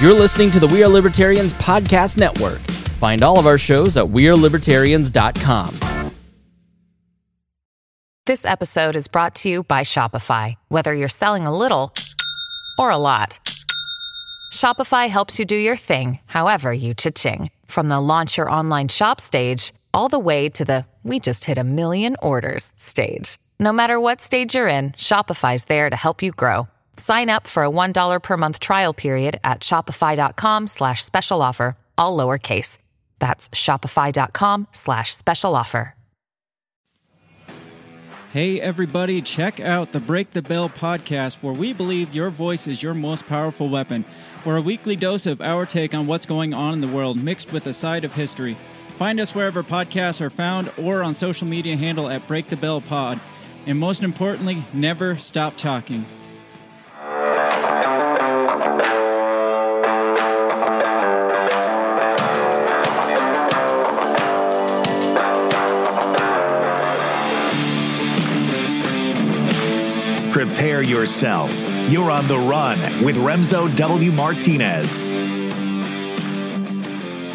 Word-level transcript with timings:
You're 0.00 0.14
listening 0.14 0.50
to 0.52 0.58
the 0.58 0.66
We 0.66 0.82
Are 0.82 0.88
Libertarians 0.88 1.52
Podcast 1.52 2.16
Network. 2.16 2.60
Find 2.96 3.22
all 3.22 3.38
of 3.38 3.46
our 3.46 3.58
shows 3.58 3.98
at 3.98 4.06
WeareLibertarians.com. 4.06 6.12
This 8.24 8.46
episode 8.46 8.96
is 8.96 9.08
brought 9.08 9.34
to 9.34 9.50
you 9.50 9.62
by 9.62 9.82
Shopify. 9.82 10.54
Whether 10.68 10.94
you're 10.94 11.06
selling 11.06 11.46
a 11.46 11.54
little 11.54 11.92
or 12.78 12.88
a 12.88 12.96
lot, 12.96 13.40
Shopify 14.50 15.10
helps 15.10 15.38
you 15.38 15.44
do 15.44 15.54
your 15.54 15.76
thing, 15.76 16.18
however 16.24 16.72
you 16.72 16.94
cha-ching. 16.94 17.50
From 17.66 17.90
the 17.90 18.00
launch 18.00 18.38
your 18.38 18.50
online 18.50 18.88
shop 18.88 19.20
stage, 19.20 19.74
all 19.92 20.08
the 20.08 20.18
way 20.18 20.48
to 20.48 20.64
the 20.64 20.86
we 21.04 21.20
just 21.20 21.44
hit 21.44 21.58
a 21.58 21.62
million 21.62 22.16
orders 22.22 22.72
stage. 22.74 23.36
No 23.58 23.70
matter 23.70 24.00
what 24.00 24.22
stage 24.22 24.54
you're 24.54 24.66
in, 24.66 24.92
Shopify's 24.92 25.66
there 25.66 25.90
to 25.90 25.96
help 25.96 26.22
you 26.22 26.32
grow. 26.32 26.68
Sign 27.00 27.30
up 27.30 27.46
for 27.46 27.64
a 27.64 27.70
$1 27.70 28.22
per 28.22 28.36
month 28.36 28.60
trial 28.60 28.92
period 28.92 29.40
at 29.42 29.60
shopify.com 29.60 30.66
slash 30.66 31.02
special 31.02 31.40
offer, 31.40 31.74
all 31.96 32.14
lowercase. 32.14 32.76
That's 33.18 33.48
shopify.com 33.48 34.68
slash 34.72 35.16
special 35.16 35.56
offer. 35.56 35.94
Hey, 38.34 38.60
everybody, 38.60 39.22
check 39.22 39.58
out 39.58 39.92
the 39.92 39.98
Break 39.98 40.32
the 40.32 40.42
Bell 40.42 40.68
podcast, 40.68 41.38
where 41.42 41.54
we 41.54 41.72
believe 41.72 42.14
your 42.14 42.28
voice 42.28 42.68
is 42.68 42.82
your 42.82 42.94
most 42.94 43.26
powerful 43.26 43.70
weapon. 43.70 44.04
For 44.44 44.58
a 44.58 44.62
weekly 44.62 44.94
dose 44.94 45.24
of 45.24 45.40
our 45.40 45.64
take 45.64 45.94
on 45.94 46.06
what's 46.06 46.26
going 46.26 46.52
on 46.52 46.74
in 46.74 46.80
the 46.82 46.86
world, 46.86 47.16
mixed 47.16 47.50
with 47.50 47.66
a 47.66 47.72
side 47.72 48.04
of 48.04 48.14
history. 48.14 48.58
Find 48.96 49.18
us 49.18 49.34
wherever 49.34 49.62
podcasts 49.62 50.20
are 50.20 50.30
found 50.30 50.70
or 50.76 51.02
on 51.02 51.14
social 51.14 51.48
media 51.48 51.76
handle 51.78 52.10
at 52.10 52.28
Break 52.28 52.48
the 52.48 52.56
Bell 52.56 52.82
Pod. 52.82 53.18
And 53.66 53.78
most 53.78 54.02
importantly, 54.02 54.64
never 54.74 55.16
stop 55.16 55.56
talking. 55.56 56.04
Prepare 70.32 70.82
yourself. 70.82 71.52
You're 71.90 72.10
on 72.10 72.28
the 72.28 72.38
run 72.38 72.78
with 73.02 73.16
Remso 73.16 73.74
W. 73.76 74.12
Martinez. 74.12 75.04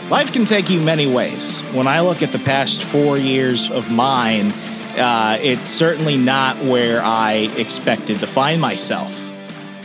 Life 0.10 0.32
can 0.32 0.46
take 0.46 0.70
you 0.70 0.80
many 0.80 1.12
ways. 1.12 1.60
When 1.74 1.88
I 1.88 2.00
look 2.02 2.22
at 2.24 2.32
the 2.32 2.40
past 2.40 2.84
four 2.84 3.18
years 3.18 3.70
of 3.70 3.92
mine, 3.92 4.54
uh, 4.98 5.38
it's 5.42 5.68
certainly 5.68 6.18
not 6.18 6.58
where 6.64 7.02
I 7.04 7.52
expected 7.58 8.22
to 8.22 8.28
find 8.28 8.62
myself. 8.62 9.22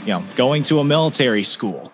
You 0.02 0.14
know, 0.14 0.24
going 0.36 0.62
to 0.64 0.78
a 0.78 0.84
military 0.84 1.42
school, 1.42 1.89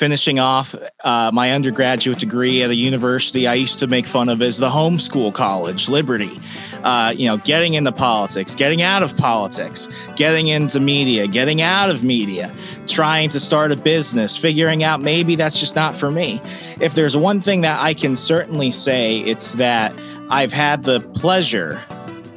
finishing 0.00 0.38
off 0.38 0.74
uh, 1.04 1.30
my 1.30 1.52
undergraduate 1.52 2.18
degree 2.18 2.62
at 2.62 2.70
a 2.70 2.74
university 2.74 3.46
I 3.46 3.52
used 3.52 3.78
to 3.80 3.86
make 3.86 4.06
fun 4.06 4.30
of 4.30 4.40
as 4.40 4.56
the 4.56 4.70
homeschool 4.70 5.34
college, 5.34 5.90
Liberty. 5.90 6.40
Uh, 6.82 7.12
you 7.14 7.26
know, 7.26 7.36
getting 7.36 7.74
into 7.74 7.92
politics, 7.92 8.54
getting 8.54 8.80
out 8.80 9.02
of 9.02 9.14
politics, 9.18 9.90
getting 10.16 10.48
into 10.48 10.80
media, 10.80 11.26
getting 11.26 11.60
out 11.60 11.90
of 11.90 12.02
media, 12.02 12.50
trying 12.86 13.28
to 13.28 13.38
start 13.38 13.72
a 13.72 13.76
business, 13.76 14.38
figuring 14.38 14.82
out 14.82 15.02
maybe 15.02 15.36
that's 15.36 15.60
just 15.60 15.76
not 15.76 15.94
for 15.94 16.10
me. 16.10 16.40
If 16.80 16.94
there's 16.94 17.14
one 17.14 17.38
thing 17.38 17.60
that 17.60 17.78
I 17.78 17.92
can 17.92 18.16
certainly 18.16 18.70
say, 18.70 19.18
it's 19.18 19.56
that 19.56 19.94
I've 20.30 20.54
had 20.54 20.84
the 20.84 21.00
pleasure 21.00 21.78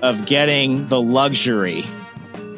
of 0.01 0.25
getting 0.25 0.85
the 0.87 1.01
luxury 1.01 1.85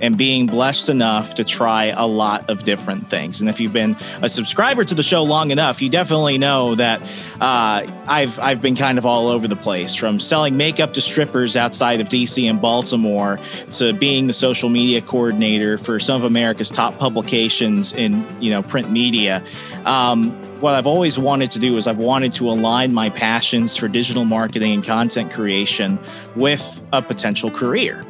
and 0.05 0.17
being 0.17 0.45
blessed 0.45 0.89
enough 0.89 1.33
to 1.33 1.43
try 1.43 1.85
a 1.85 2.05
lot 2.05 2.47
of 2.47 2.63
different 2.63 3.09
things. 3.09 3.41
And 3.41 3.49
if 3.49 3.59
you've 3.59 3.73
been 3.73 3.97
a 4.21 4.29
subscriber 4.29 4.83
to 4.83 4.93
the 4.93 5.01
show 5.01 5.23
long 5.23 5.49
enough, 5.49 5.81
you 5.81 5.89
definitely 5.89 6.37
know 6.37 6.75
that 6.75 7.01
uh, 7.41 7.85
I've 8.07 8.39
I've 8.39 8.61
been 8.61 8.75
kind 8.75 8.99
of 8.99 9.05
all 9.05 9.27
over 9.27 9.47
the 9.47 9.55
place, 9.55 9.95
from 9.95 10.19
selling 10.19 10.55
makeup 10.55 10.93
to 10.93 11.01
strippers 11.01 11.55
outside 11.55 11.99
of 11.99 12.07
DC 12.07 12.47
and 12.47 12.61
Baltimore, 12.61 13.39
to 13.71 13.93
being 13.93 14.27
the 14.27 14.33
social 14.33 14.69
media 14.69 15.01
coordinator 15.01 15.77
for 15.79 15.99
some 15.99 16.17
of 16.17 16.23
America's 16.23 16.69
top 16.69 16.97
publications 16.99 17.91
in 17.93 18.25
you 18.39 18.51
know 18.51 18.61
print 18.61 18.91
media. 18.91 19.43
Um, 19.85 20.31
what 20.61 20.75
I've 20.75 20.87
always 20.87 21.19
wanted 21.19 21.51
to 21.51 21.59
do 21.59 21.75
is 21.77 21.87
I've 21.87 21.97
wanted 21.97 22.31
to 22.33 22.49
align 22.49 22.93
my 22.93 23.09
passions 23.09 23.75
for 23.75 23.87
digital 23.87 24.23
marketing 24.23 24.71
and 24.73 24.83
content 24.83 25.31
creation 25.31 25.99
with 26.35 26.81
a 26.93 27.01
potential 27.01 27.51
career. 27.51 28.05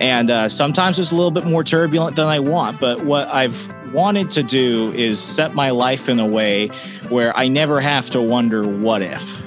And 0.00 0.30
uh, 0.30 0.48
sometimes 0.48 0.98
it's 0.98 1.12
a 1.12 1.14
little 1.14 1.30
bit 1.30 1.44
more 1.44 1.62
turbulent 1.62 2.16
than 2.16 2.26
I 2.26 2.40
want. 2.40 2.80
But 2.80 3.04
what 3.04 3.28
I've 3.28 3.72
wanted 3.92 4.30
to 4.30 4.42
do 4.42 4.92
is 4.94 5.22
set 5.22 5.54
my 5.54 5.70
life 5.70 6.08
in 6.08 6.18
a 6.18 6.26
way 6.26 6.68
where 7.08 7.36
I 7.36 7.48
never 7.48 7.80
have 7.80 8.08
to 8.10 8.22
wonder 8.22 8.66
what 8.66 9.02
if. 9.02 9.40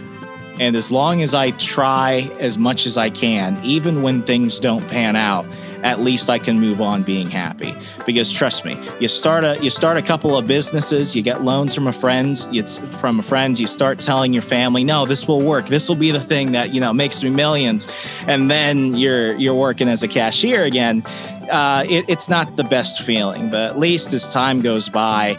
And 0.60 0.76
as 0.76 0.92
long 0.92 1.24
as 1.24 1.34
I 1.34 1.52
try 1.52 2.32
as 2.40 2.60
much 2.60 2.86
as 2.86 2.96
I 2.96 3.10
can, 3.10 3.60
even 3.64 4.04
when 4.04 4.22
things 4.22 4.60
don't 4.60 4.88
pan 4.90 5.16
out, 5.16 5.48
at 5.84 6.00
least 6.00 6.30
I 6.30 6.40
can 6.40 6.60
move 6.60 6.82
on 6.82 7.04
being 7.04 7.30
happy. 7.30 7.76
Because 8.06 8.32
trust 8.32 8.66
me, 8.66 8.78
you 9.00 9.08
start 9.08 9.44
a 9.44 9.62
you 9.62 9.70
start 9.70 9.98
a 9.98 10.02
couple 10.02 10.38
of 10.38 10.48
businesses, 10.48 11.16
you 11.16 11.22
get 11.22 11.44
loans 11.44 11.76
from 11.76 11.88
a 11.88 11.94
friend, 11.94 12.48
it's 12.52 12.80
from 12.80 13.20
a 13.20 13.24
you 13.34 13.68
start 13.68 14.00
telling 14.00 14.32
your 14.34 14.42
family, 14.42 14.84
no, 14.84 15.06
this 15.06 15.28
will 15.28 15.42
work. 15.42 15.66
This 15.66 15.90
will 15.90 15.96
be 15.96 16.12
the 16.12 16.22
thing 16.22 16.54
that, 16.54 16.74
you 16.74 16.80
know, 16.80 16.94
makes 16.94 17.24
me 17.24 17.30
millions. 17.30 17.88
And 18.28 18.50
then 18.50 18.96
you're 18.96 19.36
you're 19.36 19.56
working 19.56 19.90
as 19.90 20.04
a 20.04 20.08
cashier 20.08 20.64
again. 20.64 21.04
Uh, 21.52 21.84
it, 21.90 22.10
it's 22.10 22.30
not 22.30 22.56
the 22.56 22.64
best 22.64 23.02
feeling, 23.02 23.50
but 23.50 23.72
at 23.72 23.78
least 23.78 24.14
as 24.14 24.32
time 24.32 24.62
goes 24.62 24.88
by, 24.88 25.38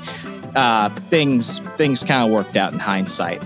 uh, 0.54 0.91
things 1.09 1.60
things 1.77 2.04
kind 2.04 2.27
of 2.27 2.31
worked 2.31 2.56
out 2.56 2.72
in 2.72 2.78
hindsight. 2.78 3.43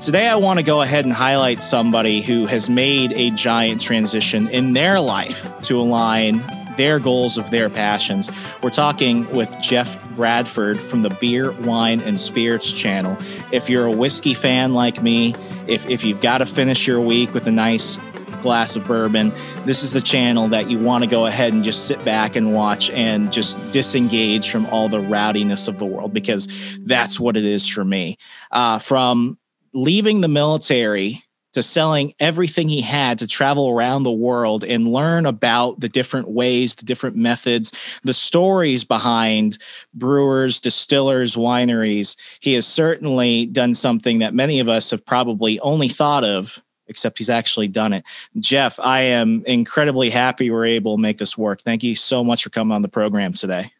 Today, 0.00 0.28
I 0.28 0.36
want 0.36 0.58
to 0.58 0.62
go 0.62 0.82
ahead 0.82 1.06
and 1.06 1.14
highlight 1.14 1.62
somebody 1.62 2.20
who 2.20 2.44
has 2.44 2.68
made 2.68 3.14
a 3.14 3.30
giant 3.30 3.80
transition 3.80 4.46
in 4.50 4.74
their 4.74 5.00
life 5.00 5.50
to 5.62 5.80
align 5.80 6.42
their 6.76 6.98
goals 6.98 7.38
of 7.38 7.48
their 7.48 7.70
passions. 7.70 8.30
We're 8.62 8.68
talking 8.68 9.26
with 9.34 9.58
Jeff 9.62 9.98
Bradford 10.14 10.82
from 10.82 11.00
the 11.00 11.08
Beer, 11.08 11.50
Wine, 11.62 12.02
and 12.02 12.20
Spirits 12.20 12.74
channel. 12.74 13.16
If 13.52 13.70
you're 13.70 13.86
a 13.86 13.90
whiskey 13.90 14.34
fan 14.34 14.74
like 14.74 15.02
me, 15.02 15.34
if, 15.66 15.88
if 15.88 16.04
you've 16.04 16.20
got 16.20 16.38
to 16.38 16.46
finish 16.46 16.86
your 16.86 17.00
week 17.00 17.32
with 17.32 17.46
a 17.46 17.52
nice 17.52 17.96
glass 18.42 18.76
of 18.76 18.86
bourbon, 18.86 19.32
this 19.64 19.82
is 19.82 19.92
the 19.92 20.02
channel 20.02 20.46
that 20.48 20.68
you 20.68 20.78
want 20.78 21.04
to 21.04 21.10
go 21.10 21.24
ahead 21.24 21.54
and 21.54 21.64
just 21.64 21.86
sit 21.86 22.04
back 22.04 22.36
and 22.36 22.52
watch 22.52 22.90
and 22.90 23.32
just 23.32 23.58
disengage 23.70 24.50
from 24.50 24.66
all 24.66 24.90
the 24.90 25.00
rowdiness 25.00 25.68
of 25.68 25.78
the 25.78 25.86
world 25.86 26.12
because 26.12 26.46
that's 26.80 27.18
what 27.18 27.34
it 27.34 27.46
is 27.46 27.66
for 27.66 27.82
me. 27.82 28.18
Uh, 28.52 28.78
from 28.78 29.38
leaving 29.76 30.22
the 30.22 30.28
military 30.28 31.22
to 31.52 31.62
selling 31.62 32.12
everything 32.18 32.68
he 32.68 32.80
had 32.80 33.18
to 33.18 33.26
travel 33.26 33.70
around 33.70 34.02
the 34.02 34.12
world 34.12 34.64
and 34.64 34.88
learn 34.88 35.24
about 35.24 35.80
the 35.80 35.88
different 35.88 36.28
ways, 36.28 36.74
the 36.74 36.84
different 36.84 37.16
methods, 37.16 37.72
the 38.02 38.12
stories 38.12 38.84
behind 38.84 39.56
brewers, 39.94 40.60
distillers, 40.60 41.34
wineries. 41.34 42.16
He 42.40 42.54
has 42.54 42.66
certainly 42.66 43.46
done 43.46 43.74
something 43.74 44.18
that 44.18 44.34
many 44.34 44.60
of 44.60 44.68
us 44.68 44.90
have 44.90 45.04
probably 45.04 45.58
only 45.60 45.88
thought 45.88 46.24
of, 46.24 46.62
except 46.88 47.18
he's 47.18 47.30
actually 47.30 47.68
done 47.68 47.92
it. 47.92 48.04
Jeff, 48.38 48.78
I 48.80 49.00
am 49.00 49.42
incredibly 49.46 50.10
happy 50.10 50.50
we're 50.50 50.66
able 50.66 50.96
to 50.96 51.02
make 51.02 51.18
this 51.18 51.38
work. 51.38 51.62
Thank 51.62 51.82
you 51.82 51.96
so 51.96 52.22
much 52.22 52.42
for 52.42 52.50
coming 52.50 52.74
on 52.74 52.82
the 52.82 52.88
program 52.88 53.32
today. 53.32 53.72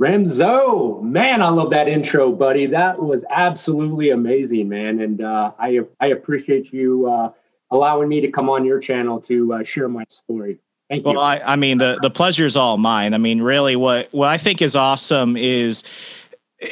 Remso, 0.00 1.02
man, 1.02 1.42
I 1.42 1.48
love 1.48 1.70
that 1.70 1.88
intro, 1.88 2.30
buddy. 2.30 2.66
That 2.66 3.02
was 3.02 3.24
absolutely 3.30 4.10
amazing, 4.10 4.68
man. 4.68 5.00
And 5.00 5.20
uh, 5.20 5.52
I 5.58 5.80
I 6.00 6.08
appreciate 6.08 6.72
you 6.72 7.10
uh, 7.10 7.32
allowing 7.70 8.08
me 8.08 8.20
to 8.20 8.30
come 8.30 8.48
on 8.48 8.64
your 8.64 8.78
channel 8.78 9.20
to 9.22 9.54
uh, 9.54 9.64
share 9.64 9.88
my 9.88 10.04
story. 10.08 10.58
Thank 10.88 11.04
you. 11.04 11.12
well. 11.12 11.20
I, 11.20 11.40
I 11.44 11.56
mean, 11.56 11.78
the 11.78 11.98
the 12.00 12.10
pleasure 12.10 12.46
is 12.46 12.56
all 12.56 12.78
mine. 12.78 13.12
I 13.12 13.18
mean, 13.18 13.42
really, 13.42 13.74
what 13.74 14.08
what 14.12 14.28
I 14.28 14.38
think 14.38 14.62
is 14.62 14.76
awesome 14.76 15.36
is, 15.36 15.82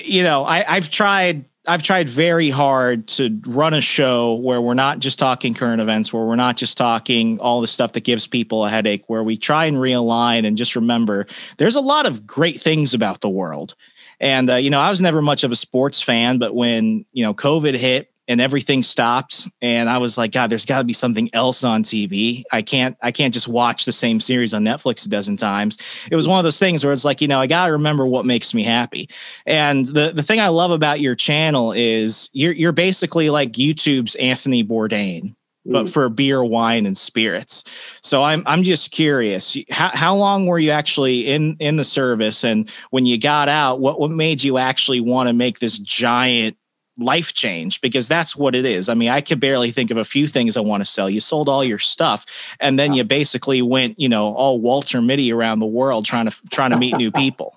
you 0.04 0.22
know, 0.22 0.44
I 0.44 0.64
I've 0.68 0.88
tried 0.88 1.44
I've 1.66 1.82
tried 1.82 2.08
very 2.08 2.50
hard 2.50 3.08
to 3.08 3.40
run 3.46 3.74
a 3.74 3.80
show 3.80 4.36
where 4.36 4.60
we're 4.60 4.74
not 4.74 5.00
just 5.00 5.18
talking 5.18 5.52
current 5.54 5.80
events, 5.80 6.12
where 6.12 6.24
we're 6.24 6.36
not 6.36 6.56
just 6.56 6.78
talking 6.78 7.38
all 7.40 7.60
the 7.60 7.66
stuff 7.66 7.92
that 7.92 8.04
gives 8.04 8.26
people 8.26 8.64
a 8.64 8.70
headache, 8.70 9.04
where 9.08 9.22
we 9.22 9.36
try 9.36 9.64
and 9.66 9.76
realign 9.76 10.46
and 10.46 10.56
just 10.56 10.76
remember 10.76 11.26
there's 11.56 11.76
a 11.76 11.80
lot 11.80 12.06
of 12.06 12.26
great 12.26 12.60
things 12.60 12.94
about 12.94 13.20
the 13.20 13.28
world. 13.28 13.74
And, 14.20 14.48
uh, 14.48 14.54
you 14.54 14.70
know, 14.70 14.80
I 14.80 14.88
was 14.88 15.02
never 15.02 15.20
much 15.20 15.44
of 15.44 15.52
a 15.52 15.56
sports 15.56 16.00
fan, 16.00 16.38
but 16.38 16.54
when, 16.54 17.04
you 17.12 17.24
know, 17.24 17.34
COVID 17.34 17.76
hit 17.76 18.10
and 18.28 18.40
everything 18.40 18.82
stopped. 18.82 19.48
And 19.62 19.88
i 19.88 19.98
was 19.98 20.18
like 20.18 20.32
god 20.32 20.50
there's 20.50 20.66
got 20.66 20.78
to 20.78 20.84
be 20.84 20.92
something 20.92 21.30
else 21.32 21.64
on 21.64 21.82
tv 21.82 22.42
i 22.52 22.62
can't 22.62 22.96
i 23.02 23.10
can't 23.10 23.32
just 23.32 23.48
watch 23.48 23.84
the 23.84 23.92
same 23.92 24.20
series 24.20 24.54
on 24.54 24.64
netflix 24.64 25.06
a 25.06 25.08
dozen 25.08 25.36
times. 25.36 25.78
It 26.10 26.16
was 26.16 26.28
one 26.28 26.38
of 26.38 26.44
those 26.44 26.58
things 26.58 26.84
where 26.84 26.92
it's 26.92 27.04
like 27.04 27.20
you 27.20 27.28
know 27.28 27.40
i 27.40 27.46
got 27.46 27.66
to 27.66 27.72
remember 27.72 28.06
what 28.06 28.26
makes 28.26 28.54
me 28.54 28.62
happy. 28.62 29.08
And 29.46 29.86
the 29.86 30.12
the 30.14 30.22
thing 30.22 30.40
i 30.40 30.48
love 30.48 30.70
about 30.70 31.00
your 31.00 31.14
channel 31.14 31.72
is 31.72 32.30
you're 32.32 32.52
you're 32.52 32.72
basically 32.72 33.30
like 33.30 33.52
youtube's 33.52 34.14
anthony 34.16 34.64
bourdain 34.64 35.34
but 35.66 35.86
mm. 35.86 35.92
for 35.92 36.08
beer, 36.08 36.44
wine, 36.44 36.86
and 36.86 36.96
spirits. 36.96 37.64
So 38.02 38.22
I'm 38.22 38.42
I'm 38.46 38.62
just 38.62 38.92
curious. 38.92 39.56
How 39.70 39.90
how 39.94 40.16
long 40.16 40.46
were 40.46 40.58
you 40.58 40.70
actually 40.70 41.26
in 41.26 41.56
in 41.58 41.76
the 41.76 41.84
service, 41.84 42.44
and 42.44 42.70
when 42.90 43.06
you 43.06 43.18
got 43.18 43.48
out, 43.48 43.80
what 43.80 44.00
what 44.00 44.10
made 44.10 44.42
you 44.42 44.58
actually 44.58 45.00
want 45.00 45.28
to 45.28 45.32
make 45.32 45.58
this 45.58 45.78
giant 45.78 46.56
life 46.98 47.34
change 47.34 47.80
because 47.80 48.08
that's 48.08 48.36
what 48.36 48.54
it 48.54 48.64
is. 48.64 48.88
I 48.88 48.94
mean, 48.94 49.08
I 49.08 49.20
could 49.20 49.40
barely 49.40 49.70
think 49.70 49.90
of 49.90 49.96
a 49.96 50.04
few 50.04 50.26
things 50.26 50.56
I 50.56 50.60
want 50.60 50.80
to 50.80 50.84
sell. 50.84 51.10
You 51.10 51.20
sold 51.20 51.48
all 51.48 51.64
your 51.64 51.78
stuff 51.78 52.24
and 52.60 52.78
then 52.78 52.94
you 52.94 53.04
basically 53.04 53.62
went, 53.62 53.98
you 53.98 54.08
know, 54.08 54.34
all 54.34 54.60
Walter 54.60 55.02
Mitty 55.02 55.32
around 55.32 55.58
the 55.58 55.66
world 55.66 56.04
trying 56.04 56.28
to 56.28 56.36
trying 56.50 56.70
to 56.70 56.76
meet 56.76 56.96
new 56.96 57.10
people. 57.12 57.56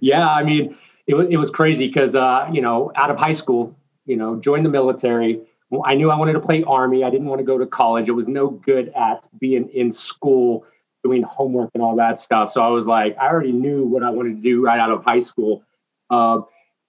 Yeah, 0.00 0.28
I 0.28 0.42
mean, 0.42 0.76
it 1.06 1.14
was 1.14 1.28
it 1.30 1.36
was 1.36 1.50
crazy 1.50 1.86
because 1.86 2.14
uh, 2.14 2.48
you 2.52 2.60
know, 2.60 2.92
out 2.96 3.10
of 3.10 3.16
high 3.16 3.32
school, 3.32 3.76
you 4.04 4.16
know, 4.16 4.36
joined 4.36 4.64
the 4.64 4.70
military. 4.70 5.40
I 5.84 5.94
knew 5.94 6.10
I 6.10 6.16
wanted 6.16 6.34
to 6.34 6.40
play 6.40 6.62
army. 6.62 7.02
I 7.02 7.10
didn't 7.10 7.26
want 7.26 7.40
to 7.40 7.44
go 7.44 7.58
to 7.58 7.66
college. 7.66 8.08
I 8.08 8.12
was 8.12 8.28
no 8.28 8.50
good 8.50 8.92
at 8.96 9.26
being 9.38 9.68
in 9.70 9.90
school 9.90 10.64
doing 11.02 11.22
homework 11.22 11.70
and 11.74 11.82
all 11.82 11.96
that 11.96 12.20
stuff. 12.20 12.52
So 12.52 12.62
I 12.62 12.68
was 12.68 12.86
like, 12.86 13.16
I 13.18 13.28
already 13.28 13.52
knew 13.52 13.84
what 13.84 14.02
I 14.02 14.10
wanted 14.10 14.36
to 14.36 14.42
do 14.42 14.64
right 14.64 14.78
out 14.78 14.90
of 14.90 15.04
high 15.04 15.20
school. 15.20 15.64
Uh, 16.10 16.40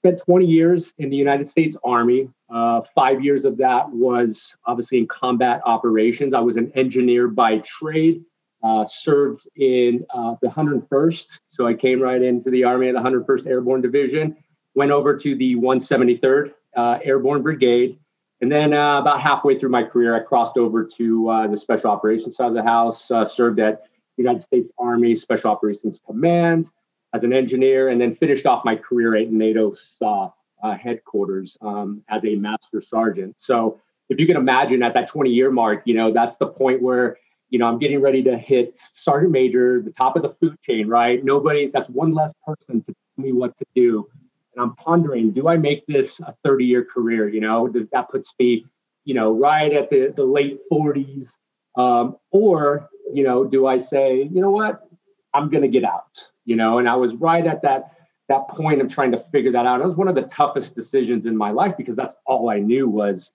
spent 0.08 0.22
20 0.24 0.46
years 0.46 0.94
in 0.98 1.10
the 1.10 1.18
United 1.18 1.48
States 1.48 1.76
Army. 1.84 2.30
Uh, 2.50 2.82
five 2.96 3.22
years 3.22 3.44
of 3.44 3.58
that 3.58 3.90
was 3.90 4.54
obviously 4.66 5.00
in 5.00 5.08
combat 5.08 5.62
operations. 5.66 6.34
I 6.34 6.40
was 6.40 6.56
an 6.56 6.72
engineer 6.76 7.28
by 7.28 7.58
trade, 7.60 8.24
uh, 8.64 8.86
served 8.86 9.48
in 9.58 10.06
uh, 10.14 10.36
the 10.42 10.48
101st. 10.48 11.40
So 11.50 11.68
I 11.68 11.74
came 11.74 12.02
right 12.02 12.22
into 12.22 12.50
the 12.50 12.64
Army 12.64 12.88
at 12.88 12.96
the 12.96 13.02
101st 13.02 13.48
Airborne 13.48 13.82
Division, 13.82 14.38
went 14.76 14.92
over 14.92 15.18
to 15.18 15.36
the 15.36 15.56
173rd 15.56 16.54
uh, 16.78 17.00
Airborne 17.04 17.42
Brigade. 17.42 18.00
And 18.40 18.50
then 18.50 18.74
uh, 18.74 19.00
about 19.00 19.20
halfway 19.20 19.58
through 19.58 19.70
my 19.70 19.84
career, 19.84 20.16
I 20.16 20.20
crossed 20.20 20.58
over 20.58 20.86
to 20.86 21.30
uh, 21.30 21.48
the 21.48 21.58
Special 21.58 21.90
Operations 21.90 22.38
side 22.38 22.48
of 22.48 22.54
the 22.54 22.64
house, 22.64 23.08
served 23.34 23.60
at 23.60 23.82
United 24.16 24.44
States 24.44 24.72
Army 24.80 25.16
Special 25.16 25.52
Operations 25.52 26.00
Command, 26.06 26.70
as 27.18 27.24
an 27.24 27.34
engineer, 27.34 27.90
and 27.90 28.00
then 28.00 28.14
finished 28.14 28.46
off 28.46 28.64
my 28.64 28.76
career 28.76 29.16
at 29.16 29.32
NATO 29.32 29.76
SOF 30.00 30.34
uh, 30.62 30.76
headquarters 30.76 31.58
um, 31.62 32.04
as 32.10 32.24
a 32.24 32.36
master 32.36 32.80
sergeant. 32.80 33.36
So 33.40 33.82
if 34.10 34.20
you 34.20 34.28
can 34.28 34.38
imagine 34.38 34.84
at 34.84 34.94
that 34.94 35.08
20 35.08 35.32
year 35.32 35.50
mark, 35.50 35.82
you 35.86 35.96
know, 35.96 36.14
that's 36.14 36.38
the 36.38 36.46
point 36.46 36.82
where, 36.82 37.18
you 37.50 37.58
know, 37.58 37.66
I'm 37.66 37.80
getting 37.80 38.02
ready 38.02 38.22
to 38.24 38.38
hit 38.38 38.78
sergeant 38.94 39.32
major, 39.32 39.82
the 39.82 39.92
top 39.92 40.16
of 40.16 40.22
the 40.22 40.36
food 40.40 40.62
chain, 40.62 40.88
right? 40.88 41.24
Nobody, 41.24 41.72
that's 41.74 41.90
one 41.90 42.14
less 42.14 42.32
person 42.46 42.82
to 42.84 42.94
tell 42.94 43.26
me 43.26 43.32
what 43.34 43.58
to 43.58 43.66
do. 43.76 44.08
And 44.54 44.62
I'm 44.62 44.76
pondering, 44.76 45.32
do 45.32 45.48
I 45.48 45.58
make 45.58 45.86
this 45.88 46.20
a 46.20 46.36
30 46.44 46.66
year 46.66 46.86
career? 46.86 47.28
You 47.28 47.42
know, 47.42 47.68
does 47.68 47.88
that 47.94 48.10
puts 48.10 48.32
me, 48.40 48.66
you 49.06 49.16
know, 49.16 49.32
right 49.34 49.74
at 49.74 49.90
the, 49.90 50.14
the 50.16 50.24
late 50.24 50.60
40s? 50.72 51.28
Um, 51.76 52.18
or, 52.32 52.90
you 53.12 53.24
know, 53.24 53.44
do 53.44 53.68
I 53.68 53.78
say, 53.78 54.24
you 54.24 54.42
know 54.42 54.52
what, 54.52 54.88
I'm 55.34 55.50
going 55.50 55.62
to 55.62 55.68
get 55.68 55.84
out? 55.84 56.18
You 56.48 56.56
know, 56.56 56.80
and 56.80 56.90
I 56.90 56.96
was 56.96 57.14
right 57.16 57.46
at 57.46 57.62
that 57.62 57.92
that 58.30 58.48
point 58.50 58.82
of 58.82 58.92
trying 58.92 59.12
to 59.12 59.20
figure 59.32 59.52
that 59.52 59.66
out. 59.66 59.80
It 59.80 59.86
was 59.86 59.96
one 59.96 60.08
of 60.08 60.16
the 60.16 60.24
toughest 60.24 60.76
decisions 60.76 61.26
in 61.26 61.38
my 61.38 61.52
life 61.52 61.76
because 61.78 61.96
that's 61.96 62.16
all 62.26 62.50
I 62.50 62.60
knew 62.60 62.90
was 62.90 63.30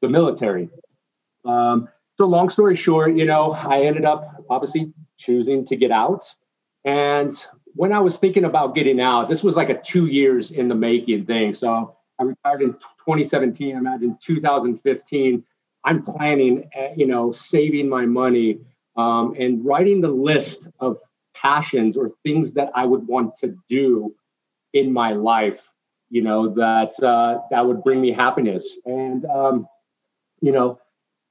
the 0.00 0.08
military. 0.08 0.68
Um, 1.44 1.88
so 2.16 2.26
long 2.26 2.48
story 2.50 2.76
short, 2.76 3.16
you 3.16 3.24
know, 3.24 3.52
I 3.52 3.82
ended 3.82 4.04
up 4.04 4.44
obviously 4.48 4.92
choosing 5.16 5.66
to 5.66 5.76
get 5.76 5.90
out. 5.90 6.24
And 6.84 7.32
when 7.74 7.92
I 7.92 7.98
was 7.98 8.18
thinking 8.18 8.44
about 8.44 8.74
getting 8.76 9.00
out, 9.00 9.28
this 9.28 9.42
was 9.42 9.56
like 9.56 9.70
a 9.70 9.80
two 9.80 10.06
years 10.06 10.52
in 10.52 10.68
the 10.68 10.74
making 10.74 11.26
thing. 11.26 11.52
So 11.54 11.96
I 12.20 12.24
retired 12.24 12.62
in 12.62 12.72
2017. 12.74 13.74
I 13.74 13.78
imagine 13.78 14.18
2015. 14.22 15.44
I'm 15.84 16.02
planning, 16.02 16.68
eh, 16.74 16.94
you 16.96 17.06
know, 17.06 17.32
saving 17.32 17.88
my 17.88 18.04
money 18.06 18.60
um, 18.96 19.34
and 19.38 19.64
writing 19.64 20.00
the 20.00 20.08
list 20.08 20.66
of 20.80 20.98
passions 21.40 21.96
or 21.96 22.12
things 22.22 22.54
that 22.54 22.70
I 22.74 22.84
would 22.84 23.06
want 23.06 23.36
to 23.36 23.56
do 23.68 24.14
in 24.72 24.92
my 24.92 25.12
life, 25.12 25.70
you 26.10 26.22
know, 26.22 26.48
that 26.54 27.00
uh, 27.02 27.40
that 27.50 27.66
would 27.66 27.82
bring 27.82 28.00
me 28.00 28.12
happiness. 28.12 28.68
And 28.84 29.24
um, 29.26 29.66
you 30.40 30.52
know, 30.52 30.78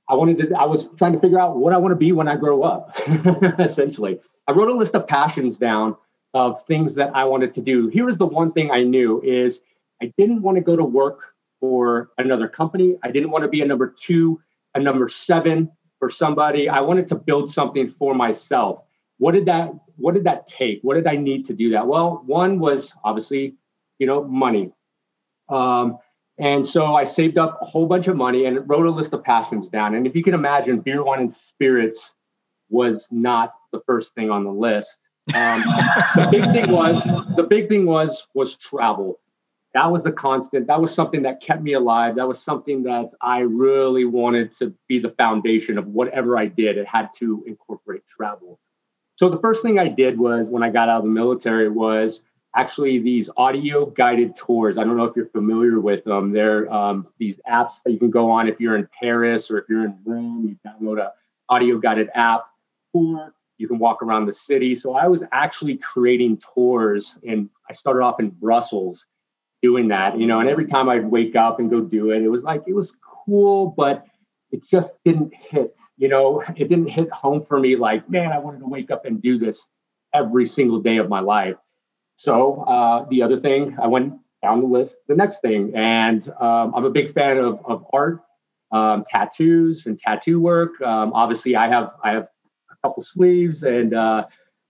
I 0.09 0.15
wanted 0.15 0.37
to. 0.39 0.55
I 0.55 0.65
was 0.65 0.87
trying 0.97 1.13
to 1.13 1.19
figure 1.19 1.39
out 1.39 1.57
what 1.57 1.73
I 1.73 1.77
want 1.77 1.91
to 1.91 1.97
be 1.97 2.11
when 2.11 2.27
I 2.27 2.35
grow 2.35 2.63
up. 2.63 2.97
essentially, 3.59 4.19
I 4.47 4.51
wrote 4.51 4.69
a 4.69 4.73
list 4.73 4.95
of 4.95 5.07
passions 5.07 5.57
down 5.57 5.95
of 6.33 6.63
things 6.65 6.95
that 6.95 7.15
I 7.15 7.23
wanted 7.23 7.53
to 7.55 7.61
do. 7.61 7.87
Here 7.87 8.05
was 8.05 8.17
the 8.17 8.25
one 8.25 8.51
thing 8.51 8.71
I 8.71 8.83
knew 8.83 9.21
is 9.21 9.61
I 10.01 10.13
didn't 10.17 10.41
want 10.41 10.57
to 10.57 10.61
go 10.61 10.75
to 10.75 10.83
work 10.83 11.33
for 11.59 12.11
another 12.17 12.47
company. 12.47 12.95
I 13.03 13.11
didn't 13.11 13.31
want 13.31 13.43
to 13.43 13.47
be 13.47 13.61
a 13.61 13.65
number 13.65 13.87
two, 13.99 14.39
a 14.75 14.79
number 14.79 15.09
seven 15.09 15.71
for 15.99 16.09
somebody. 16.09 16.69
I 16.69 16.81
wanted 16.81 17.07
to 17.07 17.15
build 17.15 17.51
something 17.51 17.89
for 17.89 18.13
myself 18.13 18.83
what 19.17 19.33
did 19.33 19.45
that 19.45 19.71
what 19.95 20.13
did 20.13 20.25
that 20.25 20.47
take? 20.47 20.79
What 20.83 20.95
did 20.95 21.07
i 21.07 21.15
need 21.15 21.45
to 21.47 21.53
do 21.53 21.71
that? 21.71 21.87
Well 21.87 22.23
one 22.25 22.59
was 22.59 22.91
obviously 23.03 23.55
you 23.99 24.07
know 24.07 24.23
money. 24.23 24.71
Um, 25.49 25.97
and 26.39 26.67
so 26.67 26.95
i 26.95 27.05
saved 27.05 27.37
up 27.37 27.59
a 27.61 27.65
whole 27.65 27.87
bunch 27.87 28.07
of 28.07 28.15
money 28.15 28.45
and 28.45 28.67
wrote 28.69 28.85
a 28.85 28.91
list 28.91 29.13
of 29.13 29.23
passions 29.23 29.69
down. 29.69 29.95
And 29.95 30.05
if 30.05 30.15
you 30.15 30.23
can 30.23 30.33
imagine 30.33 30.79
beer 30.79 31.03
wine 31.03 31.19
and 31.19 31.33
spirits 31.33 32.13
was 32.69 33.07
not 33.11 33.53
the 33.71 33.81
first 33.85 34.13
thing 34.13 34.29
on 34.29 34.43
the 34.43 34.51
list. 34.51 34.97
Um, 35.35 35.61
the 36.15 36.27
big 36.31 36.43
thing 36.45 36.71
was 36.71 37.03
the 37.35 37.43
big 37.43 37.67
thing 37.67 37.85
was 37.85 38.27
was 38.33 38.55
travel. 38.55 39.19
That 39.73 39.91
was 39.91 40.03
the 40.03 40.11
constant. 40.11 40.67
That 40.67 40.81
was 40.81 40.93
something 40.93 41.21
that 41.23 41.41
kept 41.41 41.61
me 41.61 41.73
alive. 41.73 42.15
That 42.15 42.27
was 42.27 42.41
something 42.41 42.83
that 42.83 43.09
i 43.21 43.39
really 43.39 44.05
wanted 44.05 44.53
to 44.59 44.73
be 44.87 44.99
the 44.99 45.09
foundation 45.11 45.77
of 45.77 45.87
whatever 45.87 46.37
i 46.37 46.45
did. 46.45 46.77
It 46.77 46.87
had 46.87 47.09
to 47.17 47.43
incorporate 47.47 48.03
travel 48.07 48.59
so 49.17 49.29
the 49.29 49.39
first 49.39 49.63
thing 49.63 49.79
I 49.79 49.87
did 49.87 50.19
was 50.19 50.45
when 50.47 50.61
I 50.61 50.69
got 50.69 50.89
out 50.89 50.99
of 50.99 51.03
the 51.03 51.09
military 51.09 51.69
was 51.69 52.21
actually 52.55 52.99
these 52.99 53.31
audio 53.35 53.87
guided 53.87 54.35
tours. 54.35 54.77
I 54.77 54.83
don't 54.83 54.95
know 54.95 55.05
if 55.05 55.15
you're 55.15 55.29
familiar 55.29 55.79
with 55.79 56.03
them. 56.03 56.31
They're 56.31 56.71
um, 56.71 57.07
these 57.17 57.39
apps 57.49 57.71
that 57.83 57.91
you 57.91 57.97
can 57.97 58.11
go 58.11 58.29
on 58.29 58.47
if 58.47 58.59
you're 58.59 58.75
in 58.75 58.87
Paris 58.99 59.49
or 59.49 59.57
if 59.57 59.65
you're 59.67 59.85
in 59.85 59.97
Rome. 60.05 60.45
You 60.47 60.71
download 60.71 60.99
a 60.99 61.13
audio 61.49 61.79
guided 61.79 62.09
app, 62.13 62.45
or 62.93 63.33
you 63.57 63.67
can 63.67 63.79
walk 63.79 64.03
around 64.03 64.27
the 64.27 64.33
city. 64.33 64.75
So 64.75 64.95
I 64.95 65.07
was 65.07 65.23
actually 65.31 65.77
creating 65.77 66.39
tours, 66.53 67.17
and 67.27 67.49
I 67.67 67.73
started 67.73 68.03
off 68.03 68.19
in 68.19 68.29
Brussels 68.29 69.07
doing 69.63 69.87
that. 69.87 70.19
You 70.19 70.27
know, 70.27 70.41
and 70.41 70.47
every 70.47 70.67
time 70.67 70.89
I'd 70.89 71.05
wake 71.05 71.35
up 71.35 71.59
and 71.59 71.71
go 71.71 71.81
do 71.81 72.11
it, 72.11 72.21
it 72.21 72.29
was 72.29 72.43
like 72.43 72.61
it 72.67 72.73
was 72.73 72.95
cool, 73.01 73.73
but 73.75 74.05
it 74.57 74.67
just 74.67 74.93
didn't 75.05 75.33
hit, 75.33 75.77
you 75.97 76.07
know, 76.07 76.43
it 76.55 76.67
didn't 76.69 76.87
hit 76.87 77.09
home 77.11 77.41
for 77.41 77.59
me 77.59 77.75
like, 77.75 78.09
man, 78.09 78.31
I 78.31 78.39
wanted 78.39 78.59
to 78.59 78.67
wake 78.67 78.91
up 78.91 79.05
and 79.05 79.21
do 79.21 79.37
this 79.37 79.59
every 80.13 80.45
single 80.45 80.81
day 80.81 80.97
of 80.97 81.09
my 81.09 81.19
life. 81.19 81.55
So 82.15 82.61
uh, 82.63 83.05
the 83.09 83.21
other 83.21 83.37
thing, 83.37 83.77
I 83.81 83.87
went 83.87 84.15
down 84.41 84.61
the 84.61 84.67
list, 84.67 84.95
the 85.07 85.15
next 85.15 85.41
thing, 85.41 85.71
and 85.75 86.27
um, 86.39 86.73
I'm 86.75 86.85
a 86.85 86.89
big 86.89 87.13
fan 87.13 87.37
of, 87.37 87.59
of 87.65 87.85
art, 87.93 88.21
um, 88.71 89.05
tattoos 89.09 89.85
and 89.85 89.99
tattoo 89.99 90.39
work. 90.39 90.81
Um, 90.81 91.13
obviously, 91.13 91.55
I 91.55 91.67
have 91.69 91.91
I 92.03 92.11
have 92.11 92.27
a 92.71 92.75
couple 92.83 93.03
sleeves, 93.03 93.63
and 93.63 93.93
uh, 93.93 94.25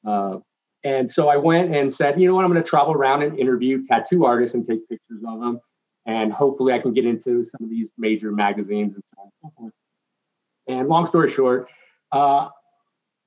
uh, 0.05 0.39
and 0.83 1.09
so 1.09 1.29
I 1.29 1.37
went 1.37 1.73
and 1.73 1.91
said, 1.91 2.19
you 2.19 2.27
know 2.27 2.35
what, 2.35 2.43
I'm 2.43 2.51
going 2.51 2.61
to 2.61 2.69
travel 2.69 2.93
around 2.93 3.23
and 3.23 3.39
interview 3.39 3.85
tattoo 3.85 4.25
artists 4.25 4.53
and 4.53 4.67
take 4.67 4.87
pictures 4.89 5.23
of 5.25 5.39
them 5.39 5.61
and 6.07 6.31
hopefully 6.33 6.73
I 6.73 6.79
can 6.79 6.93
get 6.93 7.05
into 7.05 7.43
some 7.43 7.63
of 7.63 7.69
these 7.69 7.89
major 7.97 8.31
magazines 8.31 8.95
and 8.95 9.03
so 9.13 9.21
on 9.21 9.25
and 9.25 9.33
so 9.41 9.61
forth. 9.61 9.73
And 10.67 10.87
long 10.87 11.05
story 11.05 11.29
short, 11.29 11.69
uh, 12.11 12.49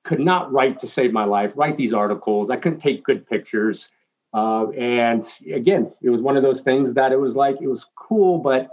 could 0.02 0.20
not 0.20 0.50
write 0.50 0.80
to 0.80 0.88
save 0.88 1.12
my 1.12 1.24
life, 1.24 1.52
write 1.56 1.76
these 1.76 1.92
articles. 1.92 2.48
I 2.50 2.56
couldn't 2.56 2.80
take 2.80 3.04
good 3.04 3.26
pictures. 3.28 3.90
Uh, 4.32 4.70
and 4.70 5.24
again, 5.52 5.92
it 6.02 6.08
was 6.08 6.22
one 6.22 6.36
of 6.36 6.42
those 6.42 6.62
things 6.62 6.94
that 6.94 7.12
it 7.12 7.20
was 7.20 7.36
like, 7.36 7.60
it 7.60 7.68
was 7.68 7.86
cool, 7.96 8.38
but 8.38 8.70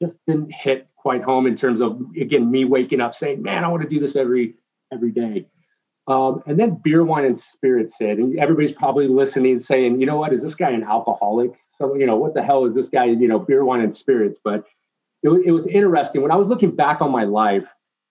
just 0.00 0.18
didn't 0.26 0.52
hit 0.52 0.86
quite 0.96 1.22
home 1.22 1.46
in 1.46 1.56
terms 1.56 1.80
of, 1.80 2.00
again, 2.20 2.48
me 2.48 2.64
waking 2.64 3.00
up 3.00 3.14
saying, 3.14 3.42
man, 3.42 3.64
I 3.64 3.68
want 3.68 3.82
to 3.82 3.88
do 3.88 3.98
this 3.98 4.14
every, 4.14 4.54
every 4.92 5.10
day. 5.10 5.46
Um, 6.08 6.42
and 6.46 6.58
then 6.58 6.80
beer, 6.82 7.04
wine, 7.04 7.26
and 7.26 7.38
spirits 7.38 7.96
hit. 7.98 8.18
And 8.18 8.38
everybody's 8.38 8.72
probably 8.72 9.08
listening 9.08 9.60
saying, 9.60 10.00
you 10.00 10.06
know 10.06 10.16
what, 10.16 10.32
is 10.32 10.42
this 10.42 10.54
guy 10.54 10.70
an 10.70 10.82
alcoholic? 10.82 11.52
So, 11.76 11.94
you 11.94 12.06
know, 12.06 12.16
what 12.16 12.32
the 12.32 12.42
hell 12.42 12.64
is 12.64 12.74
this 12.74 12.88
guy, 12.88 13.04
you 13.04 13.28
know, 13.28 13.38
beer, 13.38 13.62
wine, 13.62 13.82
and 13.82 13.94
spirits? 13.94 14.40
But 14.42 14.64
it, 15.22 15.28
it 15.44 15.52
was 15.52 15.66
interesting. 15.66 16.22
When 16.22 16.30
I 16.30 16.36
was 16.36 16.48
looking 16.48 16.74
back 16.74 17.02
on 17.02 17.12
my 17.12 17.24
life, 17.24 17.68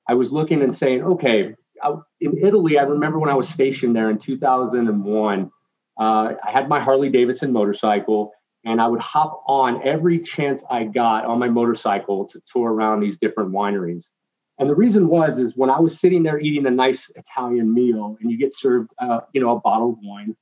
I 0.07 0.13
was 0.13 0.31
looking 0.31 0.61
and 0.61 0.73
saying, 0.73 1.03
okay, 1.03 1.55
I, 1.83 1.95
in 2.21 2.37
Italy, 2.37 2.77
I 2.77 2.83
remember 2.83 3.17
when 3.19 3.31
I 3.31 3.35
was 3.35 3.49
stationed 3.49 3.95
there 3.95 4.11
in 4.11 4.19
2001, 4.19 5.51
uh, 5.99 6.03
I 6.03 6.51
had 6.51 6.69
my 6.69 6.79
Harley 6.79 7.09
Davidson 7.09 7.51
motorcycle 7.51 8.31
and 8.63 8.79
I 8.81 8.87
would 8.87 9.01
hop 9.01 9.43
on 9.47 9.81
every 9.87 10.19
chance 10.19 10.63
I 10.69 10.83
got 10.83 11.25
on 11.25 11.39
my 11.39 11.49
motorcycle 11.49 12.27
to 12.27 12.41
tour 12.51 12.71
around 12.71 12.99
these 12.99 13.17
different 13.17 13.51
wineries. 13.51 14.05
And 14.59 14.69
the 14.69 14.75
reason 14.75 15.07
was 15.07 15.37
is 15.37 15.55
when 15.55 15.69
I 15.69 15.79
was 15.79 15.99
sitting 15.99 16.23
there 16.23 16.39
eating 16.39 16.65
a 16.65 16.71
nice 16.71 17.11
Italian 17.15 17.73
meal 17.73 18.17
and 18.19 18.31
you 18.31 18.37
get 18.37 18.55
served, 18.55 18.89
uh, 18.99 19.21
you 19.33 19.41
know, 19.41 19.55
a 19.55 19.59
bottle 19.59 19.91
of 19.91 19.97
wine, 20.01 20.35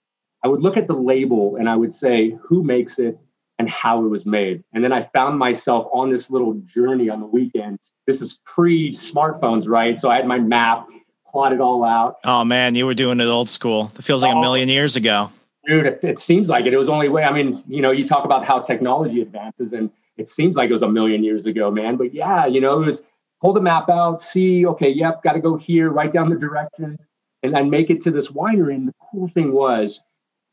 I 0.43 0.47
would 0.47 0.61
look 0.61 0.77
at 0.77 0.87
the 0.87 0.93
label 0.93 1.57
and 1.57 1.69
I 1.69 1.75
would 1.75 1.93
say 1.93 2.37
who 2.41 2.63
makes 2.63 2.99
it 2.99 3.19
and 3.57 3.69
how 3.69 4.03
it 4.05 4.07
was 4.07 4.25
made. 4.25 4.63
And 4.73 4.83
then 4.83 4.93
I 4.93 5.09
found 5.13 5.39
myself 5.39 5.87
on 5.93 6.11
this 6.11 6.29
little 6.29 6.53
journey 6.65 7.09
on 7.09 7.19
the 7.19 7.25
weekend. 7.25 7.79
This 8.07 8.21
is 8.21 8.39
pre 8.45 8.93
smartphones, 8.93 9.67
right? 9.67 9.99
So 9.99 10.09
I 10.09 10.17
had 10.17 10.27
my 10.27 10.39
map, 10.39 10.87
plotted 11.29 11.59
all 11.59 11.83
out. 11.83 12.17
Oh 12.23 12.45
man, 12.45 12.75
you 12.75 12.85
were 12.85 12.93
doing 12.93 13.19
it 13.19 13.25
old 13.25 13.49
school. 13.49 13.91
It 13.97 14.03
feels 14.03 14.23
like 14.23 14.33
oh, 14.33 14.39
a 14.39 14.41
million 14.41 14.69
years 14.69 14.95
ago. 14.95 15.31
Dude, 15.67 15.85
it, 15.85 15.99
it 16.03 16.19
seems 16.19 16.47
like 16.47 16.65
it. 16.65 16.73
It 16.73 16.77
was 16.77 16.89
only 16.89 17.09
way. 17.09 17.23
I 17.23 17.33
mean, 17.33 17.61
you 17.67 17.81
know, 17.81 17.91
you 17.91 18.07
talk 18.07 18.23
about 18.23 18.45
how 18.45 18.59
technology 18.59 19.21
advances 19.21 19.73
and 19.73 19.89
it 20.17 20.29
seems 20.29 20.55
like 20.55 20.69
it 20.69 20.73
was 20.73 20.81
a 20.81 20.87
million 20.87 21.23
years 21.23 21.45
ago, 21.45 21.69
man. 21.69 21.97
But 21.97 22.13
yeah, 22.13 22.45
you 22.45 22.61
know, 22.61 22.81
it 22.81 22.85
was 22.85 23.01
pull 23.45 23.53
the 23.53 23.61
map 23.61 23.89
out, 23.89 24.19
see, 24.19 24.65
okay, 24.65 24.89
yep, 24.89 25.21
got 25.21 25.33
to 25.33 25.39
go 25.39 25.55
here, 25.55 25.91
write 25.91 26.11
down 26.11 26.31
the 26.31 26.35
directions, 26.35 26.97
and 27.43 27.53
then 27.53 27.69
make 27.69 27.91
it 27.91 28.01
to 28.01 28.09
this 28.09 28.29
winery. 28.29 28.73
And 28.73 28.87
the 28.87 28.93
cool 29.11 29.27
thing 29.27 29.51
was, 29.51 29.99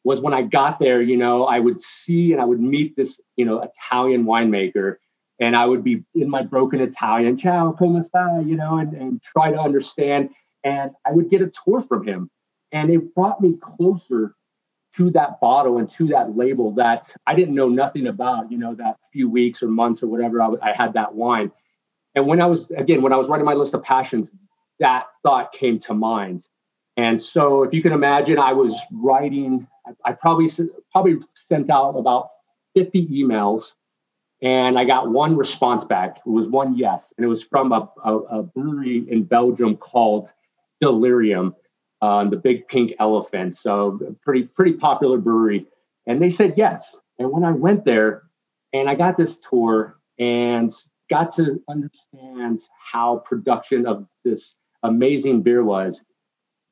was 0.05 0.21
when 0.21 0.35
I 0.35 0.43
got 0.43 0.79
there, 0.79 1.01
you 1.01 1.17
know, 1.17 1.45
I 1.45 1.59
would 1.59 1.81
see 1.81 2.33
and 2.33 2.43
I 2.43 2.45
would 2.45 2.61
meet 2.61 2.95
this, 2.95 3.19
you 3.37 3.47
know, 3.47 3.63
Italian 3.63 4.27
winemaker, 4.27 4.97
and 5.41 5.57
I 5.57 5.65
would 5.65 5.83
be 5.83 6.05
in 6.15 6.29
my 6.29 6.43
broken 6.43 6.83
Italian, 6.83 7.39
ciao, 7.39 7.73
come 7.73 7.99
sta, 8.03 8.41
you 8.45 8.57
know, 8.57 8.77
and, 8.77 8.93
and 8.93 9.23
try 9.23 9.51
to 9.51 9.59
understand. 9.59 10.29
And 10.63 10.91
I 11.07 11.13
would 11.13 11.31
get 11.31 11.41
a 11.41 11.51
tour 11.65 11.81
from 11.81 12.07
him. 12.07 12.29
And 12.73 12.91
it 12.91 13.15
brought 13.15 13.41
me 13.41 13.57
closer 13.59 14.35
to 14.97 15.11
that 15.13 15.41
bottle 15.41 15.79
and 15.79 15.89
to 15.93 16.09
that 16.09 16.37
label 16.37 16.73
that 16.73 17.11
I 17.27 17.35
didn't 17.35 17.55
know 17.55 17.71
nothing 17.71 18.09
about, 18.09 18.53
you 18.53 18.59
know, 18.59 18.75
that 18.75 18.99
few 19.15 19.31
weeks 19.31 19.63
or 19.63 19.69
months 19.69 20.03
or 20.03 20.09
whatever 20.09 20.43
I, 20.43 20.51
I 20.63 20.73
had 20.77 20.93
that 20.93 21.15
wine. 21.15 21.51
And 22.15 22.27
when 22.27 22.41
I 22.41 22.47
was, 22.47 22.71
again, 22.77 23.03
when 23.03 23.13
I 23.13 23.17
was 23.17 23.29
writing 23.29 23.47
my 23.47 23.55
list 23.55 23.75
of 23.75 23.83
passions, 23.83 24.33
that 24.81 25.07
thought 25.23 25.53
came 25.53 25.79
to 25.81 25.95
mind. 25.95 26.45
And 26.97 27.21
so 27.21 27.63
if 27.63 27.73
you 27.73 27.83
can 27.83 27.93
imagine, 27.93 28.39
I 28.39 28.53
was 28.53 28.75
writing, 28.93 29.67
I, 30.05 30.13
probably, 30.13 30.51
probably 30.91 31.17
sent 31.35 31.71
out 31.71 31.93
about 31.93 32.29
50 32.75 33.07
emails 33.09 33.73
and 34.43 34.79
I 34.79 34.85
got 34.85 35.11
one 35.11 35.37
response 35.37 35.85
back. 35.85 36.19
It 36.27 36.29
was 36.29 36.49
one 36.49 36.77
yes. 36.77 37.09
And 37.17 37.25
it 37.25 37.29
was 37.29 37.43
from 37.43 37.73
a, 37.73 37.89
a, 38.05 38.17
a 38.19 38.43
brewery 38.43 39.07
in 39.09 39.23
Belgium 39.25 39.77
called 39.77 40.31
Delirium 40.81 41.55
um, 42.03 42.31
the 42.31 42.37
Big 42.37 42.69
Pink 42.69 42.93
Elephant. 42.99 43.57
So 43.57 43.99
pretty 44.23 44.43
pretty 44.43 44.75
popular 44.75 45.17
brewery, 45.17 45.67
and 46.07 46.21
they 46.21 46.31
said 46.31 46.55
yes. 46.57 46.95
And 47.19 47.31
when 47.31 47.45
I 47.45 47.53
went 47.53 47.85
there, 47.85 48.25
and 48.73 48.91
I 48.91 48.97
got 48.97 49.17
this 49.17 49.39
tour 49.39 49.97
and 50.19 50.71
got 51.13 51.35
to 51.37 51.63
understand 51.69 52.61
how 52.93 53.19
production 53.19 53.87
of 53.87 54.07
this 54.25 54.55
amazing 54.83 55.43
beer 55.43 55.63
was. 55.63 56.01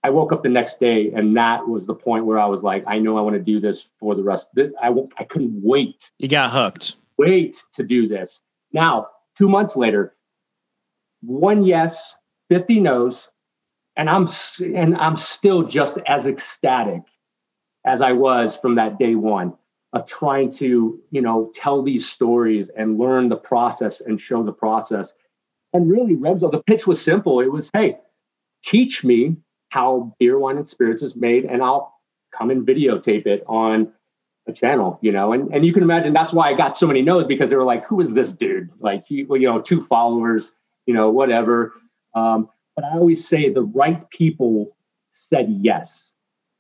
I 0.03 0.09
woke 0.09 0.33
up 0.33 0.43
the 0.43 0.49
next 0.49 0.81
day, 0.81 1.13
and 1.15 1.37
that 1.37 1.69
was 1.69 1.87
the 1.87 1.95
point 1.95 2.25
where 2.25 2.39
I 2.39 2.47
was 2.47 2.63
like, 2.63 2.83
I 2.87 2.99
know 2.99 3.19
I 3.19 3.21
want 3.21 3.37
to 3.37 3.43
do 3.43 3.61
this 3.61 3.87
for 3.99 4.15
the 4.15 4.23
rest. 4.23 4.49
Of 4.57 4.73
I 4.83 4.89
I 5.19 5.25
couldn't 5.25 5.61
wait. 5.63 5.97
You 6.19 6.29
got 6.29 6.51
hooked. 6.51 6.97
Wait 7.19 7.63
to 7.75 7.83
do 7.83 8.09
this. 8.09 8.41
Now, 8.73 9.09
two 9.37 9.49
months 9.49 9.77
later, 9.77 10.15
one 11.21 11.63
yes, 11.65 12.15
fifty 12.49 12.81
no's, 12.81 13.29
and 13.97 14.09
I'm 14.09 14.27
and 14.75 14.97
I'm 14.97 15.17
still 15.17 15.65
just 15.65 15.99
as 16.07 16.27
ecstatic 16.27 17.03
as 17.85 18.01
I 18.01 18.13
was 18.13 18.57
from 18.57 18.77
that 18.77 18.99
day 18.99 19.15
one 19.17 19.53
of 19.93 20.07
trying 20.07 20.51
to 20.51 21.01
you 21.11 21.21
know 21.21 21.51
tell 21.55 21.83
these 21.83 22.09
stories 22.09 22.69
and 22.71 22.99
learn 22.99 23.29
the 23.29 23.37
process 23.37 24.01
and 24.01 24.21
show 24.21 24.43
the 24.43 24.53
process. 24.53 25.13
And 25.73 25.91
really, 25.91 26.17
Remso, 26.17 26.51
the 26.51 26.63
pitch 26.63 26.87
was 26.87 27.01
simple. 27.01 27.41
It 27.41 27.53
was, 27.53 27.71
hey, 27.73 27.99
teach 28.65 29.05
me 29.05 29.37
how 29.69 30.17
beer, 30.19 30.37
wine, 30.39 30.57
and 30.57 30.69
spirits 30.69 31.03
is 31.03 31.15
made, 31.15 31.45
and 31.45 31.63
I'll 31.63 31.95
come 32.37 32.51
and 32.51 32.67
videotape 32.67 33.27
it 33.27 33.45
on 33.47 33.93
a 34.49 34.53
channel, 34.53 34.99
you 35.03 35.13
know. 35.13 35.33
And 35.33 35.53
and 35.55 35.65
you 35.65 35.73
can 35.73 35.83
imagine 35.83 36.13
that's 36.13 36.33
why 36.33 36.51
I 36.51 36.55
got 36.55 36.77
so 36.77 36.87
many 36.87 37.03
no's 37.03 37.27
because 37.27 37.51
they 37.51 37.57
were 37.57 37.65
like, 37.65 37.87
who 37.87 38.01
is 38.01 38.13
this 38.15 38.33
dude? 38.33 38.71
Like 38.81 39.05
he, 39.07 39.25
well, 39.25 39.41
you 39.41 39.49
know, 39.49 39.61
two 39.61 39.81
followers, 39.81 40.51
you 40.87 40.95
know, 40.95 41.11
whatever. 41.11 41.73
Um, 42.15 42.49
but 42.75 42.85
I 42.85 42.93
always 42.95 43.27
say 43.27 43.51
the 43.51 43.63
right 43.63 44.09
people 44.11 44.77
said 45.09 45.49
yes. 45.61 46.10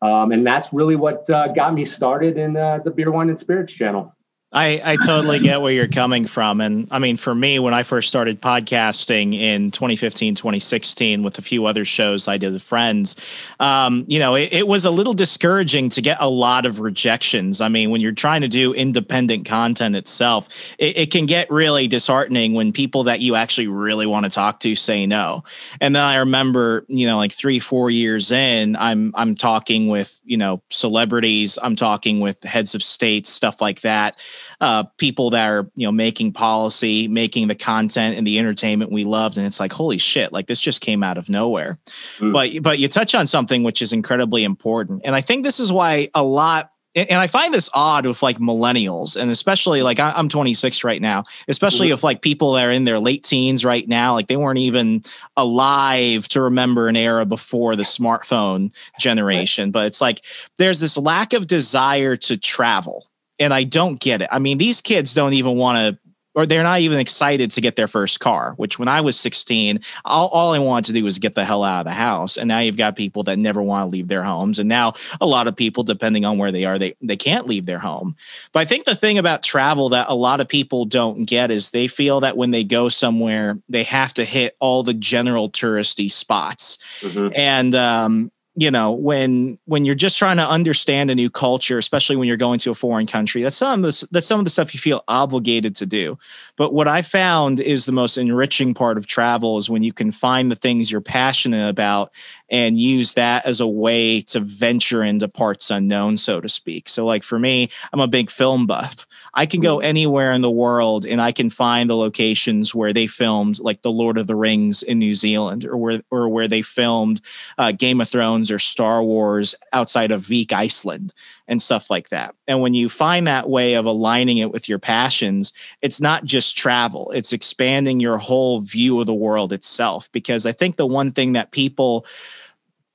Um, 0.02 0.32
and 0.32 0.46
that's 0.46 0.72
really 0.72 0.96
what 0.96 1.28
uh, 1.28 1.48
got 1.48 1.74
me 1.74 1.84
started 1.84 2.38
in 2.38 2.56
uh, 2.56 2.78
the 2.84 2.90
Beer, 2.90 3.10
Wine, 3.10 3.28
and 3.28 3.38
Spirits 3.38 3.72
channel. 3.72 4.14
I, 4.52 4.82
I 4.84 4.96
totally 4.96 5.38
get 5.38 5.60
where 5.60 5.72
you're 5.72 5.86
coming 5.86 6.26
from. 6.26 6.60
And 6.60 6.88
I 6.90 6.98
mean, 6.98 7.16
for 7.16 7.36
me, 7.36 7.60
when 7.60 7.72
I 7.72 7.84
first 7.84 8.08
started 8.08 8.42
podcasting 8.42 9.34
in 9.34 9.70
2015, 9.70 10.34
2016, 10.34 11.22
with 11.22 11.38
a 11.38 11.42
few 11.42 11.66
other 11.66 11.84
shows 11.84 12.26
I 12.26 12.36
did 12.36 12.52
with 12.52 12.62
friends, 12.62 13.14
um, 13.60 14.04
you 14.08 14.18
know, 14.18 14.34
it, 14.34 14.52
it, 14.52 14.66
was 14.66 14.84
a 14.84 14.90
little 14.90 15.12
discouraging 15.12 15.88
to 15.90 16.02
get 16.02 16.16
a 16.20 16.28
lot 16.28 16.66
of 16.66 16.80
rejections. 16.80 17.60
I 17.60 17.68
mean, 17.68 17.90
when 17.90 18.00
you're 18.00 18.10
trying 18.10 18.40
to 18.40 18.48
do 18.48 18.72
independent 18.74 19.44
content 19.46 19.94
itself, 19.94 20.48
it, 20.78 20.98
it 20.98 21.10
can 21.12 21.26
get 21.26 21.48
really 21.48 21.86
disheartening 21.86 22.52
when 22.54 22.72
people 22.72 23.04
that 23.04 23.20
you 23.20 23.36
actually 23.36 23.68
really 23.68 24.06
want 24.06 24.26
to 24.26 24.30
talk 24.30 24.58
to 24.60 24.74
say 24.74 25.06
no. 25.06 25.44
And 25.80 25.94
then 25.94 26.02
I 26.02 26.16
remember, 26.16 26.84
you 26.88 27.06
know, 27.06 27.18
like 27.18 27.32
three, 27.32 27.60
four 27.60 27.88
years 27.88 28.32
in, 28.32 28.74
I'm 28.76 29.12
I'm 29.14 29.36
talking 29.36 29.86
with, 29.86 30.20
you 30.24 30.36
know, 30.36 30.60
celebrities, 30.70 31.56
I'm 31.62 31.76
talking 31.76 32.18
with 32.18 32.42
heads 32.42 32.74
of 32.74 32.82
states, 32.82 33.30
stuff 33.30 33.60
like 33.60 33.82
that 33.82 34.18
uh, 34.60 34.84
people 34.98 35.30
that 35.30 35.46
are 35.46 35.70
you 35.74 35.86
know 35.86 35.92
making 35.92 36.32
policy, 36.32 37.08
making 37.08 37.48
the 37.48 37.54
content 37.54 38.16
and 38.16 38.26
the 38.26 38.38
entertainment 38.38 38.92
we 38.92 39.04
loved, 39.04 39.36
and 39.36 39.46
it's 39.46 39.60
like 39.60 39.72
holy 39.72 39.98
shit, 39.98 40.32
like 40.32 40.46
this 40.46 40.60
just 40.60 40.80
came 40.80 41.02
out 41.02 41.18
of 41.18 41.28
nowhere. 41.28 41.78
Mm. 42.18 42.32
But 42.32 42.62
but 42.62 42.78
you 42.78 42.88
touch 42.88 43.14
on 43.14 43.26
something 43.26 43.62
which 43.62 43.82
is 43.82 43.92
incredibly 43.92 44.44
important, 44.44 45.02
and 45.04 45.14
I 45.14 45.20
think 45.20 45.44
this 45.44 45.60
is 45.60 45.72
why 45.72 46.10
a 46.14 46.22
lot 46.22 46.70
and 46.96 47.20
I 47.20 47.28
find 47.28 47.54
this 47.54 47.70
odd 47.72 48.04
with 48.04 48.22
like 48.22 48.38
millennials, 48.38 49.16
and 49.16 49.30
especially 49.30 49.82
like 49.82 50.00
I'm 50.00 50.28
26 50.28 50.82
right 50.82 51.00
now, 51.00 51.24
especially 51.46 51.88
mm-hmm. 51.88 51.94
if 51.94 52.04
like 52.04 52.20
people 52.20 52.52
that 52.54 52.66
are 52.66 52.72
in 52.72 52.84
their 52.84 52.98
late 52.98 53.22
teens 53.22 53.64
right 53.64 53.86
now, 53.86 54.14
like 54.14 54.26
they 54.26 54.36
weren't 54.36 54.58
even 54.58 55.02
alive 55.36 56.28
to 56.30 56.42
remember 56.42 56.88
an 56.88 56.96
era 56.96 57.24
before 57.24 57.76
the 57.76 57.84
smartphone 57.84 58.72
generation. 58.98 59.70
But 59.70 59.86
it's 59.86 60.00
like 60.00 60.24
there's 60.56 60.80
this 60.80 60.98
lack 60.98 61.32
of 61.32 61.46
desire 61.46 62.16
to 62.16 62.36
travel 62.36 63.09
and 63.40 63.52
I 63.52 63.64
don't 63.64 63.98
get 63.98 64.22
it. 64.22 64.28
I 64.30 64.38
mean, 64.38 64.58
these 64.58 64.80
kids 64.80 65.14
don't 65.14 65.32
even 65.32 65.56
want 65.56 65.78
to 65.78 66.10
or 66.34 66.46
they're 66.46 66.62
not 66.62 66.80
even 66.80 66.98
excited 66.98 67.50
to 67.50 67.60
get 67.60 67.76
their 67.76 67.88
first 67.88 68.20
car, 68.20 68.54
which 68.56 68.78
when 68.78 68.88
I 68.88 69.00
was 69.00 69.18
16, 69.18 69.80
all, 70.04 70.28
all, 70.28 70.54
I 70.54 70.60
wanted 70.60 70.86
to 70.86 70.92
do 70.92 71.04
was 71.04 71.18
get 71.18 71.34
the 71.34 71.44
hell 71.44 71.64
out 71.64 71.80
of 71.80 71.86
the 71.86 71.92
house. 71.92 72.36
And 72.36 72.46
now 72.46 72.60
you've 72.60 72.76
got 72.76 72.94
people 72.94 73.24
that 73.24 73.38
never 73.38 73.60
want 73.60 73.82
to 73.82 73.92
leave 73.92 74.06
their 74.06 74.22
homes. 74.22 74.60
And 74.60 74.68
now 74.68 74.92
a 75.20 75.26
lot 75.26 75.48
of 75.48 75.56
people, 75.56 75.82
depending 75.82 76.24
on 76.24 76.38
where 76.38 76.52
they 76.52 76.64
are, 76.64 76.78
they, 76.78 76.94
they 77.02 77.16
can't 77.16 77.48
leave 77.48 77.66
their 77.66 77.80
home. 77.80 78.14
But 78.52 78.60
I 78.60 78.64
think 78.64 78.84
the 78.84 78.94
thing 78.94 79.18
about 79.18 79.42
travel 79.42 79.88
that 79.88 80.08
a 80.08 80.14
lot 80.14 80.40
of 80.40 80.46
people 80.46 80.84
don't 80.84 81.24
get 81.24 81.50
is 81.50 81.72
they 81.72 81.88
feel 81.88 82.20
that 82.20 82.36
when 82.36 82.52
they 82.52 82.62
go 82.62 82.88
somewhere, 82.88 83.58
they 83.68 83.82
have 83.82 84.14
to 84.14 84.24
hit 84.24 84.56
all 84.60 84.84
the 84.84 84.94
general 84.94 85.50
touristy 85.50 86.10
spots. 86.10 86.78
Mm-hmm. 87.00 87.32
And, 87.34 87.74
um, 87.74 88.30
you 88.60 88.70
know 88.70 88.92
when 88.92 89.58
when 89.64 89.86
you're 89.86 89.94
just 89.94 90.18
trying 90.18 90.36
to 90.36 90.46
understand 90.46 91.10
a 91.10 91.14
new 91.14 91.30
culture 91.30 91.78
especially 91.78 92.14
when 92.14 92.28
you're 92.28 92.36
going 92.36 92.58
to 92.58 92.70
a 92.70 92.74
foreign 92.74 93.06
country 93.06 93.42
that's 93.42 93.56
some 93.56 93.82
of 93.82 93.90
the, 93.90 94.08
that's 94.10 94.26
some 94.26 94.38
of 94.38 94.44
the 94.44 94.50
stuff 94.50 94.74
you 94.74 94.78
feel 94.78 95.02
obligated 95.08 95.74
to 95.74 95.86
do. 95.86 96.18
But 96.56 96.74
what 96.74 96.86
i 96.86 97.00
found 97.00 97.58
is 97.58 97.86
the 97.86 97.92
most 97.92 98.18
enriching 98.18 98.74
part 98.74 98.98
of 98.98 99.06
travel 99.06 99.56
is 99.56 99.70
when 99.70 99.82
you 99.82 99.94
can 99.94 100.10
find 100.10 100.52
the 100.52 100.56
things 100.56 100.92
you're 100.92 101.00
passionate 101.00 101.70
about 101.70 102.12
and 102.50 102.78
use 102.78 103.14
that 103.14 103.46
as 103.46 103.60
a 103.60 103.66
way 103.66 104.20
to 104.20 104.40
venture 104.40 105.02
into 105.02 105.28
parts 105.28 105.70
unknown 105.70 106.16
so 106.16 106.40
to 106.40 106.48
speak. 106.48 106.88
So 106.88 107.04
like 107.06 107.22
for 107.22 107.38
me 107.38 107.68
i'm 107.92 108.00
a 108.00 108.08
big 108.08 108.30
film 108.30 108.66
buff. 108.66 109.06
I 109.34 109.46
can 109.46 109.60
go 109.60 109.78
anywhere 109.80 110.32
in 110.32 110.42
the 110.42 110.50
world 110.50 111.06
and 111.06 111.20
I 111.20 111.32
can 111.32 111.48
find 111.48 111.88
the 111.88 111.96
locations 111.96 112.74
where 112.74 112.92
they 112.92 113.06
filmed 113.06 113.60
like 113.60 113.82
the 113.82 113.92
Lord 113.92 114.18
of 114.18 114.26
the 114.26 114.34
Rings 114.34 114.82
in 114.82 114.98
New 114.98 115.14
Zealand 115.14 115.64
or 115.64 115.76
where 115.76 116.02
or 116.10 116.28
where 116.28 116.48
they 116.48 116.62
filmed 116.62 117.20
uh, 117.58 117.72
Game 117.72 118.00
of 118.00 118.08
Thrones 118.08 118.50
or 118.50 118.58
Star 118.58 119.02
Wars 119.04 119.54
outside 119.72 120.10
of 120.10 120.22
Vik, 120.22 120.52
Iceland 120.52 121.12
and 121.46 121.60
stuff 121.60 121.90
like 121.90 122.08
that. 122.08 122.34
And 122.46 122.60
when 122.60 122.74
you 122.74 122.88
find 122.88 123.26
that 123.26 123.48
way 123.48 123.74
of 123.74 123.84
aligning 123.84 124.38
it 124.38 124.52
with 124.52 124.68
your 124.68 124.78
passions, 124.78 125.52
it's 125.82 126.00
not 126.00 126.24
just 126.24 126.56
travel, 126.56 127.10
it's 127.12 127.32
expanding 127.32 128.00
your 128.00 128.18
whole 128.18 128.60
view 128.60 129.00
of 129.00 129.06
the 129.06 129.14
world 129.14 129.52
itself. 129.52 130.10
Because 130.12 130.46
I 130.46 130.52
think 130.52 130.76
the 130.76 130.86
one 130.86 131.10
thing 131.10 131.32
that 131.32 131.52
people 131.52 132.06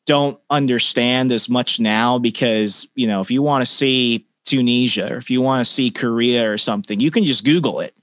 don't 0.06 0.40
understand 0.50 1.32
as 1.32 1.50
much 1.50 1.80
now 1.80 2.18
because 2.20 2.88
you 2.96 3.08
know 3.08 3.22
if 3.22 3.32
you 3.32 3.42
want 3.42 3.62
to 3.62 3.66
see 3.66 4.26
Tunisia 4.46 5.14
or 5.14 5.18
if 5.18 5.30
you 5.30 5.42
want 5.42 5.66
to 5.66 5.72
see 5.72 5.90
Korea 5.90 6.50
or 6.50 6.58
something, 6.58 7.00
you 7.00 7.12
can 7.12 7.26
just 7.26 7.44
Google 7.44 7.80
it. 7.80 7.96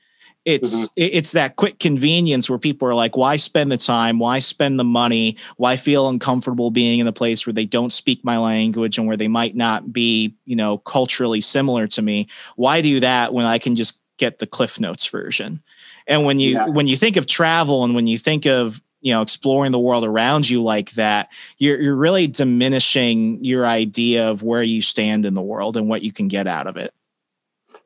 It's 0.44 0.86
mm-hmm. 0.86 0.92
it's 0.96 1.32
that 1.32 1.54
quick 1.54 1.78
convenience 1.78 2.50
where 2.50 2.58
people 2.58 2.88
are 2.88 2.94
like, 2.94 3.16
why 3.16 3.36
spend 3.36 3.70
the 3.70 3.76
time? 3.76 4.18
Why 4.18 4.40
spend 4.40 4.78
the 4.78 4.84
money? 4.84 5.36
Why 5.56 5.76
feel 5.76 6.08
uncomfortable 6.08 6.72
being 6.72 6.98
in 6.98 7.06
a 7.06 7.12
place 7.12 7.46
where 7.46 7.52
they 7.52 7.64
don't 7.64 7.92
speak 7.92 8.24
my 8.24 8.38
language 8.38 8.98
and 8.98 9.06
where 9.06 9.16
they 9.16 9.28
might 9.28 9.54
not 9.54 9.92
be, 9.92 10.34
you 10.44 10.56
know, 10.56 10.78
culturally 10.78 11.40
similar 11.40 11.86
to 11.88 12.02
me? 12.02 12.26
Why 12.56 12.80
do 12.80 12.98
that 13.00 13.32
when 13.32 13.46
I 13.46 13.58
can 13.58 13.76
just 13.76 14.00
get 14.18 14.40
the 14.40 14.46
Cliff 14.48 14.80
Notes 14.80 15.06
version? 15.06 15.62
And 16.08 16.24
when 16.24 16.40
you 16.40 16.54
yeah. 16.54 16.66
when 16.66 16.88
you 16.88 16.96
think 16.96 17.16
of 17.16 17.26
travel 17.26 17.84
and 17.84 17.94
when 17.94 18.08
you 18.08 18.18
think 18.18 18.44
of 18.44 18.82
you 19.02 19.12
know 19.12 19.20
exploring 19.20 19.72
the 19.72 19.78
world 19.78 20.04
around 20.04 20.48
you 20.48 20.62
like 20.62 20.92
that 20.92 21.30
you're 21.58 21.80
you're 21.80 21.96
really 21.96 22.26
diminishing 22.26 23.42
your 23.44 23.66
idea 23.66 24.30
of 24.30 24.42
where 24.42 24.62
you 24.62 24.80
stand 24.80 25.26
in 25.26 25.34
the 25.34 25.42
world 25.42 25.76
and 25.76 25.88
what 25.88 26.02
you 26.02 26.12
can 26.12 26.28
get 26.28 26.46
out 26.46 26.66
of 26.66 26.76
it 26.76 26.94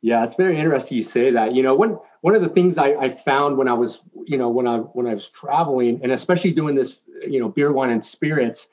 yeah 0.02 0.24
it's 0.24 0.36
very 0.36 0.58
interesting 0.58 0.96
you 0.96 1.02
say 1.02 1.30
that 1.30 1.54
you 1.54 1.62
know 1.62 1.74
one 1.74 1.98
one 2.20 2.34
of 2.34 2.42
the 2.42 2.48
things 2.48 2.78
I, 2.78 2.94
I 2.94 3.10
found 3.10 3.56
when 3.56 3.68
i 3.68 3.72
was 3.72 4.00
you 4.26 4.38
know 4.38 4.48
when 4.48 4.66
i 4.66 4.78
when 4.78 5.06
i 5.06 5.14
was 5.14 5.28
traveling 5.28 6.00
and 6.02 6.12
especially 6.12 6.52
doing 6.52 6.74
this 6.74 7.02
you 7.26 7.40
know 7.40 7.48
beer 7.48 7.72
wine 7.72 7.90
and 7.90 8.04
spirits 8.04 8.66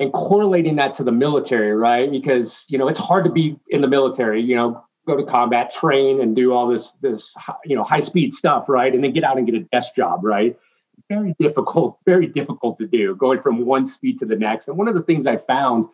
and 0.00 0.12
correlating 0.12 0.76
that 0.76 0.94
to 0.94 1.04
the 1.04 1.12
military 1.12 1.72
right 1.72 2.10
because 2.10 2.64
you 2.68 2.78
know 2.78 2.88
it's 2.88 2.98
hard 2.98 3.24
to 3.24 3.30
be 3.30 3.58
in 3.68 3.80
the 3.80 3.88
military 3.88 4.42
you 4.42 4.56
know 4.56 4.84
go 5.08 5.16
to 5.16 5.24
combat, 5.24 5.74
train, 5.74 6.20
and 6.20 6.36
do 6.36 6.52
all 6.52 6.68
this 6.68 6.92
this 7.00 7.34
you 7.64 7.74
know 7.74 7.82
high 7.82 7.98
speed 7.98 8.32
stuff, 8.32 8.68
right? 8.68 8.94
And 8.94 9.02
then 9.02 9.12
get 9.12 9.24
out 9.24 9.38
and 9.38 9.46
get 9.46 9.56
a 9.56 9.64
desk 9.72 9.96
job, 9.96 10.22
right? 10.22 10.56
Very 11.08 11.34
difficult, 11.38 11.98
very 12.06 12.26
difficult 12.26 12.78
to 12.78 12.86
do, 12.86 13.14
going 13.16 13.40
from 13.40 13.64
one 13.64 13.86
speed 13.86 14.18
to 14.20 14.26
the 14.26 14.36
next. 14.36 14.68
And 14.68 14.76
one 14.76 14.88
of 14.88 14.94
the 14.94 15.02
things 15.02 15.26
I 15.26 15.36
found, 15.36 15.86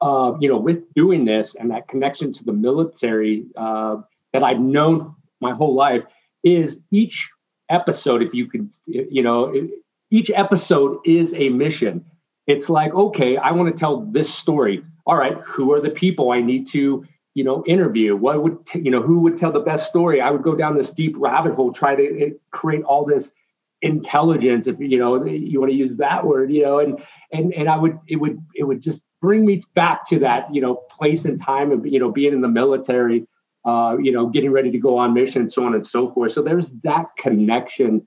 uh, 0.00 0.34
you 0.40 0.48
know, 0.48 0.58
with 0.58 0.92
doing 0.94 1.24
this 1.24 1.54
and 1.54 1.70
that 1.70 1.88
connection 1.88 2.32
to 2.34 2.44
the 2.44 2.52
military 2.52 3.46
uh, 3.56 3.96
that 4.32 4.42
I've 4.42 4.60
known 4.60 5.14
my 5.40 5.52
whole 5.52 5.74
life 5.74 6.04
is 6.44 6.80
each 6.90 7.30
episode, 7.68 8.22
if 8.22 8.34
you 8.34 8.46
could, 8.46 8.70
you 8.86 9.22
know, 9.22 9.68
each 10.10 10.30
episode 10.30 10.98
is 11.04 11.34
a 11.34 11.48
mission. 11.48 12.04
It's 12.46 12.68
like, 12.68 12.92
okay, 12.94 13.36
I 13.36 13.52
want 13.52 13.72
to 13.72 13.78
tell 13.78 14.00
this 14.00 14.32
story. 14.32 14.84
All 15.06 15.16
right, 15.16 15.36
who 15.38 15.72
are 15.72 15.80
the 15.80 15.90
people 15.90 16.32
I 16.32 16.40
need 16.40 16.68
to 16.68 17.04
you 17.34 17.44
know 17.44 17.64
interview 17.66 18.14
what 18.14 18.42
would 18.42 18.58
you 18.74 18.90
know 18.90 19.00
who 19.00 19.20
would 19.20 19.38
tell 19.38 19.52
the 19.52 19.60
best 19.60 19.88
story 19.88 20.20
i 20.20 20.30
would 20.30 20.42
go 20.42 20.54
down 20.54 20.76
this 20.76 20.90
deep 20.90 21.14
rabbit 21.16 21.54
hole 21.54 21.72
try 21.72 21.94
to 21.94 22.20
eh, 22.20 22.30
create 22.50 22.82
all 22.82 23.04
this 23.04 23.32
intelligence 23.82 24.66
if 24.66 24.78
you 24.78 24.98
know 24.98 25.24
you 25.24 25.60
want 25.60 25.70
to 25.70 25.76
use 25.76 25.96
that 25.96 26.24
word 26.24 26.52
you 26.52 26.62
know 26.62 26.78
and 26.78 26.98
and 27.32 27.52
and 27.54 27.68
i 27.68 27.76
would 27.76 27.98
it 28.08 28.16
would 28.16 28.40
it 28.54 28.64
would 28.64 28.80
just 28.80 29.00
bring 29.20 29.44
me 29.44 29.60
back 29.74 30.08
to 30.08 30.18
that 30.18 30.52
you 30.54 30.60
know 30.60 30.76
place 30.90 31.24
and 31.24 31.40
time 31.40 31.70
of 31.72 31.86
you 31.86 31.98
know 31.98 32.10
being 32.10 32.32
in 32.32 32.40
the 32.40 32.48
military 32.48 33.26
uh 33.64 33.96
you 34.00 34.12
know 34.12 34.28
getting 34.28 34.52
ready 34.52 34.70
to 34.70 34.78
go 34.78 34.96
on 34.96 35.12
mission 35.14 35.48
so 35.48 35.64
on 35.64 35.74
and 35.74 35.86
so 35.86 36.12
forth. 36.12 36.32
So 36.32 36.42
there's 36.42 36.70
that 36.82 37.06
connection 37.18 38.06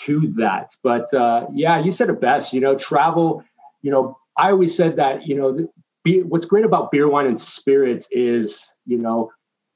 to 0.00 0.32
that. 0.36 0.70
But 0.82 1.12
uh 1.14 1.46
yeah 1.52 1.80
you 1.80 1.92
said 1.92 2.10
it 2.10 2.20
best 2.20 2.52
you 2.52 2.60
know 2.60 2.76
travel 2.76 3.44
you 3.82 3.90
know 3.90 4.16
i 4.36 4.50
always 4.50 4.76
said 4.76 4.96
that 4.96 5.26
you 5.26 5.36
know 5.36 5.68
beer, 6.04 6.24
what's 6.24 6.46
great 6.46 6.64
about 6.64 6.90
beer, 6.90 7.08
wine, 7.08 7.26
and 7.26 7.40
spirits 7.40 8.06
is, 8.10 8.64
you 8.86 8.98
know, 8.98 9.30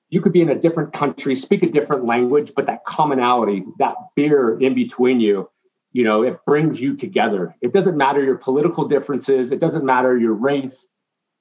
you 0.08 0.20
could 0.20 0.32
be 0.32 0.40
in 0.40 0.48
a 0.48 0.54
different 0.54 0.92
country, 0.92 1.34
speak 1.34 1.62
a 1.62 1.70
different 1.70 2.04
language, 2.04 2.52
but 2.54 2.66
that 2.66 2.84
commonality, 2.84 3.64
that 3.78 3.94
beer 4.14 4.58
in 4.60 4.74
between 4.74 5.20
you, 5.20 5.50
you 5.92 6.04
know, 6.04 6.22
it 6.22 6.44
brings 6.44 6.80
you 6.80 6.96
together. 6.96 7.54
It 7.60 7.72
doesn't 7.72 7.96
matter 7.96 8.22
your 8.22 8.36
political 8.36 8.86
differences. 8.86 9.50
It 9.50 9.60
doesn't 9.60 9.84
matter 9.84 10.16
your 10.16 10.34
race. 10.34 10.86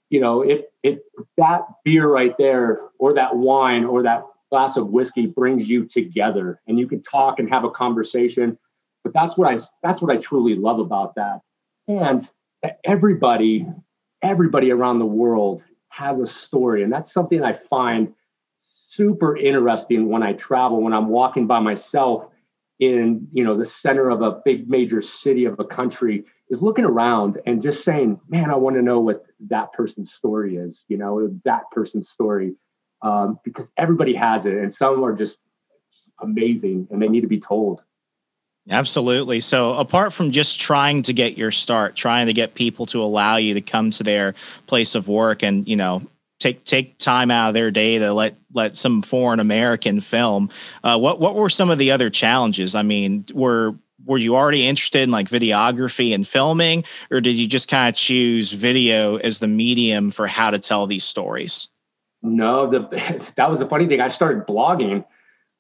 You 0.09 0.21
know, 0.21 0.41
it 0.41 0.71
it 0.83 1.03
that 1.37 1.61
beer 1.83 2.07
right 2.07 2.35
there, 2.37 2.79
or 2.99 3.13
that 3.13 3.35
wine, 3.35 3.85
or 3.85 4.03
that 4.03 4.23
glass 4.51 4.77
of 4.77 4.89
whiskey 4.89 5.25
brings 5.25 5.67
you 5.67 5.85
together, 5.85 6.61
and 6.67 6.79
you 6.79 6.87
can 6.87 7.01
talk 7.01 7.39
and 7.39 7.49
have 7.49 7.63
a 7.63 7.71
conversation. 7.71 8.57
But 9.03 9.13
that's 9.13 9.35
what 9.37 9.53
I 9.53 9.59
that's 9.83 10.01
what 10.01 10.15
I 10.15 10.17
truly 10.17 10.55
love 10.55 10.79
about 10.79 11.15
that, 11.15 11.41
and 11.87 12.27
everybody 12.83 13.67
everybody 14.21 14.71
around 14.71 14.99
the 14.99 15.05
world 15.05 15.63
has 15.89 16.19
a 16.19 16.27
story. 16.27 16.83
And 16.83 16.91
that's 16.91 17.11
something 17.11 17.43
I 17.43 17.53
find 17.53 18.13
super 18.95 19.37
interesting 19.37 20.09
when 20.09 20.23
I 20.23 20.33
travel, 20.33 20.81
when 20.81 20.93
I'm 20.93 21.09
walking 21.09 21.47
by 21.47 21.59
myself 21.59 22.27
in, 22.79 23.27
you 23.31 23.43
know, 23.43 23.57
the 23.57 23.65
center 23.65 24.09
of 24.09 24.21
a 24.21 24.41
big 24.43 24.69
major 24.69 25.01
city 25.01 25.45
of 25.45 25.59
a 25.59 25.65
country 25.65 26.25
is 26.49 26.61
looking 26.61 26.85
around 26.85 27.39
and 27.45 27.61
just 27.61 27.83
saying, 27.83 28.19
man, 28.27 28.49
I 28.51 28.55
want 28.55 28.75
to 28.75 28.81
know 28.81 28.99
what 28.99 29.25
that 29.47 29.73
person's 29.73 30.11
story 30.13 30.57
is, 30.57 30.83
you 30.87 30.97
know, 30.97 31.29
that 31.45 31.63
person's 31.71 32.09
story. 32.09 32.55
Um, 33.01 33.39
because 33.43 33.67
everybody 33.77 34.15
has 34.15 34.45
it 34.45 34.53
and 34.53 34.73
some 34.73 35.03
are 35.03 35.13
just 35.13 35.35
amazing 36.21 36.87
and 36.89 37.01
they 37.01 37.07
need 37.07 37.21
to 37.21 37.27
be 37.27 37.39
told. 37.39 37.83
Absolutely. 38.67 39.41
So, 39.41 39.75
apart 39.75 40.11
from 40.11 40.31
just 40.31 40.59
trying 40.59 41.03
to 41.03 41.13
get 41.13 41.37
your 41.37 41.51
start, 41.51 41.95
trying 41.95 42.25
to 42.27 42.33
get 42.33 42.55
people 42.55 42.87
to 42.87 43.03
allow 43.03 43.35
you 43.35 43.53
to 43.53 43.61
come 43.61 43.91
to 43.91 44.03
their 44.03 44.33
place 44.65 44.95
of 44.95 45.07
work 45.07 45.43
and, 45.43 45.67
you 45.67 45.75
know, 45.75 46.01
take 46.39 46.63
take 46.63 46.97
time 46.97 47.31
out 47.31 47.49
of 47.49 47.53
their 47.53 47.71
day 47.71 47.99
to 47.99 48.13
let 48.13 48.37
let 48.53 48.77
some 48.77 49.01
foreign 49.01 49.39
American 49.39 49.99
film, 49.99 50.49
uh, 50.83 50.97
what 50.97 51.19
what 51.19 51.35
were 51.35 51.49
some 51.49 51.69
of 51.69 51.77
the 51.77 51.91
other 51.91 52.09
challenges? 52.09 52.75
I 52.75 52.83
mean, 52.83 53.25
were 53.33 53.75
were 54.05 54.17
you 54.17 54.35
already 54.35 54.67
interested 54.67 55.01
in 55.01 55.11
like 55.11 55.27
videography 55.27 56.13
and 56.13 56.27
filming, 56.27 56.83
or 57.11 57.21
did 57.21 57.35
you 57.35 57.47
just 57.47 57.69
kind 57.69 57.89
of 57.89 57.95
choose 57.95 58.51
video 58.51 59.17
as 59.17 59.39
the 59.39 59.47
medium 59.47 60.11
for 60.11 60.27
how 60.27 60.51
to 60.51 60.59
tell 60.59 60.85
these 60.85 61.03
stories? 61.03 61.67
No, 62.21 62.69
the 62.69 62.79
that 63.35 63.49
was 63.49 63.59
the 63.59 63.67
funny 63.67 63.87
thing. 63.87 64.01
I 64.01 64.09
started 64.09 64.45
blogging 64.45 65.05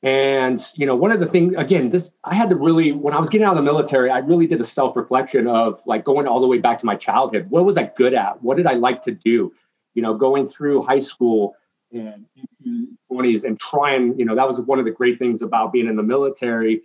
and 0.05 0.63
you 0.75 0.85
know, 0.85 0.95
one 0.95 1.11
of 1.11 1.19
the 1.19 1.25
things 1.25 1.55
again, 1.57 1.89
this 1.89 2.11
I 2.23 2.35
had 2.35 2.49
to 2.51 2.55
really 2.55 2.91
when 2.91 3.15
I 3.15 3.19
was 3.19 3.27
getting 3.27 3.45
out 3.45 3.57
of 3.57 3.63
the 3.63 3.63
military, 3.63 4.11
I 4.11 4.19
really 4.19 4.45
did 4.45 4.61
a 4.61 4.63
self-reflection 4.63 5.47
of 5.47 5.81
like 5.87 6.05
going 6.05 6.27
all 6.27 6.39
the 6.39 6.47
way 6.47 6.59
back 6.59 6.77
to 6.79 6.85
my 6.85 6.95
childhood. 6.95 7.47
What 7.49 7.65
was 7.65 7.75
I 7.75 7.91
good 7.97 8.13
at? 8.13 8.43
What 8.43 8.57
did 8.57 8.67
I 8.67 8.73
like 8.73 9.01
to 9.03 9.11
do? 9.11 9.51
You 9.95 10.03
know, 10.03 10.13
going 10.13 10.47
through 10.47 10.83
high 10.83 10.99
school 10.99 11.55
and 11.91 12.25
into 12.35 12.89
20s 13.11 13.43
and 13.43 13.59
trying, 13.59 14.17
you 14.19 14.25
know, 14.25 14.35
that 14.35 14.47
was 14.47 14.59
one 14.59 14.79
of 14.79 14.85
the 14.85 14.91
great 14.91 15.17
things 15.17 15.41
about 15.41 15.71
being 15.71 15.87
in 15.87 15.95
the 15.95 16.03
military. 16.03 16.81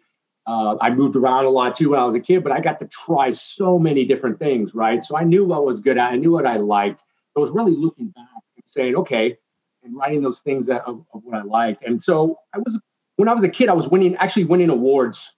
Uh, 0.46 0.77
I 0.81 0.90
moved 0.90 1.16
around 1.16 1.44
a 1.44 1.51
lot 1.51 1.77
too 1.77 1.90
when 1.90 2.01
I 2.01 2.05
was 2.05 2.14
a 2.14 2.20
kid, 2.20 2.42
but 2.42 2.53
I 2.53 2.61
got 2.61 2.79
to 2.79 2.87
try 2.87 3.33
so 3.33 3.79
many 3.79 4.05
different 4.05 4.38
things, 4.38 4.75
right? 4.75 5.03
So 5.05 5.16
I 5.16 5.25
knew 5.25 5.44
what 5.44 5.64
was 5.64 5.81
good 5.81 5.99
at, 5.99 6.12
I 6.12 6.16
knew 6.16 6.33
what 6.33 6.46
I 6.46 6.57
liked. 6.57 7.03
I 7.37 7.40
was 7.40 7.51
really 7.51 7.75
looking 7.77 8.09
back 8.09 8.27
and 8.57 8.64
saying, 8.66 8.96
okay, 8.96 9.37
and 9.83 9.96
writing 9.96 10.23
those 10.23 10.40
things 10.40 10.66
that 10.66 10.83
of, 10.83 11.05
of 11.12 11.23
what 11.25 11.37
I 11.37 11.42
liked. 11.42 11.85
And 11.85 12.03
so 12.03 12.38
I 12.55 12.59
was 12.59 12.79
when 13.16 13.29
I 13.29 13.35
was 13.35 13.44
a 13.44 13.49
kid, 13.49 13.68
I 13.68 13.75
was 13.75 13.88
winning, 13.88 14.16
actually 14.16 14.44
winning 14.44 14.70
awards 14.70 15.35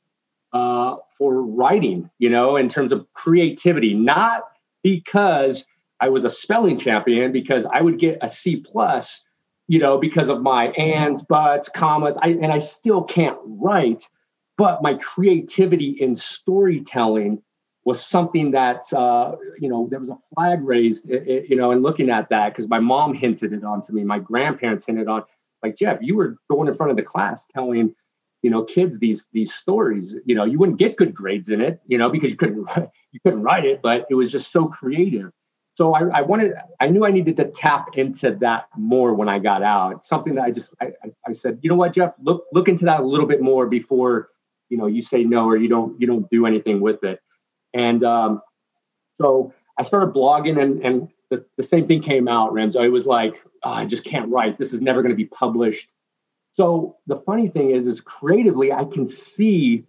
uh, 0.53 0.97
for 1.19 1.43
writing, 1.43 2.09
you 2.19 2.31
know, 2.31 2.57
in 2.57 2.69
terms 2.69 2.93
of 2.93 3.07
creativity, 3.13 3.93
not 3.95 4.45
because 4.83 5.65
I 6.03 6.09
was 6.09 6.25
a 6.25 6.31
spelling 6.31 6.79
champion, 6.79 7.31
because 7.31 7.65
I 7.73 7.81
would 7.81 7.99
get 7.99 8.19
a 8.21 8.29
C 8.29 8.57
plus, 8.57 9.23
you 9.69 9.79
know, 9.79 9.99
because 9.99 10.29
of 10.29 10.43
my 10.43 10.67
ands, 10.71 11.23
buts, 11.23 11.69
commas, 11.69 12.19
I, 12.21 12.31
and 12.31 12.53
I 12.53 12.59
still 12.59 13.05
can't 13.05 13.39
write, 13.45 14.09
but 14.59 14.83
my 14.83 14.95
creativity 14.95 15.97
in 16.01 16.17
storytelling 16.17 17.41
was 17.85 18.05
something 18.05 18.51
that 18.51 18.93
uh, 18.93 19.37
you 19.59 19.69
know 19.69 19.89
there 19.91 20.01
was 20.01 20.11
a 20.11 20.19
flag 20.35 20.63
raised, 20.63 21.09
you 21.09 21.57
know, 21.57 21.71
and 21.71 21.83
looking 21.83 22.11
at 22.11 22.29
that 22.31 22.51
because 22.51 22.69
my 22.69 22.81
mom 22.81 23.15
hinted 23.15 23.53
it 23.53 23.65
on 23.65 23.81
to 23.83 23.93
me, 23.93 24.03
my 24.05 24.19
grandparents 24.19 24.85
hinted 24.85 25.09
on 25.09 25.23
like 25.63 25.77
Jeff, 25.77 25.99
you 26.01 26.17
were 26.17 26.37
going 26.51 26.69
in 26.69 26.75
front 26.75 26.91
of 26.91 26.97
the 26.97 27.03
class 27.03 27.47
telling, 27.55 27.95
you 28.43 28.51
know, 28.51 28.65
kids 28.65 28.99
these 28.99 29.27
these 29.33 29.55
stories. 29.55 30.15
You 30.25 30.35
know, 30.35 30.45
you 30.45 30.59
wouldn't 30.59 30.79
get 30.79 30.97
good 30.97 31.15
grades 31.15 31.49
in 31.49 31.61
it, 31.61 31.81
you 31.87 31.99
know, 31.99 32.11
because 32.11 32.31
you 32.31 32.37
couldn't 32.37 32.69
you 33.13 33.21
couldn't 33.25 33.43
write 33.43 33.65
it, 33.65 33.81
but 33.83 34.07
it 34.11 34.15
was 34.15 34.33
just 34.33 34.51
so 34.51 34.67
creative. 34.67 35.33
So 35.75 35.95
I, 35.95 36.19
I 36.19 36.23
wanted, 36.23 36.53
I 36.81 36.89
knew 36.89 37.07
I 37.07 37.11
needed 37.11 37.37
to 37.39 37.47
tap 37.47 37.97
into 37.97 38.33
that 38.41 38.67
more 38.77 39.15
when 39.15 39.29
I 39.29 39.39
got 39.39 39.63
out. 39.63 39.93
It's 39.93 40.09
something 40.09 40.35
that 40.35 40.45
I 40.45 40.51
just, 40.51 40.69
I, 40.81 40.93
I 41.27 41.33
said, 41.33 41.61
you 41.63 41.71
know 41.71 41.77
what, 41.77 41.95
Jeff, 41.95 42.13
look 42.23 42.45
look 42.53 42.69
into 42.69 42.85
that 42.85 43.01
a 43.01 43.05
little 43.05 43.27
bit 43.27 43.41
more 43.41 43.67
before, 43.67 44.29
you 44.69 44.77
know, 44.77 44.87
you 44.87 45.01
say 45.01 45.25
no 45.25 45.47
or 45.47 45.57
you 45.57 45.69
don't 45.69 45.99
you 46.01 46.07
don't 46.07 46.29
do 46.31 46.47
anything 46.47 46.81
with 46.81 47.03
it. 47.05 47.21
And 47.73 48.05
um, 48.05 48.43
so 49.21 49.55
I 49.79 49.85
started 49.85 50.15
blogging, 50.15 50.61
and 50.61 50.85
and 50.85 51.09
the, 51.31 51.45
the 51.57 51.63
same 51.63 51.87
thing 51.87 52.03
came 52.03 52.29
out, 52.29 52.53
Remso. 52.53 52.85
It 52.85 52.91
was 52.91 53.07
like, 53.07 53.35
oh, 53.63 53.71
I 53.71 53.87
just 53.87 54.05
can't 54.05 54.29
write. 54.31 54.59
This 54.59 54.73
is 54.73 54.81
never 54.83 55.01
going 55.01 55.13
to 55.13 55.17
be 55.17 55.25
published. 55.25 55.89
So 56.55 56.97
the 57.07 57.17
funny 57.17 57.49
thing 57.49 57.71
is, 57.71 57.87
is 57.87 58.03
creatively, 58.03 58.73
I 58.73 58.85
can 58.85 59.09
see 59.09 59.87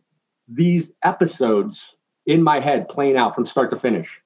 these 0.48 0.92
episodes 1.04 1.82
in 2.26 2.42
my 2.42 2.62
head 2.62 2.88
playing 2.88 3.18
out 3.18 3.36
from 3.36 3.46
start 3.46 3.70
to 3.72 3.80
finish. 3.80 4.22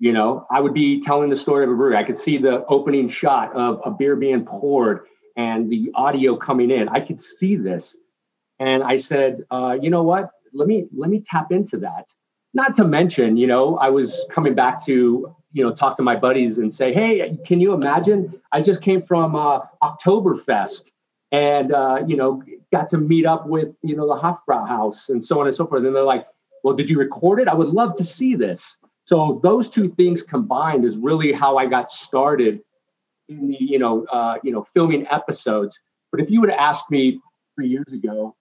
You 0.00 0.12
know, 0.12 0.46
I 0.50 0.60
would 0.60 0.74
be 0.74 1.00
telling 1.00 1.30
the 1.30 1.36
story 1.36 1.64
of 1.64 1.70
a 1.70 1.74
brewery. 1.74 1.96
I 1.96 2.04
could 2.04 2.18
see 2.18 2.38
the 2.38 2.64
opening 2.66 3.08
shot 3.08 3.54
of 3.54 3.80
a 3.84 3.90
beer 3.90 4.16
being 4.16 4.44
poured 4.44 5.06
and 5.36 5.70
the 5.70 5.90
audio 5.94 6.36
coming 6.36 6.70
in. 6.70 6.88
I 6.88 7.00
could 7.00 7.20
see 7.20 7.54
this, 7.54 7.96
and 8.58 8.82
I 8.82 8.96
said, 8.96 9.42
uh, 9.50 9.76
you 9.80 9.90
know 9.90 10.02
what? 10.02 10.30
Let 10.52 10.66
me 10.66 10.86
let 10.96 11.10
me 11.10 11.22
tap 11.30 11.52
into 11.52 11.76
that. 11.78 12.06
Not 12.54 12.74
to 12.76 12.84
mention, 12.84 13.36
you 13.36 13.46
know, 13.46 13.76
I 13.76 13.90
was 13.90 14.24
coming 14.32 14.54
back 14.54 14.84
to 14.86 15.36
you 15.52 15.64
know 15.64 15.72
talk 15.72 15.96
to 15.96 16.02
my 16.02 16.16
buddies 16.16 16.58
and 16.58 16.72
say 16.72 16.92
hey 16.92 17.36
can 17.44 17.60
you 17.60 17.72
imagine 17.72 18.32
i 18.52 18.60
just 18.60 18.82
came 18.82 19.02
from 19.02 19.34
uh, 19.34 19.60
oktoberfest 19.82 20.90
and 21.32 21.72
uh, 21.72 21.98
you 22.06 22.16
know 22.16 22.42
got 22.72 22.88
to 22.88 22.98
meet 22.98 23.26
up 23.26 23.46
with 23.46 23.68
you 23.82 23.96
know 23.96 24.06
the 24.06 24.20
hofbrauhaus 24.20 25.08
and 25.08 25.24
so 25.24 25.40
on 25.40 25.46
and 25.46 25.54
so 25.54 25.66
forth 25.66 25.84
and 25.84 25.94
they're 25.94 26.02
like 26.02 26.26
well 26.62 26.74
did 26.74 26.88
you 26.88 26.98
record 26.98 27.40
it 27.40 27.48
i 27.48 27.54
would 27.54 27.68
love 27.68 27.94
to 27.96 28.04
see 28.04 28.34
this 28.34 28.76
so 29.10 29.40
those 29.42 29.68
two 29.68 29.88
things 29.88 30.22
combined 30.22 30.84
is 30.84 30.96
really 30.96 31.32
how 31.32 31.56
i 31.56 31.66
got 31.66 31.90
started 31.90 32.60
in 33.28 33.48
the 33.48 33.56
you 33.58 33.78
know 33.78 34.04
uh, 34.12 34.36
you 34.44 34.52
know 34.52 34.62
filming 34.62 35.06
episodes 35.10 35.78
but 36.12 36.20
if 36.20 36.30
you 36.30 36.40
would 36.40 36.50
have 36.50 36.58
asked 36.58 36.90
me 36.90 37.20
three 37.54 37.68
years 37.68 37.92
ago 37.92 38.34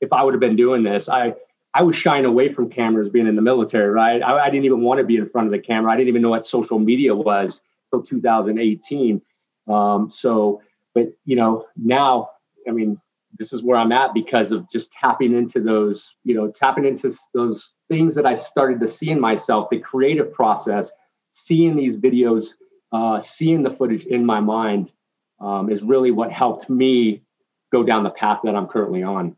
if 0.00 0.12
i 0.12 0.22
would 0.22 0.34
have 0.34 0.40
been 0.40 0.56
doing 0.56 0.82
this 0.82 1.08
i 1.08 1.32
I 1.74 1.82
was 1.82 1.94
shying 1.94 2.24
away 2.24 2.50
from 2.50 2.70
cameras 2.70 3.10
being 3.10 3.26
in 3.26 3.36
the 3.36 3.42
military, 3.42 3.90
right? 3.90 4.22
I, 4.22 4.46
I, 4.46 4.48
didn't 4.48 4.64
even 4.64 4.80
want 4.80 4.96
to 4.96 5.04
be 5.04 5.18
in 5.18 5.26
front 5.26 5.46
of 5.46 5.52
the 5.52 5.58
camera. 5.58 5.92
I 5.92 5.96
didn't 5.96 6.08
even 6.08 6.22
know 6.22 6.30
what 6.30 6.46
social 6.46 6.78
media 6.78 7.14
was 7.14 7.60
until 7.92 8.02
2018. 8.02 9.20
Um, 9.68 10.10
so, 10.10 10.62
but 10.94 11.08
you 11.26 11.36
know, 11.36 11.66
now, 11.76 12.30
I 12.66 12.70
mean, 12.70 12.98
this 13.38 13.52
is 13.52 13.62
where 13.62 13.76
I'm 13.76 13.92
at 13.92 14.14
because 14.14 14.52
of 14.52 14.70
just 14.70 14.90
tapping 14.90 15.36
into 15.36 15.60
those, 15.60 16.14
you 16.24 16.34
know, 16.34 16.50
tapping 16.50 16.86
into 16.86 17.14
those 17.34 17.68
things 17.88 18.14
that 18.14 18.26
I 18.26 18.34
started 18.34 18.80
to 18.80 18.88
see 18.88 19.10
in 19.10 19.20
myself, 19.20 19.70
the 19.70 19.78
creative 19.78 20.32
process, 20.32 20.90
seeing 21.32 21.76
these 21.76 21.96
videos, 21.96 22.48
uh, 22.92 23.20
seeing 23.20 23.62
the 23.62 23.70
footage 23.70 24.04
in 24.04 24.24
my 24.24 24.40
mind 24.40 24.90
um, 25.40 25.70
is 25.70 25.82
really 25.82 26.10
what 26.10 26.32
helped 26.32 26.68
me 26.68 27.22
go 27.72 27.82
down 27.82 28.04
the 28.04 28.10
path 28.10 28.40
that 28.44 28.54
I'm 28.54 28.66
currently 28.66 29.02
on. 29.02 29.36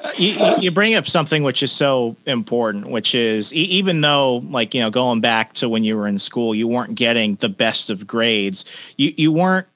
Uh, 0.00 0.12
you, 0.16 0.36
you, 0.60 0.70
bring 0.70 0.94
up 0.94 1.08
something 1.08 1.42
which 1.42 1.62
is 1.62 1.72
so 1.72 2.14
important, 2.26 2.86
which 2.86 3.14
is 3.14 3.52
even 3.52 4.00
though, 4.00 4.36
like 4.50 4.74
you 4.74 4.80
know, 4.80 4.90
going 4.90 5.20
back 5.20 5.54
to 5.54 5.68
when 5.68 5.82
you 5.82 5.96
were 5.96 6.06
in 6.06 6.18
school, 6.18 6.54
you 6.54 6.68
weren't 6.68 6.94
getting 6.94 7.34
the 7.36 7.48
best 7.48 7.90
of 7.90 8.06
grades. 8.06 8.64
You 8.96 9.12
you 9.16 9.32
weren't 9.32 9.66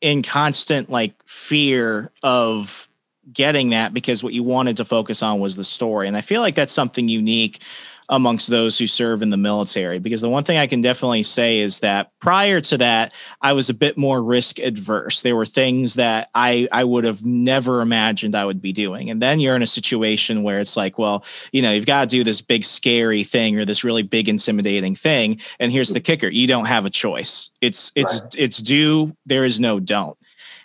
in 0.00 0.22
constant 0.22 0.90
like 0.90 1.14
fear 1.26 2.12
of 2.22 2.89
getting 3.32 3.70
that 3.70 3.92
because 3.94 4.22
what 4.22 4.32
you 4.32 4.42
wanted 4.42 4.76
to 4.78 4.84
focus 4.84 5.22
on 5.22 5.40
was 5.40 5.56
the 5.56 5.64
story. 5.64 6.08
And 6.08 6.16
I 6.16 6.20
feel 6.20 6.40
like 6.40 6.54
that's 6.54 6.72
something 6.72 7.08
unique 7.08 7.62
amongst 8.10 8.48
those 8.48 8.76
who 8.76 8.86
serve 8.88 9.22
in 9.22 9.30
the 9.30 9.36
military. 9.36 9.98
Because 9.98 10.20
the 10.20 10.28
one 10.28 10.42
thing 10.42 10.58
I 10.58 10.66
can 10.66 10.80
definitely 10.80 11.22
say 11.22 11.60
is 11.60 11.80
that 11.80 12.10
prior 12.18 12.60
to 12.62 12.78
that, 12.78 13.14
I 13.40 13.52
was 13.52 13.70
a 13.70 13.74
bit 13.74 13.96
more 13.96 14.20
risk 14.20 14.58
adverse. 14.58 15.22
There 15.22 15.36
were 15.36 15.46
things 15.46 15.94
that 15.94 16.28
I, 16.34 16.68
I 16.72 16.82
would 16.82 17.04
have 17.04 17.24
never 17.24 17.80
imagined 17.80 18.34
I 18.34 18.44
would 18.44 18.60
be 18.60 18.72
doing. 18.72 19.10
And 19.10 19.22
then 19.22 19.38
you're 19.38 19.56
in 19.56 19.62
a 19.62 19.66
situation 19.66 20.42
where 20.42 20.58
it's 20.58 20.76
like, 20.76 20.98
well, 20.98 21.24
you 21.52 21.62
know, 21.62 21.70
you've 21.70 21.86
got 21.86 22.00
to 22.00 22.16
do 22.16 22.24
this 22.24 22.40
big, 22.40 22.64
scary 22.64 23.22
thing 23.22 23.56
or 23.56 23.64
this 23.64 23.84
really 23.84 24.02
big, 24.02 24.28
intimidating 24.28 24.96
thing. 24.96 25.40
And 25.60 25.70
here's 25.70 25.90
the 25.90 26.00
kicker 26.00 26.28
you 26.28 26.48
don't 26.48 26.66
have 26.66 26.86
a 26.86 26.90
choice. 26.90 27.50
It's, 27.60 27.92
it's, 27.94 28.20
right. 28.20 28.34
it's 28.36 28.58
do, 28.58 29.16
there 29.24 29.44
is 29.44 29.60
no 29.60 29.78
don't. 29.78 30.18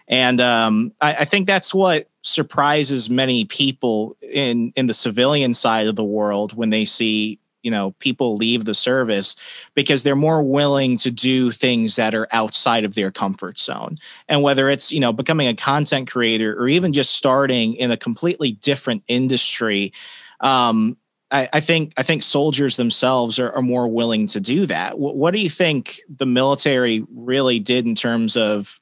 And 0.07 0.39
um, 0.39 0.93
I, 1.01 1.15
I 1.15 1.25
think 1.25 1.47
that's 1.47 1.73
what 1.73 2.09
surprises 2.21 3.09
many 3.09 3.45
people 3.45 4.17
in 4.21 4.73
in 4.75 4.87
the 4.87 4.93
civilian 4.93 5.53
side 5.53 5.87
of 5.87 5.95
the 5.95 6.03
world 6.03 6.53
when 6.53 6.71
they 6.71 6.85
see 6.85 7.39
you 7.61 7.69
know 7.69 7.91
people 7.99 8.35
leave 8.35 8.65
the 8.65 8.73
service 8.73 9.35
because 9.75 10.03
they're 10.03 10.15
more 10.15 10.41
willing 10.41 10.97
to 10.97 11.11
do 11.11 11.51
things 11.51 11.95
that 11.97 12.15
are 12.15 12.27
outside 12.31 12.83
of 12.83 12.95
their 12.95 13.11
comfort 13.11 13.59
zone 13.59 13.97
and 14.27 14.41
whether 14.41 14.69
it's 14.69 14.91
you 14.91 14.99
know 14.99 15.13
becoming 15.13 15.47
a 15.47 15.53
content 15.53 16.09
creator 16.09 16.59
or 16.59 16.67
even 16.67 16.93
just 16.93 17.13
starting 17.13 17.75
in 17.75 17.91
a 17.91 17.97
completely 17.97 18.53
different 18.53 19.03
industry 19.07 19.93
um, 20.39 20.97
I, 21.31 21.49
I, 21.53 21.59
think 21.59 21.93
I 21.97 22.03
think 22.03 22.23
soldiers 22.23 22.77
themselves 22.77 23.39
are, 23.39 23.51
are 23.53 23.61
more 23.61 23.87
willing 23.87 24.27
to 24.27 24.39
do 24.39 24.65
that. 24.67 24.99
What, 24.99 25.15
what 25.15 25.33
do 25.33 25.41
you 25.41 25.49
think 25.49 25.99
the 26.07 26.25
military 26.25 27.03
really 27.15 27.59
did 27.59 27.85
in 27.85 27.95
terms 27.95 28.37
of 28.37 28.79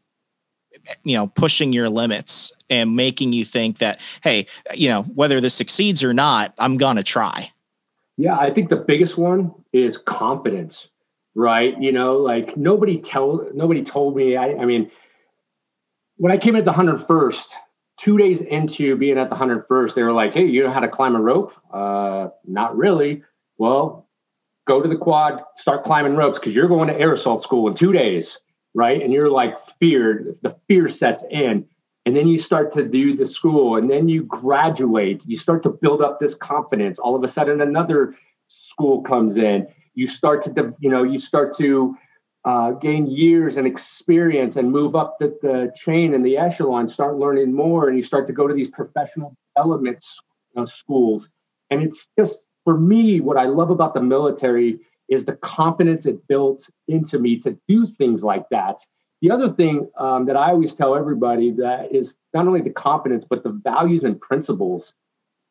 you 1.03 1.15
know 1.15 1.27
pushing 1.27 1.73
your 1.73 1.89
limits 1.89 2.51
and 2.69 2.95
making 2.95 3.33
you 3.33 3.45
think 3.45 3.77
that 3.77 3.99
hey 4.23 4.45
you 4.73 4.89
know 4.89 5.03
whether 5.15 5.39
this 5.39 5.53
succeeds 5.53 6.03
or 6.03 6.13
not 6.13 6.53
i'm 6.59 6.77
gonna 6.77 7.03
try. 7.03 7.49
Yeah 8.17 8.37
i 8.37 8.51
think 8.51 8.69
the 8.69 8.75
biggest 8.75 9.17
one 9.17 9.53
is 9.71 9.97
confidence 9.97 10.87
right? 11.35 11.79
You 11.81 11.91
know 11.91 12.17
like 12.17 12.55
nobody 12.57 12.99
tell 12.99 13.47
nobody 13.53 13.83
told 13.83 14.15
me 14.15 14.35
i, 14.35 14.53
I 14.53 14.65
mean 14.65 14.91
when 16.17 16.31
i 16.31 16.37
came 16.37 16.55
at 16.55 16.65
the 16.65 16.71
101st 16.71 17.47
two 17.97 18.17
days 18.17 18.41
into 18.41 18.95
being 18.95 19.17
at 19.17 19.29
the 19.29 19.35
101st 19.35 19.95
they 19.95 20.03
were 20.03 20.11
like 20.11 20.33
hey 20.33 20.45
you 20.45 20.63
know 20.63 20.71
how 20.71 20.79
to 20.79 20.87
climb 20.87 21.15
a 21.15 21.21
rope? 21.21 21.53
Uh 21.71 22.29
not 22.45 22.77
really. 22.77 23.23
Well 23.57 24.07
go 24.65 24.81
to 24.81 24.87
the 24.87 24.95
quad 24.95 25.43
start 25.57 25.83
climbing 25.83 26.15
ropes 26.15 26.39
because 26.39 26.55
you're 26.55 26.67
going 26.67 26.87
to 26.87 26.99
air 26.99 27.13
assault 27.13 27.43
school 27.43 27.67
in 27.67 27.73
two 27.73 27.91
days 27.91 28.37
right? 28.73 29.01
And 29.01 29.13
you're 29.13 29.29
like 29.29 29.55
feared, 29.79 30.37
the 30.41 30.55
fear 30.67 30.87
sets 30.89 31.23
in. 31.29 31.65
And 32.05 32.15
then 32.15 32.27
you 32.27 32.37
start 32.37 32.73
to 32.73 32.83
do 32.83 33.15
the 33.15 33.25
school 33.25 33.77
and 33.77 33.89
then 33.89 34.09
you 34.09 34.23
graduate. 34.23 35.23
You 35.25 35.37
start 35.37 35.63
to 35.63 35.69
build 35.69 36.01
up 36.01 36.19
this 36.19 36.35
confidence. 36.35 36.99
All 36.99 37.15
of 37.15 37.23
a 37.23 37.27
sudden, 37.27 37.61
another 37.61 38.15
school 38.47 39.01
comes 39.01 39.37
in. 39.37 39.67
You 39.93 40.07
start 40.07 40.43
to, 40.43 40.75
you 40.79 40.89
know, 40.89 41.03
you 41.03 41.19
start 41.19 41.55
to 41.57 41.95
uh, 42.45 42.71
gain 42.71 43.07
years 43.07 43.55
and 43.55 43.65
experience 43.65 44.57
and 44.57 44.69
move 44.69 44.95
up 44.95 45.17
the, 45.19 45.37
the 45.41 45.71
chain 45.75 46.13
and 46.13 46.25
the 46.25 46.37
echelon, 46.37 46.89
start 46.89 47.17
learning 47.17 47.53
more, 47.53 47.87
and 47.87 47.95
you 47.95 48.03
start 48.03 48.27
to 48.27 48.33
go 48.33 48.47
to 48.47 48.53
these 48.53 48.67
professional 48.67 49.35
development 49.55 50.03
uh, 50.57 50.65
schools. 50.65 51.29
And 51.69 51.81
it's 51.81 52.07
just, 52.19 52.37
for 52.65 52.77
me, 52.77 53.21
what 53.21 53.37
I 53.37 53.45
love 53.45 53.69
about 53.69 53.93
the 53.93 54.01
military 54.01 54.79
is 55.09 55.25
the 55.25 55.33
confidence 55.33 56.05
it 56.05 56.27
built 56.27 56.67
into 56.87 57.19
me 57.19 57.39
to 57.39 57.57
do 57.67 57.85
things 57.85 58.23
like 58.23 58.47
that. 58.49 58.79
The 59.21 59.31
other 59.31 59.47
thing 59.47 59.89
um, 59.97 60.25
that 60.25 60.35
I 60.35 60.49
always 60.49 60.73
tell 60.73 60.95
everybody 60.95 61.51
that 61.51 61.93
is 61.95 62.13
not 62.33 62.45
only 62.47 62.61
the 62.61 62.71
confidence, 62.71 63.23
but 63.23 63.43
the 63.43 63.51
values 63.63 64.03
and 64.03 64.19
principles 64.19 64.93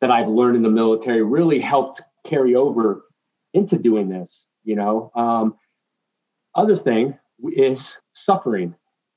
that 0.02 0.10
I've 0.10 0.28
learned 0.28 0.56
in 0.56 0.62
the 0.62 0.68
military 0.68 1.22
really 1.22 1.58
helped 1.58 2.02
carry 2.26 2.54
over 2.54 3.04
into 3.54 3.78
doing 3.78 4.08
this. 4.08 4.44
You 4.64 4.76
know, 4.76 5.10
um, 5.14 5.56
other 6.54 6.76
thing 6.76 7.18
is 7.56 7.96
suffering, 8.12 8.74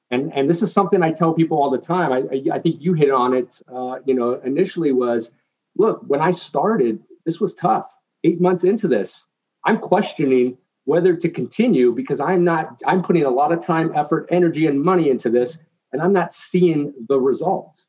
and 0.09 0.31
and 0.33 0.49
this 0.49 0.61
is 0.63 0.71
something 0.71 1.03
I 1.03 1.11
tell 1.11 1.33
people 1.33 1.61
all 1.61 1.69
the 1.69 1.77
time. 1.77 2.13
I 2.13 2.19
I, 2.33 2.55
I 2.55 2.59
think 2.59 2.77
you 2.79 2.93
hit 2.93 3.11
on 3.11 3.33
it. 3.33 3.61
Uh, 3.67 3.97
you 4.05 4.13
know, 4.13 4.33
initially 4.35 4.91
was, 4.91 5.31
look, 5.77 6.01
when 6.07 6.21
I 6.21 6.31
started, 6.31 7.03
this 7.25 7.39
was 7.39 7.55
tough. 7.55 7.93
Eight 8.23 8.39
months 8.39 8.63
into 8.63 8.87
this, 8.87 9.25
I'm 9.65 9.79
questioning 9.79 10.57
whether 10.85 11.15
to 11.15 11.29
continue 11.29 11.91
because 11.91 12.19
I'm 12.19 12.43
not, 12.43 12.81
I'm 12.85 13.01
putting 13.01 13.23
a 13.23 13.29
lot 13.29 13.51
of 13.51 13.65
time, 13.65 13.91
effort, 13.95 14.27
energy, 14.29 14.67
and 14.67 14.81
money 14.81 15.09
into 15.09 15.29
this, 15.29 15.57
and 15.91 16.01
I'm 16.01 16.13
not 16.13 16.31
seeing 16.31 16.93
the 17.09 17.19
results, 17.19 17.85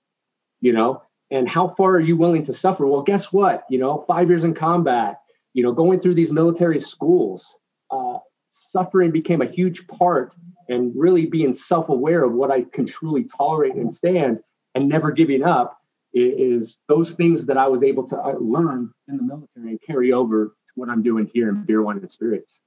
you 0.61 0.73
know? 0.73 1.03
And 1.31 1.49
how 1.49 1.69
far 1.69 1.91
are 1.93 2.01
you 2.01 2.17
willing 2.17 2.45
to 2.47 2.55
suffer? 2.55 2.87
Well, 2.87 3.03
guess 3.03 3.33
what? 3.33 3.65
You 3.69 3.79
know, 3.79 4.05
five 4.07 4.29
years 4.29 4.45
in 4.45 4.55
combat, 4.55 5.21
you 5.53 5.63
know, 5.63 5.73
going 5.73 6.01
through 6.01 6.15
these 6.15 6.31
military 6.31 6.81
schools, 6.81 7.45
uh, 7.91 8.19
suffering 8.49 9.11
became 9.11 9.43
a 9.43 9.47
huge 9.47 9.87
part 9.89 10.35
and 10.69 10.93
really 10.97 11.27
being 11.27 11.53
self-aware 11.53 12.25
of 12.25 12.33
what 12.33 12.51
I 12.51 12.63
can 12.63 12.87
truly 12.87 13.25
tolerate 13.25 13.75
and 13.75 13.93
stand 13.93 14.41
and 14.75 14.89
never 14.89 15.11
giving 15.11 15.43
up 15.43 15.79
is 16.15 16.79
those 16.89 17.13
things 17.13 17.47
that 17.47 17.59
I 17.59 17.69
was 17.69 17.83
able 17.83 18.09
to 18.09 18.17
uh, 18.17 18.35
learn 18.41 18.91
in 19.09 19.19
the 19.19 19.23
military 19.23 19.71
and 19.71 19.83
carry 19.83 20.13
over 20.13 20.57
what 20.77 20.89
I'm 20.89 21.03
doing 21.03 21.29
here 21.33 21.49
in 21.49 21.65
beer, 21.65 21.83
wine, 21.83 21.99
and 21.99 22.09
spirits. 22.09 22.59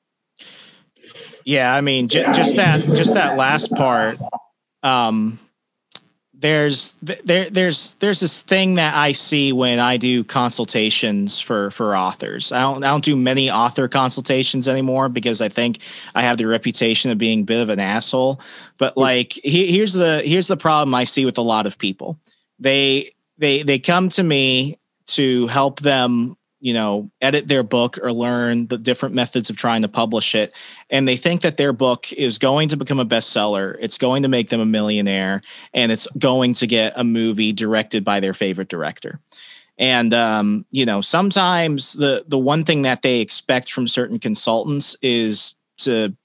Yeah, 1.46 1.74
I 1.74 1.82
mean, 1.82 2.08
j- 2.08 2.26
just 2.34 2.58
that, 2.58 2.86
just 2.86 3.14
that 3.14 3.38
last 3.38 3.72
part. 3.72 4.18
Um, 4.84 5.40
there's 6.40 6.98
there 7.02 7.50
there's 7.50 7.96
there's 7.96 8.22
this 8.22 8.42
thing 8.42 8.76
that 8.76 8.96
I 8.96 9.12
see 9.12 9.52
when 9.52 9.80
I 9.80 9.98
do 9.98 10.24
consultations 10.24 11.42
for 11.42 11.70
for 11.70 11.98
authors. 11.98 12.54
I 12.54 12.60
don't 12.60 12.84
I 12.84 12.88
don't 12.88 13.04
do 13.04 13.18
many 13.18 13.52
author 13.52 13.90
consultations 13.90 14.68
anymore 14.68 15.10
because 15.10 15.42
I 15.42 15.50
think 15.50 15.80
I 16.16 16.22
have 16.22 16.38
the 16.38 16.48
reputation 16.48 17.12
of 17.12 17.18
being 17.18 17.42
a 17.42 17.44
bit 17.44 17.62
of 17.62 17.68
an 17.68 17.80
asshole. 17.80 18.40
But 18.78 18.96
like 18.96 19.34
he, 19.34 19.70
here's 19.76 19.94
the 19.94 20.22
here's 20.24 20.48
the 20.48 20.56
problem 20.56 20.96
I 20.96 21.04
see 21.04 21.26
with 21.26 21.38
a 21.38 21.42
lot 21.42 21.66
of 21.66 21.78
people. 21.78 22.18
They 22.58 23.12
they 23.38 23.64
they 23.64 23.78
come 23.78 24.08
to 24.10 24.24
me 24.24 24.80
to 25.08 25.48
help 25.48 25.82
them 25.82 26.38
you 26.60 26.74
know 26.74 27.10
edit 27.22 27.48
their 27.48 27.64
book 27.64 27.98
or 28.02 28.12
learn 28.12 28.68
the 28.68 28.78
different 28.78 29.16
methods 29.16 29.50
of 29.50 29.58
trying 29.58 29.82
to 29.82 29.88
publish 29.88 30.36
it. 30.36 30.54
And 30.90 31.08
they 31.08 31.18
think 31.18 31.42
that 31.42 31.58
their 31.58 31.74
book 31.74 32.12
is 32.14 32.38
going 32.38 32.70
to 32.70 32.78
become 32.78 33.00
a 33.00 33.06
bestseller. 33.06 33.78
It's 33.80 33.98
going 33.98 34.24
to 34.24 34.30
make 34.30 34.50
them 34.50 34.60
a 34.60 34.66
millionaire 34.66 35.42
and 35.74 35.92
it's 35.92 36.08
going 36.18 36.54
to 36.56 36.68
get 36.68 36.94
a 36.96 37.04
movie 37.04 37.54
directed 37.54 38.04
by 38.04 38.20
their 38.20 38.34
favorite 38.34 38.70
director. 38.70 39.20
And 39.78 40.14
um, 40.14 40.66
you 40.72 40.86
know 40.86 41.02
sometimes 41.02 41.94
the 41.94 42.26
the 42.28 42.40
one 42.40 42.64
thing 42.64 42.84
that 42.84 43.02
they 43.02 43.22
expect 43.22 43.72
from 43.72 43.88
certain 43.88 44.20
consultants 44.20 44.96
is 45.02 45.56
to 45.80 46.16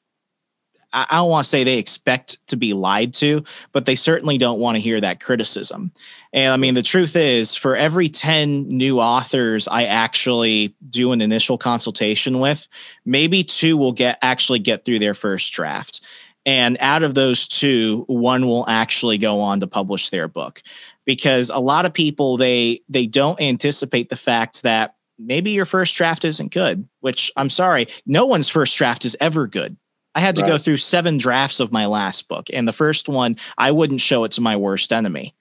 I 0.94 1.16
don't 1.16 1.28
want 1.28 1.44
to 1.44 1.48
say 1.50 1.64
they 1.64 1.78
expect 1.78 2.46
to 2.46 2.56
be 2.56 2.72
lied 2.72 3.12
to, 3.14 3.44
but 3.72 3.84
they 3.84 3.96
certainly 3.96 4.38
don't 4.38 4.60
want 4.60 4.76
to 4.76 4.80
hear 4.80 5.00
that 5.00 5.20
criticism. 5.20 5.92
And 6.32 6.52
I 6.52 6.56
mean, 6.56 6.74
the 6.74 6.82
truth 6.82 7.16
is, 7.16 7.56
for 7.56 7.76
every 7.76 8.08
10 8.08 8.68
new 8.68 9.00
authors 9.00 9.66
I 9.68 9.84
actually 9.84 10.74
do 10.88 11.12
an 11.12 11.20
initial 11.20 11.58
consultation 11.58 12.38
with, 12.38 12.68
maybe 13.04 13.42
two 13.42 13.76
will 13.76 13.92
get 13.92 14.18
actually 14.22 14.60
get 14.60 14.84
through 14.84 15.00
their 15.00 15.14
first 15.14 15.52
draft. 15.52 16.00
And 16.46 16.76
out 16.80 17.02
of 17.02 17.14
those 17.14 17.48
two, 17.48 18.04
one 18.06 18.46
will 18.46 18.68
actually 18.68 19.18
go 19.18 19.40
on 19.40 19.60
to 19.60 19.66
publish 19.66 20.10
their 20.10 20.28
book. 20.28 20.62
Because 21.04 21.50
a 21.50 21.58
lot 21.58 21.86
of 21.86 21.92
people 21.92 22.36
they 22.36 22.80
they 22.88 23.06
don't 23.06 23.40
anticipate 23.40 24.08
the 24.08 24.16
fact 24.16 24.62
that 24.62 24.94
maybe 25.18 25.50
your 25.50 25.66
first 25.66 25.96
draft 25.96 26.24
isn't 26.24 26.52
good, 26.52 26.88
which 27.00 27.30
I'm 27.36 27.50
sorry, 27.50 27.88
no 28.06 28.26
one's 28.26 28.48
first 28.48 28.76
draft 28.76 29.04
is 29.04 29.16
ever 29.20 29.46
good. 29.46 29.76
I 30.14 30.20
had 30.20 30.36
to 30.36 30.42
right. 30.42 30.52
go 30.52 30.58
through 30.58 30.76
seven 30.76 31.18
drafts 31.18 31.60
of 31.60 31.72
my 31.72 31.86
last 31.86 32.28
book. 32.28 32.48
And 32.52 32.68
the 32.68 32.72
first 32.72 33.08
one, 33.08 33.36
I 33.58 33.72
wouldn't 33.72 34.00
show 34.00 34.24
it 34.24 34.32
to 34.32 34.40
my 34.40 34.56
worst 34.56 34.92
enemy 34.92 35.34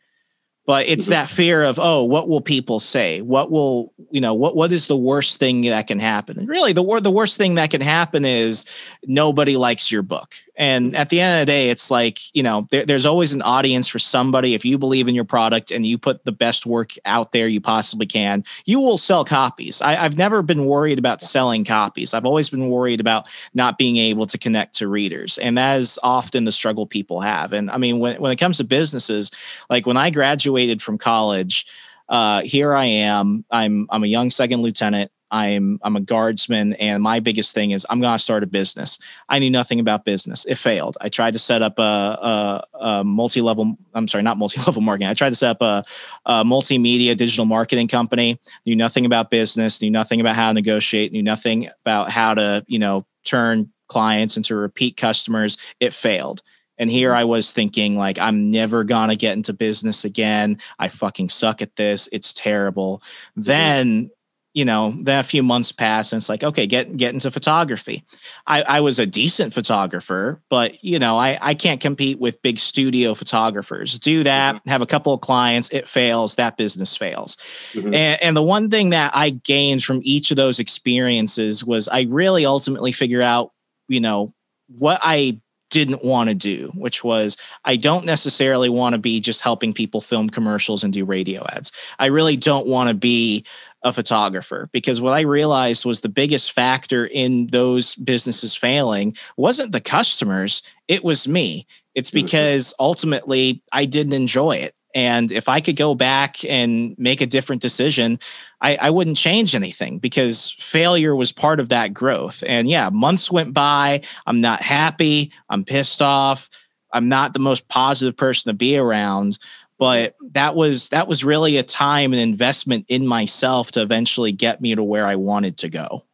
but 0.65 0.87
it's 0.87 1.05
mm-hmm. 1.05 1.11
that 1.11 1.29
fear 1.29 1.63
of 1.63 1.77
oh 1.79 2.03
what 2.03 2.29
will 2.29 2.41
people 2.41 2.79
say? 2.79 3.21
What 3.21 3.51
will 3.51 3.93
you 4.11 4.21
know 4.21 4.33
what 4.33 4.55
what 4.55 4.71
is 4.71 4.87
the 4.87 4.97
worst 4.97 5.39
thing 5.39 5.61
that 5.61 5.87
can 5.87 5.99
happen? 5.99 6.39
And 6.39 6.47
really 6.47 6.73
the 6.73 6.99
the 7.01 7.11
worst 7.11 7.37
thing 7.37 7.55
that 7.55 7.71
can 7.71 7.81
happen 7.81 8.23
is 8.23 8.65
nobody 9.05 9.57
likes 9.57 9.91
your 9.91 10.03
book. 10.03 10.35
And 10.55 10.95
at 10.95 11.09
the 11.09 11.19
end 11.19 11.41
of 11.41 11.47
the 11.47 11.51
day 11.51 11.69
it's 11.69 11.91
like 11.91 12.19
you 12.35 12.43
know 12.43 12.67
there, 12.71 12.85
there's 12.85 13.05
always 13.05 13.33
an 13.33 13.41
audience 13.41 13.87
for 13.87 13.99
somebody. 13.99 14.53
If 14.53 14.63
you 14.63 14.77
believe 14.77 15.07
in 15.07 15.15
your 15.15 15.25
product 15.25 15.71
and 15.71 15.85
you 15.85 15.97
put 15.97 16.23
the 16.23 16.31
best 16.31 16.65
work 16.65 16.93
out 17.05 17.33
there 17.33 17.47
you 17.47 17.59
possibly 17.59 18.05
can 18.05 18.43
you 18.65 18.79
will 18.79 18.97
sell 18.97 19.25
copies. 19.25 19.81
I, 19.81 19.97
i've 19.97 20.17
never 20.17 20.41
been 20.41 20.65
worried 20.65 20.99
about 20.99 21.21
selling 21.21 21.65
copies. 21.65 22.13
I've 22.13 22.25
always 22.25 22.49
been 22.49 22.69
worried 22.69 23.01
about 23.01 23.27
not 23.53 23.77
being 23.77 23.97
able 23.97 24.27
to 24.27 24.37
connect 24.37 24.75
to 24.75 24.87
readers. 24.87 25.37
And 25.39 25.57
that 25.57 25.79
is 25.79 25.99
often 26.03 26.45
the 26.45 26.51
struggle 26.51 26.87
people 26.87 27.19
have. 27.19 27.51
And 27.51 27.69
i 27.69 27.77
mean 27.77 27.99
when, 27.99 28.21
when 28.21 28.31
it 28.31 28.37
comes 28.37 28.57
to 28.57 28.63
businesses 28.63 29.29
like 29.69 29.85
when 29.85 29.97
i 29.97 30.09
graduated 30.09 30.52
graduated 30.53 30.81
from 30.81 30.97
college. 30.97 31.65
Uh, 32.09 32.41
here 32.43 32.75
I 32.75 32.85
am. 32.85 33.43
I'm 33.49 33.87
I'm 33.89 34.03
a 34.03 34.07
young 34.07 34.29
second 34.29 34.61
lieutenant. 34.61 35.11
I'm 35.31 35.79
I'm 35.81 35.95
a 35.95 35.99
guardsman, 35.99 36.73
and 36.73 37.01
my 37.01 37.19
biggest 37.19 37.55
thing 37.55 37.71
is 37.71 37.87
I'm 37.89 37.99
to 38.01 38.19
start 38.19 38.43
a 38.43 38.47
business. 38.47 38.99
I 39.29 39.39
knew 39.39 39.49
nothing 39.49 39.79
about 39.79 40.05
business. 40.05 40.45
It 40.45 40.59
failed. 40.59 40.95
I 41.01 41.09
tried 41.09 41.33
to 41.33 41.39
set 41.39 41.63
up 41.63 41.79
a, 41.79 41.81
a, 41.81 42.77
a 42.79 43.03
multi-level. 43.03 43.77
I'm 43.95 44.07
sorry, 44.07 44.23
not 44.23 44.37
multi-level 44.37 44.81
marketing. 44.89 45.07
I 45.09 45.15
tried 45.15 45.31
to 45.31 45.35
set 45.35 45.49
up 45.49 45.61
a, 45.61 45.83
a 46.27 46.43
multimedia 46.43 47.17
digital 47.17 47.45
marketing 47.45 47.87
company. 47.87 48.39
Knew 48.67 48.75
nothing 48.75 49.07
about 49.07 49.31
business. 49.31 49.81
Knew 49.81 49.89
nothing 49.89 50.21
about 50.21 50.35
how 50.35 50.49
to 50.49 50.53
negotiate. 50.53 51.11
Knew 51.11 51.23
nothing 51.23 51.69
about 51.83 52.11
how 52.11 52.35
to 52.35 52.63
you 52.67 52.77
know 52.77 53.07
turn 53.25 53.71
clients 53.87 54.37
into 54.37 54.55
repeat 54.55 54.97
customers. 54.97 55.57
It 55.79 55.93
failed. 55.93 56.43
And 56.77 56.89
here 56.89 57.11
mm-hmm. 57.11 57.19
I 57.19 57.23
was 57.25 57.53
thinking, 57.53 57.97
like, 57.97 58.19
I'm 58.19 58.49
never 58.49 58.83
gonna 58.83 59.15
get 59.15 59.33
into 59.33 59.53
business 59.53 60.05
again. 60.05 60.57
I 60.79 60.89
fucking 60.89 61.29
suck 61.29 61.61
at 61.61 61.75
this. 61.75 62.09
It's 62.11 62.33
terrible. 62.33 63.01
Mm-hmm. 63.37 63.41
Then 63.41 64.09
you 64.53 64.63
know, 64.63 64.93
then 65.01 65.19
a 65.19 65.23
few 65.23 65.41
months 65.41 65.71
pass 65.71 66.13
and 66.13 66.19
it's 66.19 66.29
like, 66.29 66.43
okay, 66.43 66.67
get 66.67 66.95
get 66.95 67.13
into 67.13 67.31
photography. 67.31 68.03
I, 68.45 68.61
I 68.61 68.79
was 68.81 68.99
a 68.99 69.05
decent 69.05 69.51
photographer, 69.51 70.41
but 70.49 70.83
you 70.83 70.99
know, 70.99 71.17
I, 71.17 71.39
I 71.41 71.53
can't 71.55 71.81
compete 71.81 72.19
with 72.19 72.41
big 72.43 72.59
studio 72.59 73.15
photographers. 73.15 73.97
Do 73.97 74.23
that, 74.23 74.55
mm-hmm. 74.55 74.69
have 74.69 74.83
a 74.83 74.85
couple 74.85 75.11
of 75.11 75.21
clients, 75.21 75.71
it 75.71 75.87
fails, 75.87 76.35
that 76.35 76.55
business 76.55 76.95
fails. 76.95 77.37
Mm-hmm. 77.73 77.95
And, 77.95 78.21
and 78.21 78.37
the 78.37 78.43
one 78.43 78.69
thing 78.69 78.91
that 78.91 79.11
I 79.15 79.31
gained 79.31 79.83
from 79.83 80.01
each 80.03 80.29
of 80.29 80.37
those 80.37 80.59
experiences 80.59 81.65
was 81.65 81.87
I 81.87 82.05
really 82.07 82.45
ultimately 82.45 82.91
figure 82.91 83.23
out, 83.23 83.51
you 83.87 83.99
know, 83.99 84.35
what 84.77 84.99
I 85.03 85.39
didn't 85.73 86.03
want 86.03 86.29
to 86.29 86.35
do, 86.35 86.71
which 86.75 87.03
was 87.03 87.35
I 87.65 87.75
don't 87.75 88.05
necessarily 88.05 88.69
want 88.69 88.93
to 88.93 88.99
be 88.99 89.19
just 89.19 89.41
helping 89.41 89.73
people 89.73 90.01
film 90.01 90.29
commercials 90.29 90.83
and 90.83 90.93
do 90.93 91.03
radio 91.03 91.43
ads. 91.51 91.71
I 91.97 92.05
really 92.05 92.37
don't 92.37 92.67
want 92.67 92.89
to 92.89 92.93
be 92.93 93.43
a 93.81 93.91
photographer 93.91 94.69
because 94.71 95.01
what 95.01 95.13
I 95.13 95.21
realized 95.21 95.83
was 95.83 96.01
the 96.01 96.09
biggest 96.09 96.51
factor 96.51 97.07
in 97.07 97.47
those 97.47 97.95
businesses 97.95 98.55
failing 98.55 99.17
wasn't 99.35 99.71
the 99.71 99.81
customers, 99.81 100.61
it 100.87 101.03
was 101.03 101.27
me. 101.27 101.65
It's 101.95 102.11
because 102.11 102.73
ultimately 102.79 103.63
I 103.71 103.85
didn't 103.85 104.13
enjoy 104.13 104.57
it. 104.57 104.75
And 104.93 105.31
if 105.31 105.49
I 105.49 105.59
could 105.59 105.75
go 105.75 105.95
back 105.95 106.43
and 106.45 106.95
make 106.97 107.21
a 107.21 107.25
different 107.25 107.61
decision, 107.61 108.19
I, 108.61 108.75
I, 108.75 108.89
wouldn't 108.91 109.17
change 109.17 109.55
anything 109.55 109.97
because 109.97 110.51
failure 110.59 111.15
was 111.15 111.31
part 111.31 111.59
of 111.59 111.69
that 111.69 111.93
growth. 111.93 112.43
And 112.45 112.69
yeah, 112.69 112.89
months 112.89 113.31
went 113.31 113.53
by. 113.53 114.01
I'm 114.27 114.39
not 114.39 114.61
happy. 114.61 115.31
I'm 115.49 115.63
pissed 115.63 116.01
off. 116.01 116.49
I'm 116.91 117.09
not 117.09 117.33
the 117.33 117.39
most 117.39 117.67
positive 117.69 118.15
person 118.15 118.51
to 118.51 118.53
be 118.55 118.77
around. 118.77 119.39
But 119.79 120.15
that 120.31 120.55
was 120.55 120.89
that 120.89 121.07
was 121.07 121.25
really 121.25 121.57
a 121.57 121.63
time 121.63 122.13
and 122.13 122.21
investment 122.21 122.85
in 122.87 123.07
myself 123.07 123.71
to 123.71 123.81
eventually 123.81 124.31
get 124.31 124.61
me 124.61 124.75
to 124.75 124.83
where 124.83 125.07
I 125.07 125.15
wanted 125.15 125.57
to 125.57 125.69
go. 125.69 126.05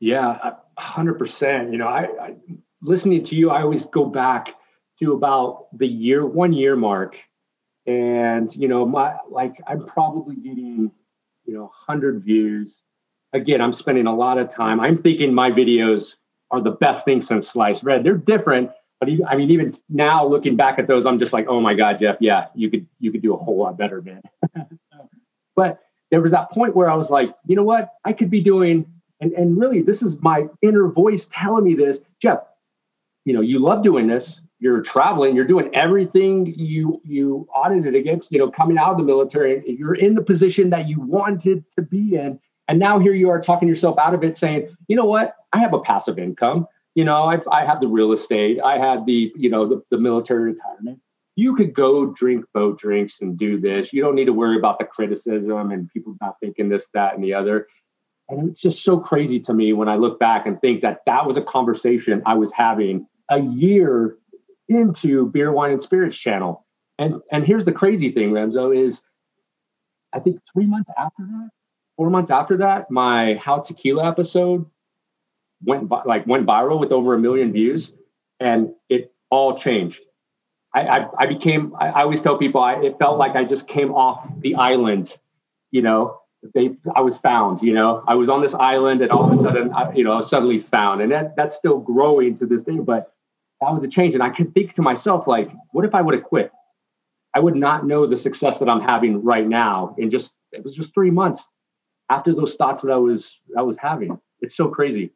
Yeah, 0.00 0.54
hundred 0.76 1.14
percent. 1.14 1.72
You 1.72 1.78
know, 1.78 1.86
I, 1.86 2.02
I 2.20 2.34
listening 2.82 3.24
to 3.24 3.36
you, 3.36 3.50
I 3.50 3.62
always 3.62 3.86
go 3.86 4.04
back 4.04 4.48
to 5.00 5.12
about 5.12 5.68
the 5.78 5.86
year 5.86 6.26
one 6.26 6.52
year 6.52 6.76
mark 6.76 7.16
and 7.88 8.54
you 8.54 8.68
know 8.68 8.84
my 8.84 9.16
like 9.30 9.56
i'm 9.66 9.84
probably 9.86 10.36
getting 10.36 10.92
you 11.46 11.54
know 11.54 11.62
100 11.62 12.22
views. 12.22 12.74
Again 13.32 13.60
i'm 13.60 13.72
spending 13.72 14.06
a 14.06 14.14
lot 14.14 14.38
of 14.38 14.54
time. 14.54 14.78
I'm 14.78 14.96
thinking 14.96 15.34
my 15.34 15.50
videos 15.50 16.14
are 16.50 16.60
the 16.60 16.70
best 16.70 17.04
thing 17.04 17.20
since 17.20 17.48
sliced 17.48 17.82
bread. 17.82 18.04
They're 18.04 18.16
different 18.16 18.70
but 19.00 19.08
even, 19.08 19.26
i 19.26 19.36
mean 19.36 19.50
even 19.50 19.72
now 19.88 20.26
looking 20.26 20.56
back 20.56 20.78
at 20.78 20.86
those 20.86 21.06
i'm 21.06 21.18
just 21.18 21.32
like 21.32 21.46
oh 21.48 21.60
my 21.60 21.74
god 21.74 21.98
jeff 21.98 22.16
yeah 22.20 22.46
you 22.54 22.70
could 22.70 22.86
you 22.98 23.12
could 23.12 23.22
do 23.22 23.34
a 23.34 23.36
whole 23.36 23.58
lot 23.58 23.76
better 23.76 24.02
man. 24.02 24.22
But 25.56 25.80
there 26.12 26.20
was 26.20 26.30
that 26.30 26.50
point 26.52 26.76
where 26.76 26.90
i 26.90 26.94
was 26.94 27.10
like 27.10 27.34
you 27.46 27.56
know 27.56 27.64
what? 27.64 27.94
I 28.04 28.12
could 28.12 28.30
be 28.30 28.40
doing 28.40 28.86
and 29.20 29.32
and 29.32 29.58
really 29.58 29.82
this 29.82 30.02
is 30.02 30.20
my 30.22 30.46
inner 30.62 30.88
voice 30.88 31.28
telling 31.32 31.64
me 31.64 31.74
this 31.74 32.00
jeff 32.20 32.40
you 33.24 33.32
know 33.32 33.40
you 33.40 33.58
love 33.58 33.82
doing 33.82 34.06
this 34.06 34.40
you're 34.60 34.82
traveling, 34.82 35.36
you're 35.36 35.46
doing 35.46 35.70
everything 35.74 36.46
you 36.56 37.00
you 37.04 37.46
audited 37.54 37.94
against, 37.94 38.32
you 38.32 38.38
know, 38.38 38.50
coming 38.50 38.78
out 38.78 38.92
of 38.92 38.96
the 38.98 39.04
military, 39.04 39.62
you're 39.66 39.94
in 39.94 40.14
the 40.14 40.22
position 40.22 40.70
that 40.70 40.88
you 40.88 41.00
wanted 41.00 41.64
to 41.70 41.82
be 41.82 42.16
in. 42.16 42.40
And 42.66 42.78
now 42.78 42.98
here 42.98 43.14
you 43.14 43.30
are 43.30 43.40
talking 43.40 43.68
yourself 43.68 43.98
out 43.98 44.14
of 44.14 44.22
it, 44.22 44.36
saying, 44.36 44.68
you 44.88 44.96
know 44.96 45.04
what, 45.04 45.34
I 45.52 45.58
have 45.58 45.72
a 45.72 45.80
passive 45.80 46.18
income. 46.18 46.66
You 46.94 47.04
know, 47.04 47.24
I've, 47.24 47.46
I 47.48 47.64
have 47.64 47.80
the 47.80 47.86
real 47.86 48.12
estate, 48.12 48.60
I 48.62 48.78
have 48.78 49.06
the, 49.06 49.32
you 49.36 49.48
know, 49.48 49.68
the, 49.68 49.82
the 49.90 49.98
military 49.98 50.52
retirement. 50.52 51.00
You 51.36 51.54
could 51.54 51.72
go 51.72 52.06
drink 52.06 52.44
boat 52.52 52.78
drinks 52.80 53.20
and 53.20 53.38
do 53.38 53.60
this. 53.60 53.92
You 53.92 54.02
don't 54.02 54.16
need 54.16 54.24
to 54.24 54.32
worry 54.32 54.58
about 54.58 54.80
the 54.80 54.84
criticism 54.84 55.70
and 55.70 55.88
people 55.88 56.16
not 56.20 56.34
thinking 56.40 56.68
this, 56.68 56.88
that, 56.94 57.14
and 57.14 57.22
the 57.22 57.32
other. 57.32 57.68
And 58.28 58.50
it's 58.50 58.60
just 58.60 58.82
so 58.82 58.98
crazy 58.98 59.38
to 59.40 59.54
me 59.54 59.72
when 59.72 59.88
I 59.88 59.94
look 59.94 60.18
back 60.18 60.46
and 60.46 60.60
think 60.60 60.82
that 60.82 61.02
that 61.06 61.24
was 61.24 61.36
a 61.36 61.42
conversation 61.42 62.22
I 62.26 62.34
was 62.34 62.52
having 62.52 63.06
a 63.30 63.40
year 63.40 64.16
into 64.68 65.26
beer, 65.26 65.52
wine, 65.52 65.72
and 65.72 65.82
spirits 65.82 66.16
channel. 66.16 66.66
And 66.98 67.20
and 67.30 67.46
here's 67.46 67.64
the 67.64 67.72
crazy 67.72 68.10
thing, 68.12 68.32
Remso, 68.32 68.76
is 68.76 69.00
I 70.12 70.20
think 70.20 70.40
three 70.52 70.66
months 70.66 70.90
after 70.96 71.22
that, 71.22 71.50
four 71.96 72.10
months 72.10 72.30
after 72.30 72.56
that, 72.58 72.90
my 72.90 73.34
How 73.34 73.58
Tequila 73.58 74.08
episode 74.08 74.66
went 75.64 75.90
like 76.06 76.26
went 76.26 76.46
viral 76.46 76.80
with 76.80 76.92
over 76.92 77.14
a 77.14 77.18
million 77.18 77.52
views, 77.52 77.92
and 78.40 78.70
it 78.88 79.12
all 79.30 79.58
changed. 79.58 80.00
I 80.74 80.80
I, 80.80 81.08
I 81.18 81.26
became. 81.26 81.74
I, 81.78 81.88
I, 81.88 82.02
always 82.02 82.20
tell 82.20 82.36
people 82.36 82.60
I, 82.60 82.74
it 82.74 82.98
felt 82.98 83.18
like 83.18 83.36
I 83.36 83.44
just 83.44 83.68
came 83.68 83.92
off 83.92 84.28
the 84.40 84.54
island. 84.56 85.16
You 85.70 85.82
know, 85.82 86.20
they 86.54 86.76
I 86.94 87.00
was 87.00 87.16
found. 87.18 87.62
You 87.62 87.74
know, 87.74 88.02
I 88.06 88.14
was 88.14 88.28
on 88.28 88.42
this 88.42 88.54
island, 88.54 89.02
and 89.02 89.10
all 89.10 89.30
of 89.30 89.38
a 89.38 89.42
sudden, 89.42 89.72
I, 89.72 89.92
you 89.92 90.04
know, 90.04 90.12
I 90.12 90.16
was 90.16 90.30
suddenly 90.30 90.58
found, 90.58 91.00
and 91.00 91.12
that 91.12 91.36
that's 91.36 91.56
still 91.56 91.78
growing 91.78 92.36
to 92.38 92.46
this 92.46 92.62
thing, 92.62 92.84
but 92.84 93.12
that 93.60 93.72
was 93.72 93.82
a 93.82 93.88
change. 93.88 94.14
And 94.14 94.22
I 94.22 94.30
could 94.30 94.54
think 94.54 94.74
to 94.74 94.82
myself, 94.82 95.26
like, 95.26 95.50
what 95.72 95.84
if 95.84 95.94
I 95.94 96.02
would 96.02 96.14
have 96.14 96.24
quit? 96.24 96.52
I 97.34 97.40
would 97.40 97.56
not 97.56 97.86
know 97.86 98.06
the 98.06 98.16
success 98.16 98.58
that 98.58 98.68
I'm 98.68 98.80
having 98.80 99.22
right 99.22 99.46
now. 99.46 99.94
In 99.98 100.10
just 100.10 100.32
it 100.52 100.62
was 100.64 100.74
just 100.74 100.94
three 100.94 101.10
months 101.10 101.42
after 102.10 102.34
those 102.34 102.54
thoughts 102.54 102.82
that 102.82 102.90
I 102.90 102.96
was 102.96 103.40
I 103.56 103.62
was 103.62 103.76
having. 103.76 104.18
It's 104.40 104.56
so 104.56 104.68
crazy. 104.68 105.12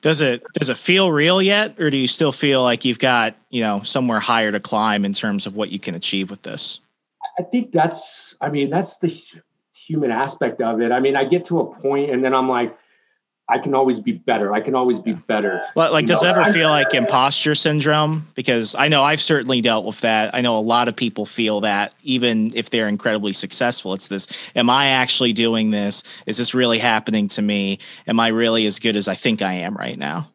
Does 0.00 0.20
it 0.20 0.42
does 0.54 0.70
it 0.70 0.76
feel 0.76 1.10
real 1.12 1.40
yet, 1.40 1.78
or 1.80 1.90
do 1.90 1.96
you 1.96 2.06
still 2.06 2.32
feel 2.32 2.62
like 2.62 2.84
you've 2.84 2.98
got 2.98 3.36
you 3.50 3.62
know 3.62 3.82
somewhere 3.82 4.20
higher 4.20 4.52
to 4.52 4.60
climb 4.60 5.04
in 5.04 5.12
terms 5.12 5.46
of 5.46 5.56
what 5.56 5.70
you 5.70 5.78
can 5.78 5.94
achieve 5.94 6.30
with 6.30 6.42
this? 6.42 6.80
I 7.38 7.42
think 7.42 7.72
that's 7.72 8.34
I 8.40 8.48
mean 8.48 8.70
that's 8.70 8.98
the 8.98 9.16
human 9.74 10.10
aspect 10.10 10.60
of 10.60 10.80
it. 10.80 10.92
I 10.92 11.00
mean, 11.00 11.16
I 11.16 11.24
get 11.24 11.44
to 11.46 11.60
a 11.60 11.74
point 11.74 12.10
and 12.10 12.24
then 12.24 12.34
I'm 12.34 12.48
like, 12.48 12.76
I 13.48 13.58
can 13.58 13.74
always 13.74 13.98
be 13.98 14.12
better. 14.12 14.54
I 14.54 14.60
can 14.60 14.74
always 14.74 14.98
be 14.98 15.12
better. 15.12 15.62
Like, 15.74 16.06
does 16.06 16.22
know? 16.22 16.28
it 16.28 16.36
ever 16.36 16.52
feel 16.52 16.68
like 16.68 16.94
imposter 16.94 17.54
syndrome? 17.54 18.26
Because 18.34 18.74
I 18.76 18.88
know 18.88 19.02
I've 19.02 19.20
certainly 19.20 19.60
dealt 19.60 19.84
with 19.84 20.00
that. 20.02 20.34
I 20.34 20.40
know 20.40 20.56
a 20.56 20.60
lot 20.60 20.88
of 20.88 20.94
people 20.94 21.26
feel 21.26 21.60
that, 21.62 21.94
even 22.02 22.50
if 22.54 22.70
they're 22.70 22.88
incredibly 22.88 23.32
successful. 23.32 23.94
It's 23.94 24.08
this: 24.08 24.28
Am 24.54 24.70
I 24.70 24.88
actually 24.88 25.32
doing 25.32 25.70
this? 25.70 26.04
Is 26.26 26.38
this 26.38 26.54
really 26.54 26.78
happening 26.78 27.28
to 27.28 27.42
me? 27.42 27.78
Am 28.06 28.20
I 28.20 28.28
really 28.28 28.64
as 28.66 28.78
good 28.78 28.96
as 28.96 29.08
I 29.08 29.16
think 29.16 29.42
I 29.42 29.54
am 29.54 29.76
right 29.76 29.98
now? 29.98 30.28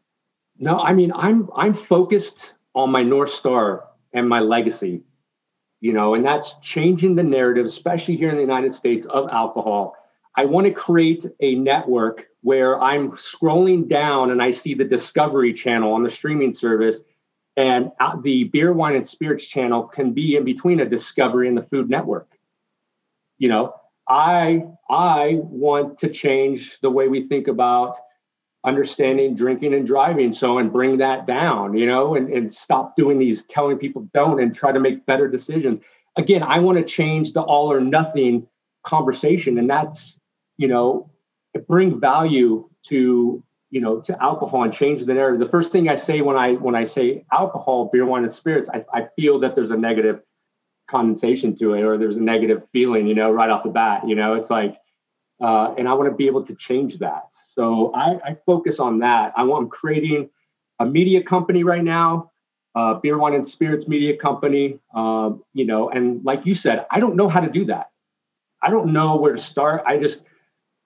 No, 0.60 0.78
I 0.80 0.94
mean, 0.94 1.12
I'm 1.16 1.50
I'm 1.56 1.74
focused 1.74 2.54
on 2.76 2.92
my 2.92 3.04
north 3.04 3.32
star 3.32 3.86
and 4.14 4.28
my 4.28 4.42
legacy. 4.42 5.02
You 5.80 5.94
know, 5.94 6.14
and 6.14 6.26
that's 6.26 6.56
changing 6.60 7.16
the 7.16 7.24
narrative, 7.24 7.66
especially 7.66 8.18
here 8.18 8.30
in 8.30 8.36
the 8.36 8.42
United 8.42 8.74
States, 8.74 9.06
of 9.06 9.30
alcohol. 9.30 9.96
I 10.36 10.46
want 10.46 10.66
to 10.68 10.72
create 10.72 11.26
a 11.40 11.56
network 11.56 12.28
where 12.42 12.82
I'm 12.82 13.12
scrolling 13.12 13.90
down 13.90 14.32
and 14.32 14.42
I 14.42 14.52
see 14.52 14.74
the 14.74 14.86
Discovery 14.86 15.54
channel 15.54 15.94
on 15.94 16.04
the 16.04 16.10
streaming 16.10 16.54
service, 16.54 17.02
and 17.56 17.92
uh, 18.00 18.18
the 18.22 18.46
Beer, 18.46 18.72
Wine, 18.72 18.96
and 18.96 19.08
Spirits 19.08 19.46
channel 19.46 19.84
can 19.84 20.14
be 20.14 20.36
in 20.36 20.44
between 20.44 20.80
a 20.80 20.86
Discovery 20.86 21.48
and 21.48 21.58
the 21.58 21.64
Food 21.64 21.90
Network. 21.90 22.30
You 23.38 23.50
know, 23.50 23.74
I 24.08 24.66
I 24.90 25.40
want 25.42 26.00
to 26.00 26.10
change 26.10 26.80
the 26.80 26.90
way 26.90 27.08
we 27.08 27.28
think 27.28 27.48
about 27.48 27.98
understanding 28.66 29.36
drinking 29.36 29.74
and 29.74 29.88
driving 29.88 30.34
so 30.34 30.58
and 30.58 30.74
bring 30.74 30.98
that 30.98 31.26
down 31.26 31.78
you 31.78 31.86
know 31.86 32.16
and, 32.16 32.30
and 32.30 32.52
stop 32.52 32.96
doing 32.96 33.20
these 33.20 33.44
telling 33.44 33.78
people 33.78 34.10
don't 34.14 34.42
and 34.42 34.54
try 34.54 34.72
to 34.72 34.80
make 34.80 35.06
better 35.06 35.28
decisions 35.28 35.80
again 36.18 36.42
i 36.44 36.58
want 36.60 36.78
to 36.78 36.84
change 36.84 37.34
the 37.34 37.42
all 37.42 37.72
or 37.72 37.80
nothing 37.80 38.46
conversation 38.84 39.58
and 39.58 39.70
that's 39.70 40.18
you 40.58 40.68
know 40.68 41.10
bring 41.60 42.00
value 42.00 42.70
to 42.88 43.44
you 43.70 43.82
know 43.82 44.00
to 44.02 44.22
alcohol 44.22 44.64
and 44.64 44.74
change 44.74 45.04
the 45.06 45.14
narrative 45.14 45.40
the 45.40 45.50
first 45.50 45.72
thing 45.72 45.90
i 45.90 45.96
say 45.96 46.22
when 46.22 46.38
i 46.38 46.54
when 46.54 46.76
i 46.76 46.86
say 46.86 47.26
alcohol 47.34 47.90
beer 47.92 48.06
wine 48.06 48.24
and 48.24 48.34
spirits 48.34 48.70
i, 48.74 48.84
I 48.94 49.08
feel 49.16 49.40
that 49.40 49.56
there's 49.56 49.72
a 49.72 49.78
negative 49.78 50.22
condensation 50.90 51.56
to 51.58 51.74
it 51.74 51.82
or 51.82 51.98
there's 51.98 52.16
a 52.16 52.22
negative 52.22 52.66
feeling 52.72 53.08
you 53.08 53.16
know 53.16 53.30
right 53.30 53.50
off 53.50 53.64
the 53.64 53.70
bat 53.70 54.08
you 54.08 54.16
know 54.16 54.36
it's 54.36 54.50
like 54.50 54.78
uh, 55.42 55.74
and 55.78 55.88
i 55.88 55.94
want 55.94 56.10
to 56.10 56.16
be 56.16 56.28
able 56.28 56.46
to 56.46 56.56
change 56.56 57.00
that 57.00 57.34
so 57.54 57.94
I, 57.94 58.20
I 58.26 58.36
focus 58.46 58.80
on 58.80 59.00
that 59.00 59.34
i 59.36 59.44
want 59.44 59.64
i'm 59.64 59.70
creating 59.70 60.30
a 60.80 60.86
media 60.86 61.22
company 61.24 61.64
right 61.64 61.84
now 61.84 62.32
uh, 62.78 62.94
beer, 62.94 63.18
wine, 63.18 63.34
and 63.34 63.50
spirits 63.50 63.88
media 63.88 64.16
company. 64.16 64.78
Um, 64.94 65.44
you 65.54 65.66
know, 65.66 65.90
and 65.90 66.24
like 66.24 66.46
you 66.46 66.54
said, 66.54 66.86
I 66.92 67.00
don't 67.00 67.16
know 67.16 67.28
how 67.28 67.40
to 67.40 67.50
do 67.50 67.66
that. 67.66 67.90
I 68.62 68.70
don't 68.70 68.94
know 68.94 69.16
where 69.16 69.36
to 69.36 69.42
start. 69.42 69.84
I 69.88 69.98
just, 69.98 70.24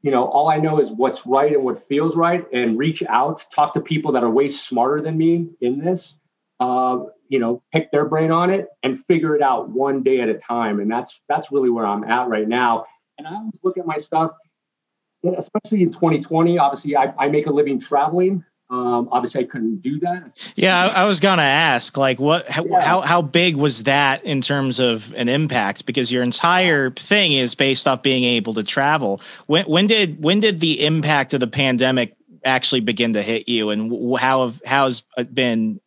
you 0.01 0.11
know, 0.11 0.25
all 0.25 0.49
I 0.49 0.57
know 0.57 0.79
is 0.79 0.91
what's 0.91 1.25
right 1.25 1.53
and 1.53 1.63
what 1.63 1.87
feels 1.87 2.15
right, 2.15 2.45
and 2.51 2.77
reach 2.77 3.03
out, 3.03 3.43
talk 3.53 3.73
to 3.75 3.81
people 3.81 4.11
that 4.13 4.23
are 4.23 4.29
way 4.29 4.49
smarter 4.49 5.01
than 5.01 5.17
me 5.17 5.49
in 5.61 5.79
this. 5.79 6.17
Uh, 6.59 7.05
you 7.27 7.39
know, 7.39 7.63
pick 7.73 7.91
their 7.91 8.05
brain 8.05 8.29
on 8.29 8.51
it 8.51 8.67
and 8.83 9.03
figure 9.05 9.35
it 9.35 9.41
out 9.41 9.69
one 9.69 10.03
day 10.03 10.19
at 10.21 10.29
a 10.29 10.35
time. 10.35 10.79
And 10.79 10.91
that's 10.91 11.11
that's 11.27 11.51
really 11.51 11.69
where 11.69 11.85
I'm 11.85 12.03
at 12.03 12.27
right 12.27 12.47
now. 12.47 12.85
And 13.17 13.27
I 13.27 13.31
always 13.33 13.53
look 13.63 13.77
at 13.77 13.85
my 13.85 13.97
stuff, 13.97 14.31
especially 15.37 15.81
in 15.81 15.91
2020. 15.91 16.59
Obviously, 16.59 16.95
I, 16.95 17.13
I 17.17 17.29
make 17.29 17.47
a 17.47 17.51
living 17.51 17.79
traveling. 17.79 18.43
Um, 18.71 19.09
obviously, 19.11 19.41
I 19.41 19.43
couldn't 19.43 19.81
do 19.81 19.99
that. 19.99 20.53
Yeah, 20.55 20.81
I, 20.81 21.01
I 21.01 21.05
was 21.05 21.19
gonna 21.19 21.41
ask, 21.41 21.97
like, 21.97 22.21
what, 22.21 22.47
how, 22.47 22.63
yeah. 22.63 22.79
how, 22.79 23.01
how 23.01 23.21
big 23.21 23.57
was 23.57 23.83
that 23.83 24.23
in 24.23 24.39
terms 24.39 24.79
of 24.79 25.13
an 25.17 25.27
impact? 25.27 25.85
Because 25.85 26.09
your 26.09 26.23
entire 26.23 26.89
thing 26.91 27.33
is 27.33 27.53
based 27.53 27.85
off 27.85 28.01
being 28.01 28.23
able 28.23 28.53
to 28.53 28.63
travel. 28.63 29.19
When, 29.47 29.65
when 29.65 29.87
did, 29.87 30.23
when 30.23 30.39
did 30.39 30.59
the 30.59 30.85
impact 30.85 31.33
of 31.33 31.41
the 31.41 31.47
pandemic 31.47 32.15
actually 32.45 32.79
begin 32.79 33.11
to 33.13 33.21
hit 33.21 33.49
you, 33.49 33.71
and 33.71 34.17
how 34.17 34.43
have 34.43 34.61
how's 34.65 35.03
been, 35.33 35.81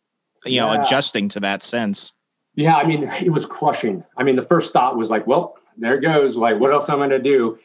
you 0.45 0.59
know, 0.61 0.71
yeah. 0.71 0.83
adjusting 0.83 1.27
to 1.29 1.39
that 1.39 1.63
sense? 1.63 2.13
Yeah, 2.53 2.75
I 2.75 2.85
mean, 2.85 3.03
it 3.03 3.31
was 3.31 3.47
crushing. 3.47 4.03
I 4.15 4.23
mean, 4.23 4.35
the 4.35 4.43
first 4.43 4.71
thought 4.71 4.95
was 4.95 5.09
like, 5.09 5.25
well, 5.25 5.57
there 5.75 5.99
goes. 5.99 6.35
Like, 6.35 6.59
what 6.59 6.71
else 6.71 6.87
am 6.87 7.01
I 7.01 7.07
gonna 7.07 7.19
do? 7.19 7.57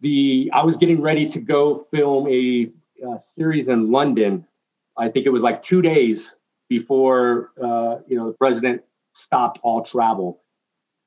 The 0.00 0.50
I 0.52 0.64
was 0.64 0.76
getting 0.76 1.00
ready 1.00 1.28
to 1.30 1.38
go 1.38 1.86
film 1.92 2.26
a, 2.26 2.70
a 3.06 3.20
series 3.36 3.68
in 3.68 3.92
London 3.92 4.44
I 4.96 5.08
think 5.08 5.26
it 5.26 5.30
was 5.30 5.42
like 5.42 5.62
two 5.62 5.82
days 5.82 6.30
before 6.68 7.50
uh, 7.62 7.98
you 8.06 8.16
know 8.16 8.26
the 8.28 8.36
president 8.38 8.82
stopped 9.14 9.58
all 9.62 9.84
travel. 9.84 10.40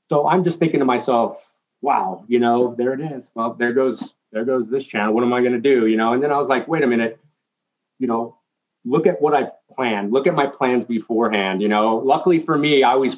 So 0.09 0.27
I'm 0.27 0.43
just 0.43 0.59
thinking 0.59 0.79
to 0.79 0.85
myself, 0.85 1.51
wow, 1.81 2.23
you 2.27 2.39
know, 2.39 2.75
there 2.77 2.93
it 2.93 3.01
is. 3.01 3.23
Well, 3.35 3.53
there 3.53 3.73
goes 3.73 4.13
there 4.31 4.45
goes 4.45 4.69
this 4.69 4.85
channel. 4.85 5.13
What 5.13 5.23
am 5.23 5.33
I 5.33 5.41
going 5.41 5.53
to 5.53 5.59
do? 5.59 5.87
You 5.87 5.97
know, 5.97 6.13
and 6.13 6.23
then 6.23 6.31
I 6.31 6.37
was 6.37 6.47
like, 6.47 6.67
wait 6.67 6.83
a 6.83 6.87
minute, 6.87 7.19
you 7.99 8.07
know, 8.07 8.37
look 8.85 9.07
at 9.07 9.21
what 9.21 9.33
I've 9.33 9.51
planned. 9.75 10.11
Look 10.11 10.27
at 10.27 10.33
my 10.33 10.47
plans 10.47 10.85
beforehand. 10.85 11.61
You 11.61 11.67
know, 11.67 11.97
luckily 11.97 12.39
for 12.39 12.57
me, 12.57 12.83
I 12.83 12.91
always, 12.91 13.15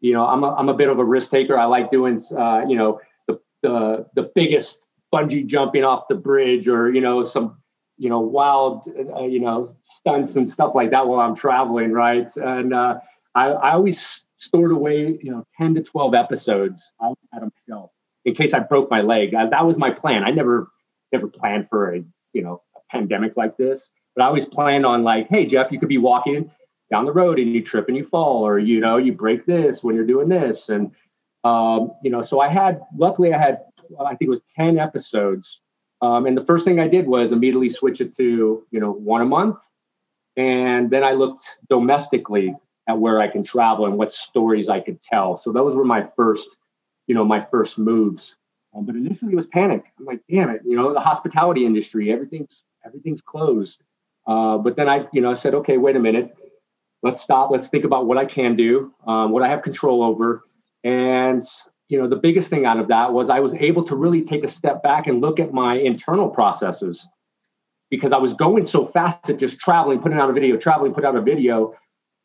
you 0.00 0.12
know, 0.12 0.26
I'm 0.26 0.44
a, 0.44 0.54
I'm 0.54 0.68
a 0.68 0.74
bit 0.74 0.88
of 0.88 0.98
a 0.98 1.04
risk 1.04 1.30
taker. 1.30 1.58
I 1.58 1.64
like 1.64 1.90
doing, 1.90 2.22
uh, 2.36 2.62
you 2.68 2.76
know, 2.76 3.00
the 3.26 3.40
the 3.62 4.06
the 4.14 4.30
biggest 4.34 4.82
bungee 5.12 5.46
jumping 5.46 5.84
off 5.84 6.08
the 6.08 6.14
bridge 6.14 6.66
or 6.66 6.92
you 6.92 7.00
know 7.00 7.22
some 7.22 7.56
you 8.04 8.10
know 8.10 8.20
wild 8.20 8.86
uh, 9.16 9.24
you 9.24 9.40
know 9.40 9.74
stunts 9.98 10.36
and 10.36 10.48
stuff 10.48 10.74
like 10.74 10.90
that 10.90 11.06
while 11.06 11.20
I'm 11.20 11.34
traveling, 11.34 11.92
right? 11.92 12.30
And 12.36 12.74
uh, 12.74 12.98
I, 13.34 13.46
I 13.48 13.72
always 13.72 14.24
stored 14.36 14.72
away, 14.72 15.18
you 15.22 15.30
know, 15.30 15.46
10 15.56 15.76
to 15.76 15.82
12 15.82 16.14
episodes. 16.14 16.82
I 17.00 17.14
had 17.32 17.50
shelf 17.66 17.90
in 18.26 18.34
case 18.34 18.52
I 18.52 18.60
broke 18.60 18.90
my 18.90 19.00
leg. 19.00 19.34
I, 19.34 19.48
that 19.48 19.66
was 19.66 19.78
my 19.78 19.90
plan. 19.90 20.22
I 20.22 20.30
never, 20.30 20.68
never 21.12 21.28
planned 21.28 21.68
for 21.70 21.94
a, 21.94 22.04
you 22.34 22.42
know, 22.42 22.62
a 22.76 22.80
pandemic 22.90 23.36
like 23.38 23.56
this. 23.56 23.88
But 24.14 24.24
I 24.24 24.26
always 24.28 24.44
planned 24.44 24.84
on 24.84 25.02
like, 25.02 25.28
hey, 25.28 25.46
Jeff, 25.46 25.72
you 25.72 25.78
could 25.78 25.88
be 25.88 25.98
walking 25.98 26.50
down 26.90 27.06
the 27.06 27.12
road 27.12 27.38
and 27.38 27.52
you 27.54 27.62
trip 27.62 27.88
and 27.88 27.96
you 27.96 28.04
fall, 28.04 28.46
or 28.46 28.58
you 28.58 28.80
know, 28.80 28.98
you 28.98 29.12
break 29.12 29.46
this 29.46 29.82
when 29.82 29.96
you're 29.96 30.04
doing 30.04 30.28
this, 30.28 30.68
and 30.68 30.92
um, 31.42 31.92
you 32.02 32.10
know. 32.10 32.22
So 32.22 32.40
I 32.40 32.48
had, 32.48 32.82
luckily, 32.94 33.32
I 33.32 33.38
had, 33.38 33.60
I 33.98 34.10
think 34.10 34.22
it 34.22 34.28
was 34.28 34.42
10 34.54 34.78
episodes. 34.78 35.60
Um, 36.04 36.26
and 36.26 36.36
the 36.36 36.44
first 36.44 36.64
thing 36.64 36.80
I 36.80 36.88
did 36.88 37.06
was 37.06 37.32
immediately 37.32 37.70
switch 37.70 38.00
it 38.00 38.16
to, 38.16 38.66
you 38.70 38.80
know, 38.80 38.92
one 38.92 39.22
a 39.22 39.24
month 39.24 39.58
and 40.36 40.90
then 40.90 41.04
I 41.04 41.12
looked 41.12 41.44
domestically 41.68 42.54
at 42.88 42.98
where 42.98 43.20
I 43.20 43.28
can 43.28 43.44
travel 43.44 43.86
and 43.86 43.96
what 43.96 44.12
stories 44.12 44.68
I 44.68 44.80
could 44.80 45.00
tell. 45.02 45.36
So 45.36 45.52
those 45.52 45.74
were 45.74 45.84
my 45.84 46.06
first, 46.16 46.48
you 47.06 47.14
know, 47.14 47.24
my 47.24 47.46
first 47.50 47.78
moves. 47.78 48.36
Um, 48.74 48.84
but 48.84 48.96
initially 48.96 49.32
it 49.32 49.36
was 49.36 49.46
panic. 49.46 49.84
I'm 49.98 50.04
like, 50.04 50.20
damn 50.28 50.50
it, 50.50 50.62
you 50.64 50.76
know, 50.76 50.92
the 50.92 51.00
hospitality 51.00 51.64
industry, 51.64 52.12
everything's 52.12 52.62
everything's 52.84 53.22
closed. 53.22 53.82
Uh, 54.26 54.58
but 54.58 54.76
then 54.76 54.88
I, 54.88 55.06
you 55.12 55.20
know, 55.20 55.30
I 55.30 55.34
said, 55.34 55.54
okay, 55.54 55.78
wait 55.78 55.96
a 55.96 56.00
minute, 56.00 56.34
let's 57.02 57.22
stop. 57.22 57.50
Let's 57.50 57.68
think 57.68 57.84
about 57.84 58.06
what 58.06 58.18
I 58.18 58.24
can 58.24 58.56
do, 58.56 58.92
um, 59.06 59.30
what 59.30 59.42
I 59.42 59.48
have 59.48 59.62
control 59.62 60.02
over, 60.02 60.44
and 60.82 61.42
you 61.88 62.00
know, 62.00 62.08
the 62.08 62.16
biggest 62.16 62.48
thing 62.48 62.64
out 62.64 62.78
of 62.78 62.88
that 62.88 63.12
was 63.12 63.30
I 63.30 63.40
was 63.40 63.54
able 63.54 63.84
to 63.84 63.96
really 63.96 64.22
take 64.22 64.44
a 64.44 64.48
step 64.48 64.82
back 64.82 65.06
and 65.06 65.20
look 65.20 65.38
at 65.38 65.52
my 65.52 65.76
internal 65.76 66.28
processes 66.28 67.06
because 67.90 68.12
I 68.12 68.16
was 68.16 68.32
going 68.32 68.66
so 68.66 68.86
fast 68.86 69.28
at 69.28 69.38
just 69.38 69.58
traveling, 69.58 70.00
putting 70.00 70.18
out 70.18 70.30
a 70.30 70.32
video, 70.32 70.56
traveling, 70.56 70.94
put 70.94 71.04
out 71.04 71.14
a 71.14 71.20
video 71.20 71.74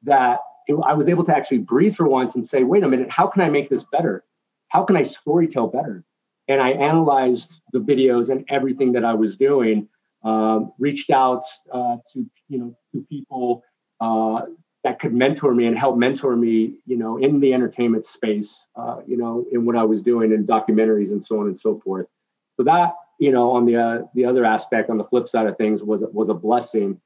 that 0.04 0.39
it, 0.67 0.76
I 0.86 0.93
was 0.93 1.10
able 1.10 1.24
to 1.26 1.36
actually 1.36 1.60
breathe 1.60 1.95
for 1.95 2.08
once 2.08 2.36
and 2.36 2.48
say, 2.48 2.63
wait 2.63 2.84
a 2.84 2.88
minute, 2.88 3.10
how 3.10 3.28
can 3.28 3.41
I 3.41 3.50
make 3.50 3.69
this 3.69 3.84
better? 3.91 4.24
How 4.69 4.84
can 4.84 4.95
I 4.95 5.04
storytell 5.04 5.72
better? 5.72 6.06
And 6.48 6.62
I 6.62 6.72
analyzed 6.72 7.62
the 7.74 7.80
videos 7.80 8.30
and 8.30 8.45
everything 8.50 8.93
that 8.93 9.04
I 9.04 9.13
was 9.13 9.36
doing, 9.36 9.88
um, 10.24 10.74
reached 10.80 11.10
out 11.10 11.43
uh, 11.72 11.98
to 12.13 12.26
you 12.48 12.58
know 12.58 12.76
to 12.93 13.06
people 13.10 13.63
uh, 14.02 14.41
that 14.84 15.00
could 15.00 15.13
mentor 15.13 15.54
me 15.54 15.65
and 15.65 15.78
help 15.78 15.98
mentor 15.98 16.36
me, 16.36 16.76
you 16.86 16.96
know, 16.96 17.18
in 17.18 17.39
the 17.39 17.54
entertainment 17.54 18.06
space, 18.06 18.60
uh, 18.76 19.02
you 19.06 19.18
know, 19.18 19.46
in 19.52 19.65
what 19.65 19.76
I 19.76 19.84
was 19.84 20.02
doing 20.02 20.32
in 20.32 20.46
documentaries 20.46 21.12
and 21.12 21.24
so 21.24 21.39
on 21.39 21.48
and 21.48 21.60
so 21.60 21.80
forth. 21.80 22.08
So 22.56 22.63
that 22.63 22.94
you 23.20 23.32
know, 23.32 23.52
on 23.52 23.65
the 23.65 23.76
uh, 23.76 24.02
the 24.15 24.26
other 24.26 24.46
aspect, 24.46 24.89
on 24.89 24.98
the 24.98 25.04
flip 25.04 25.30
side 25.30 25.46
of 25.46 25.58
things, 25.58 25.84
was 25.84 26.04
was 26.12 26.30
a 26.30 26.34
blessing. 26.34 27.00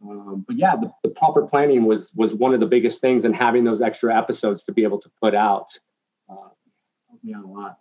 Um, 0.00 0.44
but 0.46 0.56
yeah, 0.56 0.76
the, 0.76 0.92
the, 1.02 1.08
proper 1.08 1.44
planning 1.44 1.84
was 1.84 2.12
was 2.14 2.32
one 2.32 2.54
of 2.54 2.60
the 2.60 2.66
biggest 2.66 3.00
things, 3.00 3.24
and 3.24 3.34
having 3.34 3.64
those 3.64 3.82
extra 3.82 4.16
episodes 4.16 4.62
to 4.64 4.72
be 4.72 4.84
able 4.84 5.00
to 5.00 5.10
put 5.20 5.34
out 5.34 5.66
uh, 6.30 6.36
helped 7.08 7.24
me 7.24 7.34
out 7.34 7.44
a 7.44 7.48
lot. 7.48 7.78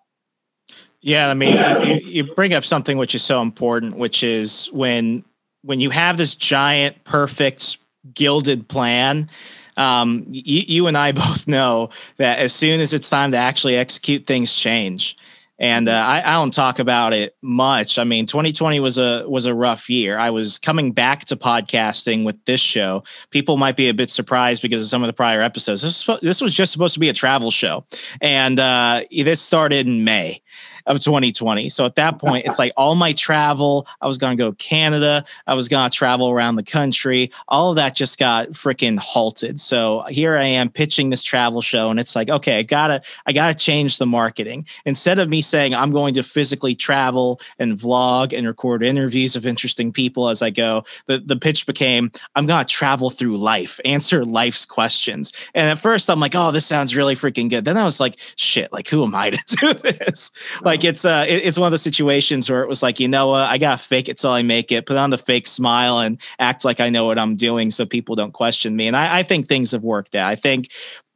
Yeah, 0.99 1.29
I 1.29 1.35
mean, 1.35 1.55
you, 1.85 2.01
you 2.03 2.33
bring 2.33 2.55
up 2.55 2.65
something 2.65 2.97
which 2.97 3.13
is 3.13 3.23
so 3.23 3.43
important, 3.43 3.95
which 3.95 4.23
is 4.23 4.67
when 4.73 5.23
when 5.61 5.79
you 5.79 5.91
have 5.91 6.17
this 6.17 6.33
giant, 6.33 7.03
perfect, 7.03 7.77
gilded 8.13 8.67
plan. 8.67 9.27
Um, 9.75 10.25
you, 10.29 10.63
you 10.67 10.87
and 10.87 10.97
I 10.97 11.11
both 11.13 11.47
know 11.47 11.89
that 12.17 12.39
as 12.39 12.53
soon 12.53 12.79
as 12.79 12.93
it's 12.93 13.09
time 13.09 13.31
to 13.31 13.37
actually 13.37 13.75
execute, 13.75 14.25
things 14.25 14.53
change 14.55 15.15
and 15.59 15.89
uh, 15.89 15.91
I, 15.91 16.19
I, 16.19 16.33
don't 16.33 16.53
talk 16.53 16.77
about 16.77 17.13
it 17.13 17.35
much. 17.41 17.97
I 17.97 18.03
mean, 18.03 18.25
2020 18.27 18.79
was 18.79 18.97
a 18.97 19.23
was 19.27 19.45
a 19.45 19.55
rough 19.55 19.89
year. 19.89 20.17
I 20.17 20.29
was 20.29 20.59
coming 20.59 20.91
back 20.91 21.25
to 21.25 21.35
podcasting 21.35 22.23
with 22.25 22.43
this 22.45 22.61
show. 22.61 23.03
People 23.31 23.57
might 23.57 23.75
be 23.75 23.89
a 23.89 23.93
bit 23.93 24.11
surprised 24.11 24.61
because 24.61 24.81
of 24.81 24.87
some 24.87 25.01
of 25.01 25.07
the 25.07 25.13
prior 25.13 25.41
episodes. 25.41 25.81
This, 25.81 26.07
this 26.21 26.41
was 26.41 26.53
just 26.53 26.71
supposed 26.71 26.93
to 26.93 26.99
be 26.99 27.09
a 27.09 27.13
travel 27.13 27.49
show, 27.49 27.85
and 28.21 28.59
uh, 28.59 29.01
this 29.11 29.41
started 29.41 29.87
in 29.87 30.03
May 30.03 30.41
of 30.87 30.99
2020. 31.01 31.69
So 31.69 31.85
at 31.85 31.95
that 31.95 32.17
point, 32.17 32.45
it's 32.45 32.57
like 32.57 32.71
all 32.77 32.95
my 32.95 33.13
travel, 33.13 33.85
I 34.01 34.07
was 34.07 34.17
going 34.17 34.37
to 34.37 34.43
go 34.43 34.53
Canada, 34.53 35.23
I 35.45 35.53
was 35.53 35.67
going 35.67 35.89
to 35.89 35.95
travel 35.95 36.29
around 36.29 36.55
the 36.55 36.63
country. 36.63 37.29
All 37.49 37.69
of 37.69 37.75
that 37.75 37.95
just 37.95 38.17
got 38.17 38.49
freaking 38.49 38.97
halted. 38.97 39.59
So 39.59 40.05
here 40.09 40.37
I 40.37 40.45
am 40.45 40.69
pitching 40.69 41.09
this 41.09 41.21
travel 41.21 41.61
show 41.61 41.89
and 41.89 41.99
it's 41.99 42.15
like, 42.15 42.29
okay, 42.29 42.59
I 42.59 42.63
got 42.63 42.87
to 42.87 43.01
I 43.25 43.33
got 43.33 43.47
to 43.47 43.53
change 43.53 43.97
the 43.97 44.05
marketing. 44.05 44.65
Instead 44.85 45.19
of 45.19 45.29
me 45.29 45.41
saying 45.41 45.75
I'm 45.75 45.91
going 45.91 46.13
to 46.15 46.23
physically 46.23 46.73
travel 46.73 47.39
and 47.59 47.73
vlog 47.73 48.35
and 48.35 48.47
record 48.47 48.83
interviews 48.83 49.35
of 49.35 49.45
interesting 49.45 49.91
people 49.91 50.29
as 50.29 50.41
I 50.41 50.49
go, 50.49 50.83
the 51.07 51.19
the 51.19 51.35
pitch 51.37 51.65
became 51.65 52.11
I'm 52.35 52.45
going 52.45 52.65
to 52.65 52.73
travel 52.73 53.09
through 53.09 53.37
life, 53.37 53.79
answer 53.83 54.23
life's 54.23 54.65
questions. 54.65 55.33
And 55.53 55.69
at 55.69 55.79
first 55.79 56.09
I'm 56.09 56.21
like, 56.21 56.35
"Oh, 56.35 56.51
this 56.51 56.65
sounds 56.65 56.95
really 56.95 57.15
freaking 57.15 57.49
good." 57.49 57.65
Then 57.65 57.77
I 57.77 57.83
was 57.83 57.99
like, 57.99 58.17
"Shit, 58.37 58.71
like 58.71 58.87
who 58.87 59.03
am 59.03 59.13
I 59.13 59.31
to 59.31 59.55
do 59.57 59.73
this?" 59.73 60.31
Like 60.61 60.76
like 60.77 60.83
it's 60.83 61.05
uh 61.05 61.25
it, 61.27 61.45
it's 61.45 61.57
one 61.57 61.67
of 61.67 61.71
the 61.71 61.77
situations 61.77 62.49
where 62.49 62.61
it 62.61 62.69
was 62.69 62.83
like 62.83 62.99
you 62.99 63.07
know 63.07 63.27
what 63.27 63.41
I 63.41 63.57
gotta 63.57 63.81
fake 63.81 64.09
it 64.09 64.17
till 64.17 64.31
I 64.31 64.43
make 64.43 64.71
it, 64.71 64.85
put 64.85 64.97
on 64.97 65.09
the 65.09 65.17
fake 65.17 65.47
smile 65.47 65.99
and 65.99 66.21
act 66.39 66.63
like 66.63 66.79
I 66.79 66.89
know 66.89 67.05
what 67.05 67.17
I'm 67.17 67.35
doing 67.35 67.71
so 67.71 67.85
people 67.85 68.15
don't 68.15 68.33
question 68.33 68.75
me. 68.75 68.87
And 68.87 68.95
I, 68.95 69.19
I 69.19 69.23
think 69.23 69.47
things 69.47 69.71
have 69.71 69.83
worked 69.83 70.15
out. 70.15 70.29
I 70.29 70.35
think 70.35 70.69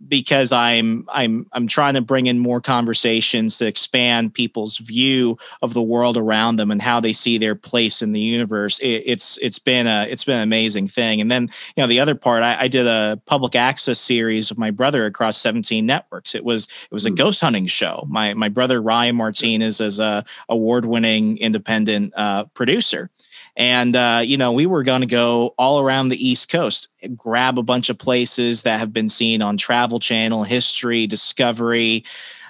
because 0.07 0.51
I'm 0.51 1.05
I'm 1.09 1.45
I'm 1.51 1.67
trying 1.67 1.93
to 1.93 2.01
bring 2.01 2.27
in 2.27 2.39
more 2.39 2.61
conversations 2.61 3.57
to 3.57 3.67
expand 3.67 4.33
people's 4.33 4.77
view 4.77 5.37
of 5.61 5.73
the 5.73 5.81
world 5.81 6.17
around 6.17 6.55
them 6.55 6.71
and 6.71 6.81
how 6.81 6.99
they 6.99 7.13
see 7.13 7.37
their 7.37 7.55
place 7.55 8.01
in 8.01 8.11
the 8.11 8.19
universe. 8.19 8.79
It, 8.79 9.03
it's 9.05 9.37
it's 9.39 9.59
been 9.59 9.87
a 9.87 10.07
it's 10.09 10.23
been 10.23 10.37
an 10.37 10.43
amazing 10.43 10.87
thing. 10.87 11.21
And 11.21 11.29
then 11.29 11.43
you 11.75 11.83
know 11.83 11.87
the 11.87 11.99
other 11.99 12.15
part, 12.15 12.43
I, 12.43 12.61
I, 12.61 12.67
did 12.67 12.87
a 12.87 13.21
public 13.25 13.55
access 13.55 13.99
series 13.99 14.49
with 14.49 14.57
my 14.57 14.71
brother 14.71 15.05
across 15.05 15.37
17 15.37 15.85
networks. 15.85 16.35
It 16.35 16.43
was 16.43 16.65
it 16.65 16.93
was 16.93 17.05
a 17.05 17.09
hmm. 17.09 17.15
ghost 17.15 17.41
hunting 17.41 17.67
show. 17.67 18.05
My 18.07 18.33
my 18.33 18.49
brother 18.49 18.81
Ryan 18.81 19.15
Martinez 19.15 19.79
is 19.79 19.99
a 19.99 20.25
award 20.49 20.85
winning 20.85 21.37
independent 21.37 22.13
uh, 22.15 22.45
producer. 22.53 23.09
And, 23.57 23.95
uh, 23.95 24.21
you 24.23 24.37
know, 24.37 24.51
we 24.51 24.65
were 24.65 24.83
going 24.83 25.01
to 25.01 25.07
go 25.07 25.53
all 25.57 25.79
around 25.79 26.09
the 26.09 26.27
East 26.27 26.49
Coast, 26.49 26.87
grab 27.15 27.59
a 27.59 27.63
bunch 27.63 27.89
of 27.89 27.97
places 27.97 28.63
that 28.63 28.79
have 28.79 28.93
been 28.93 29.09
seen 29.09 29.41
on 29.41 29.57
Travel 29.57 29.99
Channel, 29.99 30.43
History, 30.43 31.05
Discovery, 31.07 32.03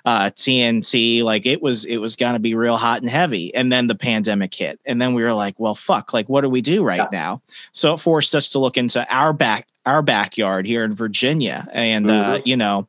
uh, 0.06 0.32
TNT. 0.32 1.24
Like 1.24 1.46
it 1.46 1.62
was, 1.62 1.86
it 1.86 1.98
was 1.98 2.16
going 2.16 2.34
to 2.34 2.40
be 2.40 2.56
real 2.56 2.78
hot 2.78 3.02
and 3.02 3.10
heavy. 3.10 3.54
And 3.56 3.72
then 3.72 3.88
the 3.88 3.96
pandemic 3.96 4.54
hit. 4.54 4.80
And 4.86 5.02
then 5.02 5.14
we 5.14 5.24
were 5.24 5.34
like, 5.34 5.60
well, 5.60 5.76
fuck, 5.76 6.14
like, 6.14 6.30
what 6.30 6.42
do 6.42 6.50
we 6.50 6.62
do 6.62 6.84
right 6.84 6.98
yeah. 6.98 7.08
now? 7.12 7.42
So 7.72 7.94
it 7.94 8.00
forced 8.00 8.36
us 8.36 8.50
to 8.52 8.60
look 8.60 8.78
into 8.78 9.06
our 9.14 9.34
back, 9.34 9.68
our 9.86 10.02
backyard 10.02 10.66
here 10.68 10.84
in 10.84 10.94
Virginia. 10.94 11.68
And, 11.74 12.10
uh, 12.10 12.38
mm-hmm. 12.38 12.48
you 12.48 12.56
know, 12.56 12.88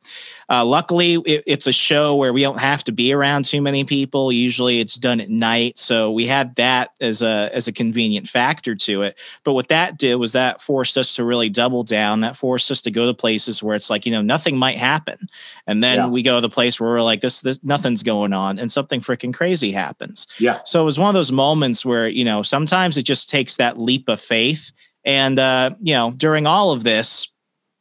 uh, 0.49 0.63
luckily 0.63 1.13
it, 1.25 1.43
it's 1.47 1.65
a 1.65 1.71
show 1.71 2.15
where 2.15 2.31
we 2.31 2.41
don't 2.41 2.59
have 2.59 2.83
to 2.83 2.91
be 2.91 3.11
around 3.11 3.45
too 3.45 3.61
many 3.61 3.83
people. 3.83 4.31
Usually 4.31 4.79
it's 4.79 4.95
done 4.95 5.19
at 5.19 5.29
night. 5.29 5.79
So 5.79 6.11
we 6.11 6.27
had 6.27 6.55
that 6.57 6.91
as 7.01 7.23
a, 7.23 7.49
as 7.51 7.67
a 7.67 7.71
convenient 7.71 8.27
factor 8.27 8.75
to 8.75 9.01
it. 9.01 9.17
But 9.43 9.53
what 9.53 9.69
that 9.69 9.97
did 9.97 10.15
was 10.15 10.33
that 10.33 10.61
forced 10.61 10.95
us 10.95 11.15
to 11.15 11.23
really 11.23 11.49
double 11.49 11.83
down. 11.83 12.21
That 12.21 12.35
forced 12.35 12.69
us 12.69 12.81
to 12.83 12.91
go 12.91 13.07
to 13.07 13.13
places 13.13 13.63
where 13.63 13.75
it's 13.75 13.89
like, 13.89 14.05
you 14.05 14.11
know, 14.11 14.21
nothing 14.21 14.55
might 14.55 14.77
happen. 14.77 15.17
And 15.65 15.83
then 15.83 15.97
yeah. 15.97 16.07
we 16.07 16.21
go 16.21 16.35
to 16.35 16.41
the 16.41 16.49
place 16.49 16.79
where 16.79 16.91
we're 16.91 17.01
like, 17.01 17.21
this, 17.21 17.41
this, 17.41 17.63
nothing's 17.63 18.03
going 18.03 18.33
on 18.33 18.59
and 18.59 18.71
something 18.71 18.99
freaking 18.99 19.33
crazy 19.33 19.71
happens. 19.71 20.27
Yeah. 20.39 20.59
So 20.63 20.81
it 20.81 20.85
was 20.85 20.99
one 20.99 21.09
of 21.09 21.15
those 21.15 21.31
moments 21.31 21.83
where, 21.83 22.07
you 22.07 22.23
know, 22.23 22.43
sometimes 22.43 22.97
it 22.97 23.03
just 23.03 23.31
takes 23.31 23.57
that 23.57 23.79
leap 23.79 24.07
of 24.09 24.21
faith 24.21 24.71
and 25.05 25.37
uh, 25.39 25.71
you 25.81 25.93
know, 25.93 26.11
during 26.11 26.47
all 26.47 26.71
of 26.71 26.83
this, 26.83 27.29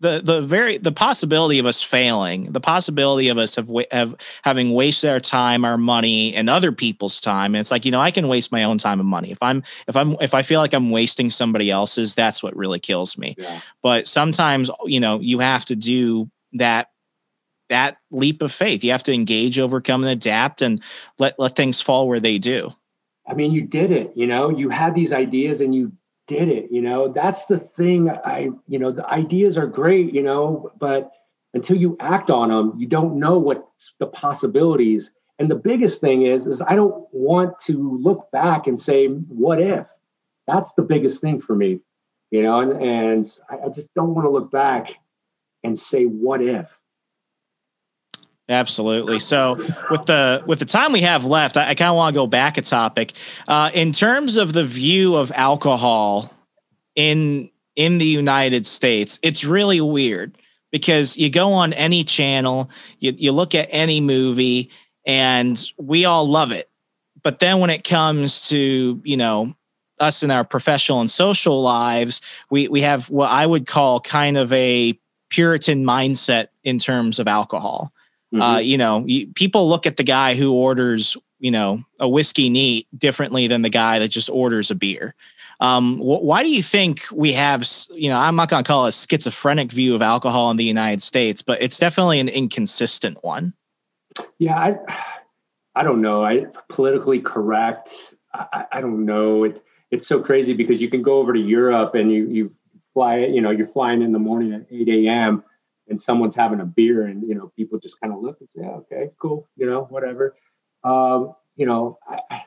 the 0.00 0.20
the 0.22 0.42
very 0.42 0.78
the 0.78 0.92
possibility 0.92 1.58
of 1.58 1.66
us 1.66 1.82
failing, 1.82 2.52
the 2.52 2.60
possibility 2.60 3.28
of 3.28 3.38
us 3.38 3.54
have, 3.54 3.70
have 3.92 4.14
having 4.42 4.72
wasted 4.72 5.10
our 5.10 5.20
time, 5.20 5.64
our 5.64 5.78
money, 5.78 6.34
and 6.34 6.50
other 6.50 6.72
people's 6.72 7.20
time. 7.20 7.54
And 7.54 7.60
it's 7.60 7.70
like 7.70 7.84
you 7.84 7.92
know, 7.92 8.00
I 8.00 8.10
can 8.10 8.28
waste 8.28 8.50
my 8.52 8.64
own 8.64 8.78
time 8.78 9.00
and 9.00 9.08
money. 9.08 9.30
If 9.30 9.42
I'm 9.42 9.62
if 9.86 9.96
I'm 9.96 10.16
if 10.20 10.34
I 10.34 10.42
feel 10.42 10.60
like 10.60 10.74
I'm 10.74 10.90
wasting 10.90 11.30
somebody 11.30 11.70
else's, 11.70 12.14
that's 12.14 12.42
what 12.42 12.56
really 12.56 12.80
kills 12.80 13.16
me. 13.16 13.36
Yeah. 13.38 13.60
But 13.82 14.08
sometimes 14.08 14.70
you 14.84 15.00
know, 15.00 15.20
you 15.20 15.38
have 15.38 15.64
to 15.66 15.76
do 15.76 16.28
that 16.54 16.88
that 17.68 17.98
leap 18.10 18.42
of 18.42 18.52
faith. 18.52 18.82
You 18.82 18.90
have 18.90 19.04
to 19.04 19.12
engage, 19.12 19.58
overcome, 19.58 20.02
and 20.02 20.10
adapt, 20.10 20.62
and 20.62 20.82
let 21.18 21.38
let 21.38 21.54
things 21.54 21.80
fall 21.80 22.08
where 22.08 22.20
they 22.20 22.38
do. 22.38 22.74
I 23.26 23.34
mean, 23.34 23.52
you 23.52 23.62
did 23.62 23.92
it. 23.92 24.12
You 24.16 24.26
know, 24.26 24.50
you 24.50 24.68
had 24.68 24.96
these 24.96 25.12
ideas 25.12 25.60
and 25.60 25.72
you 25.72 25.92
did 26.32 26.48
it 26.48 26.70
you 26.70 26.82
know? 26.82 27.12
That's 27.12 27.46
the 27.46 27.58
thing 27.58 28.10
i 28.10 28.48
you 28.68 28.78
know 28.78 28.92
the 28.92 29.06
ideas 29.06 29.56
are 29.56 29.66
great 29.66 30.12
you 30.12 30.22
know 30.22 30.70
but 30.78 31.10
until 31.54 31.76
you 31.76 31.96
act 32.00 32.30
on 32.30 32.48
them 32.48 32.74
you 32.78 32.86
don't 32.86 33.18
know 33.18 33.38
what 33.38 33.68
the 33.98 34.06
possibilities. 34.06 35.12
And 35.38 35.50
the 35.50 35.62
biggest 35.70 36.00
thing 36.00 36.22
is 36.22 36.46
is 36.46 36.60
i 36.60 36.74
don't 36.74 37.06
want 37.12 37.58
to 37.68 37.74
look 38.08 38.30
back 38.32 38.66
and 38.66 38.78
say 38.78 39.06
what 39.06 39.60
if? 39.60 39.88
That's 40.46 40.72
the 40.74 40.82
biggest 40.82 41.20
thing 41.20 41.40
for 41.40 41.54
me 41.54 41.80
you 42.32 42.42
know? 42.42 42.60
And, 42.60 42.72
and 42.82 43.38
I, 43.48 43.66
I 43.66 43.68
just 43.68 43.94
don't 43.94 44.14
want 44.14 44.26
to 44.26 44.30
look 44.30 44.50
back 44.50 44.98
and 45.62 45.78
say 45.78 46.04
what 46.04 46.42
if 46.42 46.76
Absolutely. 48.52 49.18
So, 49.18 49.54
with 49.90 50.04
the 50.04 50.42
with 50.46 50.58
the 50.58 50.66
time 50.66 50.92
we 50.92 51.00
have 51.00 51.24
left, 51.24 51.56
I, 51.56 51.70
I 51.70 51.74
kind 51.74 51.88
of 51.88 51.96
want 51.96 52.14
to 52.14 52.20
go 52.20 52.26
back 52.26 52.58
a 52.58 52.62
topic. 52.62 53.14
Uh, 53.48 53.70
in 53.72 53.92
terms 53.92 54.36
of 54.36 54.52
the 54.52 54.62
view 54.62 55.14
of 55.14 55.32
alcohol 55.34 56.30
in 56.94 57.50
in 57.76 57.96
the 57.96 58.06
United 58.06 58.66
States, 58.66 59.18
it's 59.22 59.42
really 59.42 59.80
weird 59.80 60.36
because 60.70 61.16
you 61.16 61.30
go 61.30 61.54
on 61.54 61.72
any 61.72 62.04
channel, 62.04 62.70
you 62.98 63.14
you 63.16 63.32
look 63.32 63.54
at 63.54 63.68
any 63.70 64.02
movie, 64.02 64.70
and 65.06 65.72
we 65.78 66.04
all 66.04 66.28
love 66.28 66.52
it. 66.52 66.68
But 67.22 67.38
then 67.38 67.58
when 67.58 67.70
it 67.70 67.84
comes 67.84 68.50
to 68.50 69.00
you 69.02 69.16
know 69.16 69.56
us 69.98 70.22
in 70.22 70.30
our 70.30 70.44
professional 70.44 71.00
and 71.00 71.10
social 71.10 71.62
lives, 71.62 72.20
we 72.50 72.68
we 72.68 72.82
have 72.82 73.08
what 73.08 73.30
I 73.30 73.46
would 73.46 73.66
call 73.66 73.98
kind 73.98 74.36
of 74.36 74.52
a 74.52 74.98
Puritan 75.30 75.86
mindset 75.86 76.48
in 76.62 76.78
terms 76.78 77.18
of 77.18 77.26
alcohol 77.26 77.90
mm-hmm. 78.32 78.42
Uh, 78.42 78.58
you 78.58 78.78
know, 78.78 79.04
you, 79.06 79.28
people 79.28 79.68
look 79.68 79.86
at 79.86 79.96
the 79.96 80.04
guy 80.04 80.34
who 80.34 80.54
orders, 80.54 81.16
you 81.38 81.50
know, 81.50 81.82
a 82.00 82.08
whiskey 82.08 82.48
neat 82.48 82.86
differently 82.96 83.46
than 83.46 83.62
the 83.62 83.68
guy 83.68 83.98
that 83.98 84.08
just 84.08 84.30
orders 84.30 84.70
a 84.70 84.74
beer. 84.74 85.14
Um, 85.60 85.98
wh- 85.98 86.22
why 86.22 86.42
do 86.42 86.50
you 86.50 86.62
think 86.62 87.04
we 87.12 87.32
have, 87.34 87.64
you 87.94 88.08
know, 88.08 88.18
I'm 88.18 88.36
not 88.36 88.48
going 88.48 88.64
to 88.64 88.68
call 88.68 88.86
it 88.86 88.90
a 88.90 88.92
schizophrenic 88.92 89.70
view 89.70 89.94
of 89.94 90.02
alcohol 90.02 90.50
in 90.50 90.56
the 90.56 90.64
United 90.64 91.02
States, 91.02 91.42
but 91.42 91.62
it's 91.62 91.78
definitely 91.78 92.20
an 92.20 92.28
inconsistent 92.28 93.22
one. 93.22 93.54
Yeah, 94.38 94.56
I, 94.56 94.76
I 95.74 95.82
don't 95.82 96.02
know. 96.02 96.24
I 96.24 96.46
politically 96.68 97.20
correct. 97.20 97.94
I, 98.34 98.64
I 98.72 98.80
don't 98.80 99.04
know. 99.04 99.44
It, 99.44 99.62
it's 99.90 100.06
so 100.06 100.20
crazy 100.20 100.54
because 100.54 100.80
you 100.80 100.88
can 100.88 101.02
go 101.02 101.18
over 101.18 101.32
to 101.32 101.38
Europe 101.38 101.94
and 101.94 102.10
you 102.10 102.26
you 102.26 102.54
fly, 102.94 103.18
you 103.18 103.40
know, 103.40 103.50
you're 103.50 103.66
flying 103.66 104.02
in 104.02 104.12
the 104.12 104.18
morning 104.18 104.52
at 104.52 104.66
8 104.70 104.88
a.m 104.88 105.44
and 105.88 106.00
someone's 106.00 106.34
having 106.34 106.60
a 106.60 106.64
beer 106.64 107.06
and 107.06 107.26
you 107.28 107.34
know 107.34 107.52
people 107.56 107.78
just 107.78 108.00
kind 108.00 108.12
of 108.12 108.20
look 108.20 108.38
and 108.40 108.48
say 108.54 108.62
yeah, 108.62 108.70
okay 108.70 109.10
cool 109.20 109.48
you 109.56 109.66
know 109.66 109.84
whatever. 109.90 110.36
Um, 110.84 111.34
you 111.56 111.66
know 111.66 111.98
I, 112.08 112.42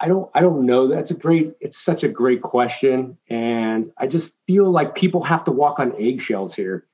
I 0.00 0.08
don't 0.08 0.30
I 0.34 0.40
don't 0.40 0.66
know. 0.66 0.88
That's 0.88 1.10
a 1.10 1.14
great 1.14 1.54
it's 1.60 1.82
such 1.82 2.04
a 2.04 2.08
great 2.08 2.42
question 2.42 3.18
and 3.28 3.90
I 3.98 4.06
just 4.06 4.34
feel 4.46 4.70
like 4.70 4.94
people 4.94 5.22
have 5.22 5.44
to 5.44 5.50
walk 5.50 5.78
on 5.78 5.94
eggshells 6.00 6.54
here 6.54 6.86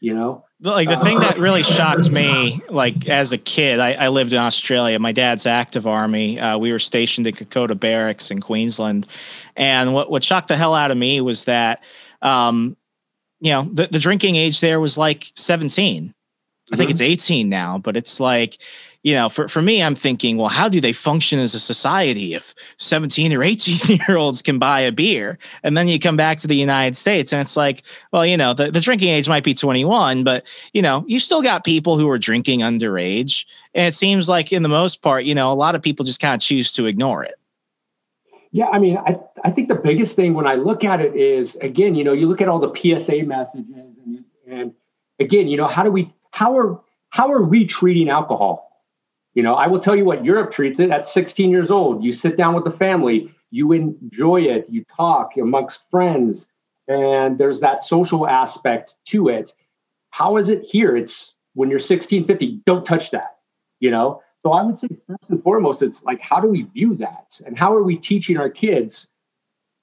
you 0.00 0.14
know? 0.14 0.44
Like 0.60 0.88
the 0.88 0.96
thing 0.96 1.20
that 1.20 1.38
really 1.38 1.62
shocked 1.62 2.10
me 2.10 2.62
like 2.70 3.08
as 3.08 3.32
a 3.32 3.38
kid 3.38 3.78
I, 3.78 3.92
I 3.92 4.08
lived 4.08 4.32
in 4.32 4.38
australia. 4.38 4.98
My 4.98 5.12
dad's 5.12 5.44
active 5.44 5.86
army. 5.86 6.40
Uh, 6.40 6.56
we 6.56 6.72
were 6.72 6.78
stationed 6.78 7.26
in 7.26 7.34
kokoda 7.34 7.78
barracks 7.78 8.30
in 8.30 8.40
queensland. 8.40 9.06
And 9.54 9.92
what, 9.92 10.10
what 10.10 10.24
shocked 10.24 10.48
the 10.48 10.56
hell 10.56 10.74
out 10.74 10.90
of 10.90 10.96
me 10.96 11.20
was 11.20 11.44
that 11.44 11.84
um, 12.22 12.76
you 13.46 13.52
know, 13.52 13.62
the, 13.72 13.86
the 13.86 14.00
drinking 14.00 14.36
age 14.36 14.60
there 14.60 14.80
was 14.80 14.98
like 14.98 15.30
17. 15.36 16.04
Mm-hmm. 16.04 16.74
I 16.74 16.76
think 16.76 16.88
mm-hmm. 16.88 16.92
it's 16.92 17.00
18 17.00 17.48
now, 17.48 17.78
but 17.78 17.96
it's 17.96 18.18
like, 18.18 18.58
you 19.04 19.14
know, 19.14 19.28
for, 19.28 19.46
for 19.46 19.62
me, 19.62 19.80
I'm 19.80 19.94
thinking, 19.94 20.36
well, 20.36 20.48
how 20.48 20.68
do 20.68 20.80
they 20.80 20.92
function 20.92 21.38
as 21.38 21.54
a 21.54 21.60
society 21.60 22.34
if 22.34 22.56
17 22.78 23.32
or 23.32 23.44
18 23.44 23.98
year 24.08 24.16
olds 24.16 24.42
can 24.42 24.58
buy 24.58 24.80
a 24.80 24.90
beer? 24.90 25.38
And 25.62 25.76
then 25.76 25.86
you 25.86 26.00
come 26.00 26.16
back 26.16 26.38
to 26.38 26.48
the 26.48 26.56
United 26.56 26.96
States 26.96 27.32
and 27.32 27.40
it's 27.40 27.56
like, 27.56 27.84
well, 28.12 28.26
you 28.26 28.36
know, 28.36 28.52
the, 28.52 28.72
the 28.72 28.80
drinking 28.80 29.10
age 29.10 29.28
might 29.28 29.44
be 29.44 29.54
21, 29.54 30.24
but, 30.24 30.52
you 30.72 30.82
know, 30.82 31.04
you 31.06 31.20
still 31.20 31.40
got 31.40 31.64
people 31.64 31.96
who 31.96 32.10
are 32.10 32.18
drinking 32.18 32.60
underage. 32.60 33.46
And 33.74 33.86
it 33.86 33.94
seems 33.94 34.28
like, 34.28 34.52
in 34.52 34.64
the 34.64 34.68
most 34.68 35.02
part, 35.02 35.24
you 35.24 35.36
know, 35.36 35.52
a 35.52 35.54
lot 35.54 35.76
of 35.76 35.82
people 35.82 36.04
just 36.04 36.20
kind 36.20 36.34
of 36.34 36.40
choose 36.40 36.72
to 36.72 36.86
ignore 36.86 37.22
it. 37.22 37.36
Yeah, 38.52 38.68
I 38.68 38.78
mean, 38.78 38.96
I, 38.96 39.18
I 39.44 39.50
think 39.50 39.68
the 39.68 39.74
biggest 39.74 40.16
thing 40.16 40.34
when 40.34 40.46
I 40.46 40.54
look 40.54 40.84
at 40.84 41.00
it 41.00 41.14
is 41.14 41.56
again, 41.56 41.94
you 41.94 42.04
know, 42.04 42.12
you 42.12 42.26
look 42.26 42.40
at 42.40 42.48
all 42.48 42.58
the 42.58 42.72
PSA 42.74 43.24
messages 43.24 43.66
and, 44.04 44.24
and 44.46 44.72
again, 45.18 45.48
you 45.48 45.56
know, 45.56 45.66
how 45.66 45.82
do 45.82 45.90
we 45.90 46.10
how 46.30 46.56
are 46.58 46.80
how 47.10 47.32
are 47.32 47.42
we 47.42 47.66
treating 47.66 48.08
alcohol? 48.08 48.82
You 49.34 49.42
know, 49.42 49.54
I 49.54 49.66
will 49.66 49.80
tell 49.80 49.94
you 49.94 50.04
what 50.04 50.24
Europe 50.24 50.50
treats 50.50 50.80
it 50.80 50.90
at 50.90 51.06
16 51.06 51.50
years 51.50 51.70
old. 51.70 52.02
You 52.02 52.12
sit 52.12 52.36
down 52.36 52.54
with 52.54 52.64
the 52.64 52.70
family, 52.70 53.34
you 53.50 53.72
enjoy 53.72 54.42
it, 54.42 54.66
you 54.70 54.84
talk 54.84 55.36
amongst 55.36 55.82
friends, 55.90 56.46
and 56.88 57.36
there's 57.36 57.60
that 57.60 57.84
social 57.84 58.26
aspect 58.26 58.96
to 59.06 59.28
it. 59.28 59.52
How 60.10 60.38
is 60.38 60.48
it 60.48 60.62
here? 60.62 60.96
It's 60.96 61.34
when 61.54 61.68
you're 61.68 61.78
16, 61.78 62.26
50, 62.26 62.62
don't 62.64 62.84
touch 62.84 63.10
that, 63.10 63.36
you 63.80 63.90
know? 63.90 64.22
So 64.46 64.52
I 64.52 64.62
would 64.62 64.78
say 64.78 64.86
first 65.08 65.24
and 65.28 65.42
foremost, 65.42 65.82
it's 65.82 66.04
like 66.04 66.20
how 66.20 66.38
do 66.38 66.46
we 66.46 66.62
view 66.62 66.94
that, 66.98 67.40
and 67.44 67.58
how 67.58 67.74
are 67.74 67.82
we 67.82 67.96
teaching 67.96 68.36
our 68.36 68.48
kids, 68.48 69.08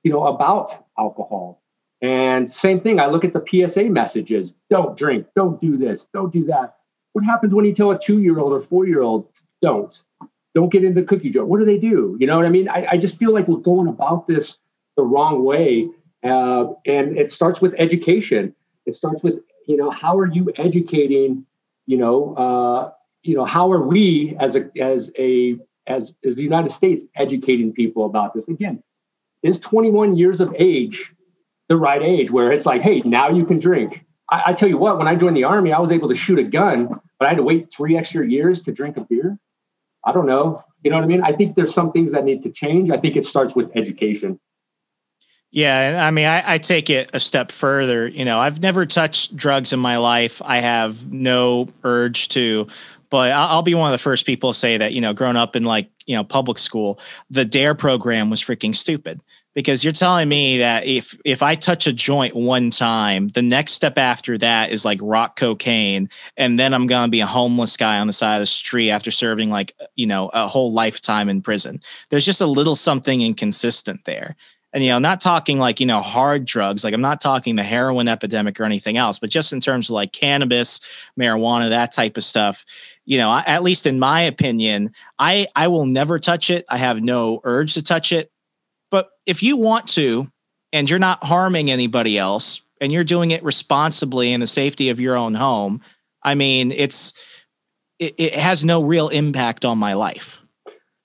you 0.04 0.10
know, 0.10 0.28
about 0.28 0.86
alcohol? 0.98 1.62
And 2.02 2.50
same 2.50 2.80
thing, 2.80 2.98
I 2.98 3.08
look 3.08 3.26
at 3.26 3.34
the 3.34 3.44
PSA 3.46 3.90
messages: 3.90 4.56
don't 4.70 4.98
drink, 4.98 5.28
don't 5.36 5.60
do 5.60 5.76
this, 5.76 6.08
don't 6.14 6.32
do 6.32 6.46
that. 6.46 6.78
What 7.12 7.26
happens 7.26 7.54
when 7.54 7.66
you 7.66 7.76
tell 7.76 7.92
a 7.92 8.00
two-year-old 8.00 8.54
or 8.54 8.62
four-year-old 8.62 9.28
don't? 9.62 10.02
Don't 10.56 10.72
get 10.72 10.86
into 10.86 11.02
the 11.02 11.08
cookie 11.08 11.30
jar. 11.30 11.44
What 11.44 11.60
do 11.60 11.66
they 11.66 11.78
do? 11.78 12.16
You 12.18 12.28
know 12.28 12.38
what 12.38 12.46
I 12.46 12.50
mean? 12.50 12.70
I, 12.70 12.88
I 12.92 12.98
just 12.98 13.18
feel 13.18 13.34
like 13.34 13.50
we're 13.50 13.58
going 13.58 13.90
about 13.90 14.28
this 14.28 14.60
the 14.96 15.04
wrong 15.04 15.44
way, 15.44 15.90
uh, 16.24 16.68
and 16.86 17.18
it 17.18 17.34
starts 17.34 17.60
with 17.60 17.76
education. 17.78 18.56
It 18.86 18.96
starts 18.96 19.24
with 19.24 19.42
you 19.68 19.76
know 19.76 19.90
how 19.90 20.18
are 20.18 20.28
you 20.28 20.54
educating 20.56 21.46
you 21.86 21.98
know 21.98 22.34
uh, 22.36 22.92
you 23.24 23.36
know, 23.36 23.46
how 23.46 23.72
are 23.72 23.82
we 23.82 24.36
as 24.40 24.56
a 24.56 24.70
as 24.80 25.12
a 25.18 25.58
as 25.88 26.16
as 26.24 26.36
the 26.36 26.44
United 26.44 26.72
States 26.72 27.06
educating 27.16 27.74
people 27.74 28.06
about 28.06 28.34
this? 28.34 28.48
Again, 28.48 28.84
is 29.42 29.60
21 29.60 30.16
years 30.16 30.40
of 30.42 30.54
age 30.58 31.14
the 31.70 31.78
right 31.78 32.02
age 32.02 32.32
where 32.32 32.52
it's 32.52 32.66
like, 32.66 32.82
hey, 32.82 33.02
now 33.06 33.30
you 33.30 33.46
can 33.46 33.60
drink? 33.60 34.06
I, 34.30 34.44
I 34.48 34.54
tell 34.54 34.70
you 34.70 34.78
what, 34.78 34.98
when 34.98 35.08
I 35.08 35.16
joined 35.16 35.38
the 35.38 35.46
army, 35.46 35.72
I 35.72 35.80
was 35.80 35.92
able 35.92 36.10
to 36.10 36.16
shoot 36.16 36.40
a 36.40 36.44
gun, 36.44 36.88
but 37.20 37.26
I 37.26 37.30
had 37.30 37.38
to 37.38 37.44
wait 37.44 37.72
three 37.72 37.98
extra 37.98 38.28
years 38.28 38.62
to 38.64 38.72
drink 38.72 38.98
a 38.98 39.02
beer. 39.02 39.38
I 40.06 40.12
don't 40.12 40.26
know. 40.26 40.64
You 40.84 40.92
know 40.92 40.98
what 40.98 41.06
I 41.06 41.08
mean? 41.08 41.24
I 41.24 41.32
think 41.32 41.56
there's 41.56 41.74
some 41.74 41.94
things 41.94 42.12
that 42.12 42.26
need 42.26 42.44
to 42.44 42.52
change. 42.52 42.90
I 42.90 42.98
think 42.98 43.16
it 43.16 43.26
starts 43.26 43.56
with 43.56 43.72
education. 43.76 44.40
Yeah, 45.50 46.04
I 46.06 46.10
mean, 46.10 46.26
I, 46.26 46.54
I, 46.54 46.58
take 46.58 46.90
it 46.90 47.12
a 47.14 47.20
step 47.20 47.52
further. 47.52 48.08
You 48.08 48.26
know, 48.26 48.40
I've 48.40 48.60
never 48.60 48.88
touched 48.88 49.38
drugs 49.38 49.72
in 49.72 49.80
my 49.80 49.98
life. 49.98 50.42
I 50.44 50.58
have 50.58 51.12
no 51.14 51.70
urge 51.84 52.30
to 52.30 52.66
but 53.14 53.32
I'll 53.32 53.62
be 53.62 53.76
one 53.76 53.90
of 53.90 53.92
the 53.92 54.02
first 54.02 54.26
people 54.26 54.54
to 54.54 54.58
say 54.58 54.76
that, 54.76 54.94
you 54.94 55.00
know, 55.00 55.14
growing 55.14 55.36
up 55.36 55.56
in 55.56 55.64
like, 55.64 55.88
you 56.08 56.16
know, 56.16 56.24
public 56.24 56.58
school, 56.58 57.00
the 57.30 57.46
DARE 57.46 57.76
program 57.76 58.32
was 58.32 58.42
freaking 58.42 58.76
stupid 58.76 59.22
because 59.54 59.84
you're 59.84 59.94
telling 59.94 60.28
me 60.28 60.58
that 60.58 60.88
if 60.88 61.16
if 61.24 61.44
I 61.44 61.54
touch 61.54 61.86
a 61.86 61.94
joint 61.94 62.36
one 62.36 62.72
time, 62.72 63.28
the 63.28 63.44
next 63.44 63.74
step 63.74 64.00
after 64.00 64.36
that 64.40 64.72
is 64.72 64.84
like 64.84 64.98
rock 65.00 65.36
cocaine, 65.36 66.10
and 66.38 66.60
then 66.60 66.74
I'm 66.74 66.88
gonna 66.88 67.08
be 67.08 67.20
a 67.20 67.28
homeless 67.28 67.78
guy 67.78 68.00
on 68.00 68.08
the 68.08 68.14
side 68.14 68.38
of 68.38 68.42
the 68.42 68.48
street 68.48 68.90
after 68.90 69.12
serving 69.12 69.52
like 69.52 69.76
you 69.96 70.08
know 70.08 70.32
a 70.34 70.48
whole 70.48 70.74
lifetime 70.74 71.30
in 71.30 71.44
prison. 71.44 71.82
There's 72.10 72.26
just 72.26 72.42
a 72.42 72.48
little 72.48 72.76
something 72.76 73.22
inconsistent 73.22 74.06
there. 74.06 74.36
And 74.74 74.84
you 74.84 74.90
know 74.90 75.00
not 75.00 75.22
talking 75.22 75.60
like 75.60 75.80
you 75.80 75.86
know 75.86 76.02
hard 76.02 76.46
drugs 76.46 76.84
like 76.84 76.94
i'm 76.94 77.02
not 77.02 77.22
talking 77.22 77.56
the 77.56 77.64
heroin 77.64 78.08
epidemic 78.08 78.60
or 78.60 78.64
anything 78.64 78.98
else 78.98 79.20
but 79.20 79.30
just 79.30 79.54
in 79.54 79.60
terms 79.60 79.90
of 79.90 79.94
like 79.94 80.12
cannabis 80.12 80.82
marijuana 81.18 81.70
that 81.70 81.92
type 81.92 82.18
of 82.18 82.24
stuff 82.24 82.66
you 83.06 83.18
know 83.18 83.42
at 83.46 83.64
least 83.64 83.86
in 83.86 84.00
my 84.00 84.22
opinion 84.22 84.92
i 85.20 85.48
i 85.56 85.68
will 85.68 85.86
never 85.86 86.20
touch 86.20 86.50
it. 86.50 86.66
I 86.70 86.78
have 86.78 87.02
no 87.02 87.40
urge 87.44 87.76
to 87.76 87.82
touch 87.82 88.12
it. 88.12 88.32
But 88.92 89.10
if 89.26 89.44
you 89.44 89.58
want 89.58 89.88
to 89.90 90.30
and 90.72 90.90
you're 90.90 91.00
not 91.00 91.24
harming 91.24 91.70
anybody 91.70 92.18
else 92.18 92.62
and 92.82 92.92
you're 92.92 93.04
doing 93.04 93.32
it 93.32 93.44
responsibly 93.44 94.34
in 94.34 94.40
the 94.40 94.48
safety 94.48 94.90
of 94.90 95.00
your 95.00 95.16
own 95.16 95.34
home 95.34 95.82
i 96.24 96.36
mean 96.36 96.72
it's 96.72 97.14
it, 98.00 98.16
it 98.18 98.34
has 98.34 98.66
no 98.66 98.84
real 98.84 99.10
impact 99.10 99.64
on 99.66 99.78
my 99.78 99.94
life 99.94 100.42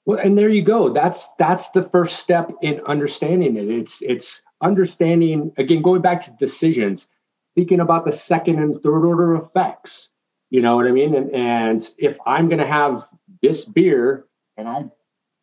well, 0.08 0.18
and 0.18 0.38
there 0.38 0.48
you 0.48 0.62
go. 0.62 0.90
That's 0.90 1.28
that's 1.38 1.70
the 1.72 1.82
first 1.82 2.18
step 2.18 2.50
in 2.62 2.80
understanding 2.86 3.56
it. 3.56 3.68
It's 3.68 3.98
it's 4.00 4.40
understanding 4.62 5.52
again, 5.58 5.82
going 5.82 6.00
back 6.00 6.24
to 6.24 6.30
decisions, 6.40 7.06
thinking 7.54 7.80
about 7.80 8.06
the 8.06 8.12
second 8.12 8.58
and 8.58 8.82
third 8.82 9.04
order 9.04 9.36
effects. 9.36 10.08
You 10.48 10.62
know 10.62 10.76
what 10.76 10.86
I 10.86 10.92
mean? 10.92 11.14
And 11.14 11.34
and 11.34 11.90
if 11.98 12.16
I'm 12.24 12.48
gonna 12.48 12.66
have 12.66 13.06
this 13.42 13.66
beer 13.66 14.24
and 14.56 14.66
I 14.66 14.86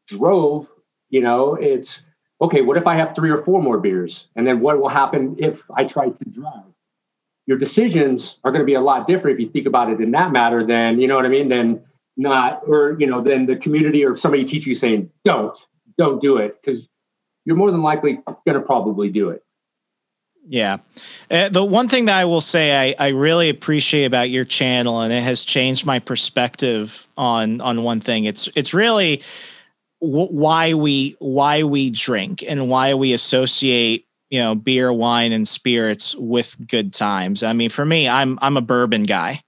drove, 0.07 0.67
you 1.09 1.21
know, 1.21 1.53
it's 1.53 2.01
okay, 2.41 2.61
what 2.61 2.77
if 2.77 2.87
I 2.87 2.95
have 2.95 3.15
three 3.15 3.29
or 3.29 3.43
four 3.43 3.61
more 3.61 3.79
beers? 3.79 4.25
And 4.35 4.47
then 4.47 4.61
what 4.61 4.81
will 4.81 4.89
happen 4.89 5.35
if 5.37 5.61
I 5.77 5.83
try 5.83 6.09
to 6.09 6.25
drive? 6.31 6.73
Your 7.45 7.59
decisions 7.59 8.39
are 8.43 8.49
going 8.51 8.63
to 8.63 8.65
be 8.65 8.73
a 8.73 8.81
lot 8.81 9.05
different 9.05 9.35
if 9.35 9.45
you 9.45 9.51
think 9.51 9.67
about 9.67 9.91
it 9.91 10.01
in 10.01 10.09
that 10.11 10.31
matter 10.31 10.65
than, 10.65 10.99
you 10.99 11.07
know 11.07 11.15
what 11.15 11.25
I 11.25 11.29
mean? 11.29 11.49
Then 11.49 11.83
not 12.17 12.61
or 12.67 12.95
you 12.99 13.07
know 13.07 13.21
then 13.21 13.45
the 13.45 13.55
community 13.55 14.05
or 14.05 14.15
somebody 14.15 14.45
teach 14.45 14.65
you 14.65 14.75
saying 14.75 15.09
don't 15.23 15.57
don't 15.97 16.21
do 16.21 16.37
it 16.37 16.59
because 16.61 16.89
you're 17.45 17.55
more 17.55 17.71
than 17.71 17.81
likely 17.81 18.19
going 18.45 18.59
to 18.59 18.61
probably 18.61 19.09
do 19.09 19.29
it 19.29 19.45
yeah. 20.47 20.77
Uh, 21.29 21.49
the 21.49 21.65
one 21.65 21.87
thing 21.87 22.05
that 22.05 22.17
I 22.17 22.25
will 22.25 22.41
say 22.41 22.93
I, 22.99 23.05
I 23.07 23.09
really 23.09 23.49
appreciate 23.49 24.05
about 24.05 24.29
your 24.29 24.45
channel 24.45 25.01
and 25.01 25.11
it 25.11 25.23
has 25.23 25.43
changed 25.43 25.85
my 25.85 25.99
perspective 25.99 27.07
on 27.17 27.61
on 27.61 27.83
one 27.83 27.99
thing. 27.99 28.25
It's 28.25 28.47
it's 28.55 28.73
really 28.73 29.23
w- 30.01 30.27
why 30.27 30.75
we 30.75 31.15
why 31.19 31.63
we 31.63 31.89
drink 31.89 32.43
and 32.47 32.69
why 32.69 32.93
we 32.93 33.13
associate 33.13 34.05
you 34.29 34.39
know 34.39 34.53
beer, 34.53 34.93
wine, 34.93 35.31
and 35.31 35.47
spirits 35.47 36.15
with 36.15 36.55
good 36.67 36.93
times. 36.93 37.41
I 37.41 37.53
mean, 37.53 37.69
for 37.69 37.85
me, 37.85 38.07
I'm 38.07 38.37
I'm 38.41 38.57
a 38.57 38.61
bourbon 38.61 39.03
guy. 39.03 39.41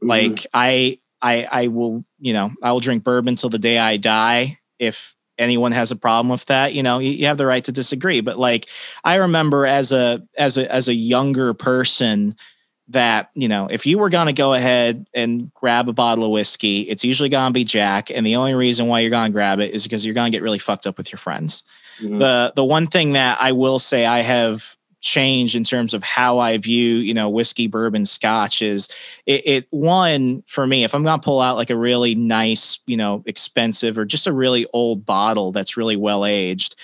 Mm-hmm. 0.00 0.08
Like 0.08 0.46
I 0.54 0.98
I 1.22 1.46
I 1.50 1.66
will 1.68 2.04
you 2.18 2.32
know 2.32 2.52
I 2.62 2.72
will 2.72 2.80
drink 2.80 3.04
bourbon 3.04 3.36
till 3.36 3.50
the 3.50 3.58
day 3.58 3.78
I 3.78 3.96
die. 3.96 4.58
If 4.78 5.16
anyone 5.38 5.72
has 5.72 5.90
a 5.90 5.96
problem 5.96 6.30
with 6.30 6.46
that, 6.46 6.74
you 6.74 6.82
know 6.82 6.98
you, 6.98 7.26
have 7.26 7.36
the 7.36 7.46
right 7.46 7.64
to 7.64 7.72
disagree. 7.72 8.20
But 8.20 8.38
like 8.38 8.68
I 9.04 9.16
remember 9.16 9.66
as 9.66 9.92
a 9.92 10.22
as 10.36 10.56
a 10.58 10.72
as 10.72 10.88
a 10.88 10.94
younger 10.94 11.54
person 11.54 12.32
that 12.88 13.30
you 13.34 13.48
know 13.48 13.66
if 13.70 13.84
you 13.84 13.98
were 13.98 14.08
going 14.08 14.26
to 14.26 14.32
go 14.32 14.54
ahead 14.54 15.06
and 15.12 15.52
grab 15.54 15.88
a 15.88 15.92
bottle 15.92 16.24
of 16.24 16.30
whiskey 16.30 16.82
it's 16.82 17.04
usually 17.04 17.28
going 17.28 17.50
to 17.50 17.52
be 17.52 17.64
jack 17.64 18.10
and 18.10 18.24
the 18.24 18.36
only 18.36 18.54
reason 18.54 18.86
why 18.86 19.00
you're 19.00 19.10
going 19.10 19.26
to 19.26 19.32
grab 19.32 19.58
it 19.58 19.74
is 19.74 19.82
because 19.82 20.06
you're 20.06 20.14
going 20.14 20.30
to 20.30 20.36
get 20.36 20.42
really 20.42 20.58
fucked 20.58 20.86
up 20.86 20.96
with 20.96 21.10
your 21.10 21.18
friends 21.18 21.64
mm-hmm. 22.00 22.18
the 22.18 22.52
the 22.54 22.64
one 22.64 22.86
thing 22.86 23.14
that 23.14 23.38
i 23.40 23.50
will 23.50 23.80
say 23.80 24.06
i 24.06 24.20
have 24.20 24.75
change 25.00 25.54
in 25.54 25.64
terms 25.64 25.94
of 25.94 26.02
how 26.02 26.38
I 26.38 26.56
view, 26.58 26.96
you 26.96 27.14
know, 27.14 27.28
whiskey, 27.28 27.66
bourbon, 27.66 28.04
scotch 28.04 28.62
is 28.62 28.88
it, 29.26 29.46
it 29.46 29.66
one 29.70 30.42
for 30.46 30.66
me, 30.66 30.84
if 30.84 30.94
I'm 30.94 31.04
to 31.20 31.24
pull 31.24 31.40
out 31.40 31.56
like 31.56 31.70
a 31.70 31.76
really 31.76 32.14
nice, 32.14 32.78
you 32.86 32.96
know, 32.96 33.22
expensive 33.26 33.98
or 33.98 34.04
just 34.04 34.26
a 34.26 34.32
really 34.32 34.66
old 34.72 35.04
bottle 35.04 35.52
that's 35.52 35.76
really 35.76 35.96
well 35.96 36.24
aged, 36.24 36.76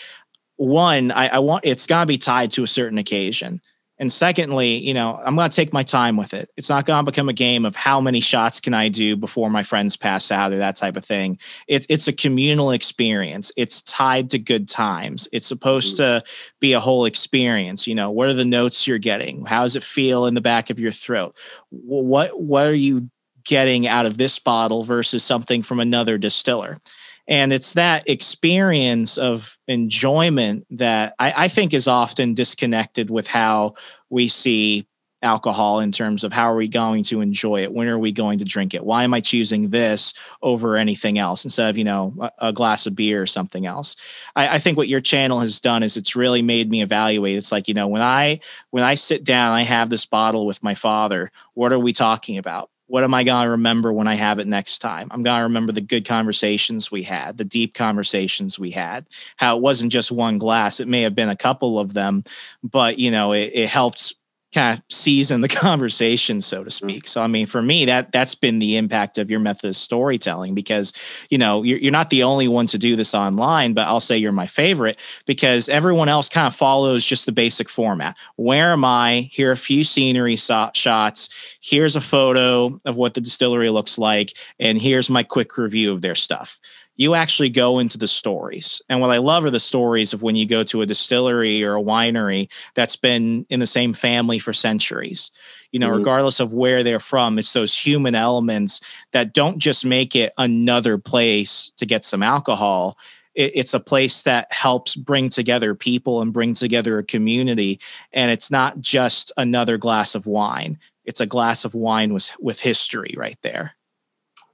one, 0.57 1.11
I, 1.11 1.29
I 1.29 1.39
want 1.39 1.65
it's 1.65 1.87
got 1.87 2.01
to 2.01 2.07
be 2.07 2.19
tied 2.19 2.53
to 2.53 2.63
a 2.63 2.69
certain 2.69 2.99
occasion. 2.99 3.61
And 3.99 4.11
secondly, 4.11 4.79
you 4.79 4.95
know, 4.95 5.21
I'm 5.25 5.37
going 5.37 5.49
to 5.49 5.55
take 5.55 5.73
my 5.73 5.83
time 5.83 6.17
with 6.17 6.35
it. 6.35 6.51
It's 6.57 6.69
not 6.69 6.87
going 6.87 7.05
to 7.05 7.11
become 7.11 7.29
a 7.29 7.35
game 7.35 7.65
of 7.65 7.77
how 7.77 8.01
many 8.01 8.21
shots 8.21 8.59
can 8.59 8.75
I 8.75 8.89
do 8.89 9.17
before 9.17 9.51
my 9.51 9.63
friends 9.63 9.97
pass 9.97 10.33
out 10.33 10.53
or 10.53 10.59
that 10.59 10.77
type 10.77 10.97
of 10.97 11.05
thing. 11.05 11.39
It, 11.69 11.87
it's 11.89 12.09
a 12.09 12.13
communal 12.13 12.73
experience. 12.73 13.53
It's 13.57 13.83
tied 13.83 14.31
to 14.31 14.39
good 14.39 14.69
times. 14.69 15.29
It's 15.33 15.47
supposed 15.47 15.99
mm-hmm. 15.99 16.25
to 16.25 16.33
be 16.59 16.73
a 16.73 16.81
whole 16.81 17.05
experience. 17.05 17.87
You 17.87 17.95
know, 17.95 18.11
what 18.11 18.29
are 18.29 18.35
the 18.35 18.45
notes 18.45 18.87
you're 18.87 18.99
getting? 18.99 19.45
How 19.45 19.63
does 19.63 19.77
it 19.77 19.83
feel 19.83 20.27
in 20.27 20.35
the 20.35 20.41
back 20.41 20.71
of 20.71 20.81
your 20.81 20.93
throat? 20.93 21.37
What 21.71 22.41
what 22.41 22.67
are 22.67 22.75
you 22.75 23.09
getting 23.45 23.87
out 23.87 24.07
of 24.07 24.19
this 24.19 24.39
bottle 24.39 24.85
versus 24.85 25.23
something 25.23 25.63
from 25.63 25.81
another 25.81 26.19
distiller? 26.19 26.81
And 27.29 27.53
it's 27.53 27.75
that 27.75 28.09
experience 28.09 29.17
of 29.17 29.59
enjoyment 29.69 30.67
that 30.71 31.15
I, 31.19 31.45
I, 31.45 31.49
think 31.49 31.73
is 31.73 31.87
often 31.87 32.35
disconnected 32.35 33.11
with 33.11 33.29
how 33.29 33.75
we 34.11 34.27
see 34.27 34.87
alcohol 35.23 35.81
in 35.81 35.93
terms 35.93 36.25
of 36.25 36.33
how 36.33 36.53
are 36.53 36.57
we 36.57 36.69
going 36.69 37.05
to 37.05 37.21
enjoy 37.21 37.63
it? 37.63 37.73
When 37.73 37.89
are 37.89 37.99
we 37.99 38.13
going 38.13 38.39
to 38.41 38.45
drink 38.45 38.75
it? 38.75 38.85
Why 38.85 39.05
am 39.05 39.15
I 39.15 39.21
choosing 39.21 39.71
this 39.71 40.15
over 40.43 40.77
anything 40.77 41.19
else 41.19 41.45
instead 41.45 41.71
of, 41.71 41.79
you 41.79 41.85
know, 41.85 42.15
a, 42.21 42.49
a 42.49 42.53
glass 42.53 42.87
of 42.87 42.97
beer 42.97 43.23
or 43.23 43.27
something 43.27 43.67
else? 43.67 43.97
I, 44.35 44.57
I 44.57 44.59
think 44.59 44.77
what 44.77 44.89
your 44.89 45.01
channel 45.01 45.41
has 45.41 45.61
done 45.61 45.83
is 45.83 45.97
it's 45.97 46.17
really 46.17 46.43
made 46.43 46.71
me 46.71 46.83
evaluate. 46.83 47.37
It's 47.37 47.53
like, 47.53 47.69
you 47.69 47.75
know, 47.75 47.87
when 47.87 48.03
I 48.03 48.41
when 48.71 48.83
I 48.83 48.97
sit 48.97 49.25
down, 49.25 49.53
I 49.53 49.63
have 49.63 49.91
this 49.91 50.07
bottle 50.07 50.45
with 50.45 50.63
my 50.63 50.75
father, 50.75 51.31
what 51.55 51.73
are 51.73 51.79
we 51.79 51.93
talking 51.93 52.37
about? 52.37 52.72
What 52.87 53.05
am 53.05 53.15
I 53.15 53.25
going 53.25 53.45
to 53.45 53.51
remember 53.51 53.93
when 53.93 54.07
I 54.07 54.15
have 54.15 54.39
it 54.39 54.47
next 54.47 54.81
time? 54.81 55.09
I'm 55.11 55.23
going 55.23 55.39
to 55.39 55.45
remember 55.45 55.73
the 55.73 55.81
good 55.81 56.07
conversations 56.07 56.91
we 56.91 57.03
had, 57.03 57.39
the 57.39 57.45
deep 57.45 57.75
conversations 57.75 58.59
we 58.59 58.71
had, 58.71 59.07
how 59.37 59.57
it 59.57 59.63
wasn't 59.63 59.93
just 59.93 60.13
one 60.13 60.39
glass. 60.39 60.81
It 60.81 60.89
may 60.89 61.03
have 61.03 61.15
been 61.15 61.29
a 61.29 61.37
couple 61.37 61.79
of 61.79 61.95
them, 61.95 62.25
but 62.63 62.99
you 62.99 63.11
know, 63.11 63.33
it, 63.33 63.51
it 63.55 63.69
helped 63.69 64.15
kind 64.53 64.79
of 64.79 64.85
season 64.89 65.41
the 65.41 65.49
conversation 65.63 66.41
so 66.41 66.63
to 66.63 66.71
mm. 66.71 66.73
speak. 66.73 67.07
So 67.07 67.23
i 67.23 67.27
mean 67.27 67.47
for 67.47 67.63
me 67.63 67.85
that 67.87 68.13
that's 68.13 68.35
been 68.35 68.59
the 68.59 68.77
impact 68.77 69.19
of 69.19 69.31
your 69.31 69.41
method 69.41 69.69
of 69.69 69.77
storytelling 69.77 70.55
because 70.55 70.93
you 71.31 71.39
know 71.39 71.63
you're, 71.63 71.79
you're 71.79 71.93
not 71.93 72.11
the 72.11 72.23
only 72.23 72.49
one 72.49 72.67
to 72.69 72.79
do 72.79 72.97
this 72.97 73.15
online 73.15 73.73
but 73.73 73.87
i'll 73.87 74.01
say 74.01 74.17
you're 74.17 74.33
my 74.33 74.47
favorite 74.47 74.99
because 75.27 75.69
everyone 75.69 76.09
else 76.09 76.29
kind 76.29 76.47
of 76.47 76.55
follows 76.55 77.05
just 77.05 77.27
the 77.27 77.33
basic 77.33 77.69
format. 77.69 78.17
Where 78.37 78.73
am 78.73 78.85
i? 78.85 79.29
Here 79.33 79.51
are 79.51 79.53
a 79.53 79.57
few 79.57 79.85
scenery 79.85 80.37
so- 80.37 80.71
shots. 80.75 81.29
Here's 81.61 81.97
a 81.97 82.01
photo 82.01 82.79
of 82.85 82.97
what 82.97 83.15
the 83.15 83.21
distillery 83.21 83.71
looks 83.71 83.99
like 83.99 84.35
and 84.59 84.81
here's 84.81 85.11
my 85.11 85.23
quick 85.23 85.57
review 85.57 85.93
of 85.93 86.03
their 86.03 86.15
stuff 86.15 86.61
you 87.03 87.17
actually 87.17 87.51
go 87.51 87.81
into 87.81 87.99
the 87.99 88.07
stories. 88.07 88.81
And 88.89 89.01
what 89.01 89.11
I 89.11 89.19
love 89.19 89.45
are 89.45 89.51
the 89.51 89.59
stories 89.59 90.13
of 90.13 90.23
when 90.23 90.37
you 90.37 90.47
go 90.47 90.63
to 90.63 90.83
a 90.83 90.87
distillery 90.87 91.65
or 91.65 91.75
a 91.75 91.83
winery 91.83 92.49
that's 92.77 92.95
been 92.95 93.45
in 93.51 93.59
the 93.59 93.67
same 93.67 93.93
family 93.93 94.39
for 94.39 94.53
centuries. 94.53 95.33
You 95.73 95.81
know, 95.81 95.89
mm-hmm. 95.89 95.99
regardless 95.99 96.39
of 96.39 96.53
where 96.53 96.85
they're 96.85 97.01
from, 97.01 97.41
it's 97.41 97.55
those 97.55 97.77
human 97.77 98.15
elements 98.15 98.81
that 99.11 99.35
don't 99.35 99.59
just 99.59 99.85
make 99.85 100.15
it 100.15 100.33
another 100.39 100.97
place 100.97 101.73
to 101.79 101.85
get 101.85 102.05
some 102.05 102.23
alcohol. 102.23 102.97
it's 103.35 103.75
a 103.75 103.81
place 103.81 104.23
that 104.23 104.53
helps 104.53 104.95
bring 104.95 105.31
together 105.31 105.75
people 105.75 106.21
and 106.21 106.35
bring 106.35 106.55
together 106.55 106.99
a 106.99 107.05
community. 107.05 107.81
And 108.13 108.31
it's 108.31 108.51
not 108.51 108.79
just 108.81 109.33
another 109.37 109.77
glass 109.77 110.15
of 110.15 110.27
wine, 110.27 110.79
it's 111.05 111.21
a 111.21 111.27
glass 111.27 111.65
of 111.65 111.75
wine 111.75 112.13
with, 112.13 112.31
with 112.39 112.61
history 112.61 113.15
right 113.17 113.39
there. 113.43 113.75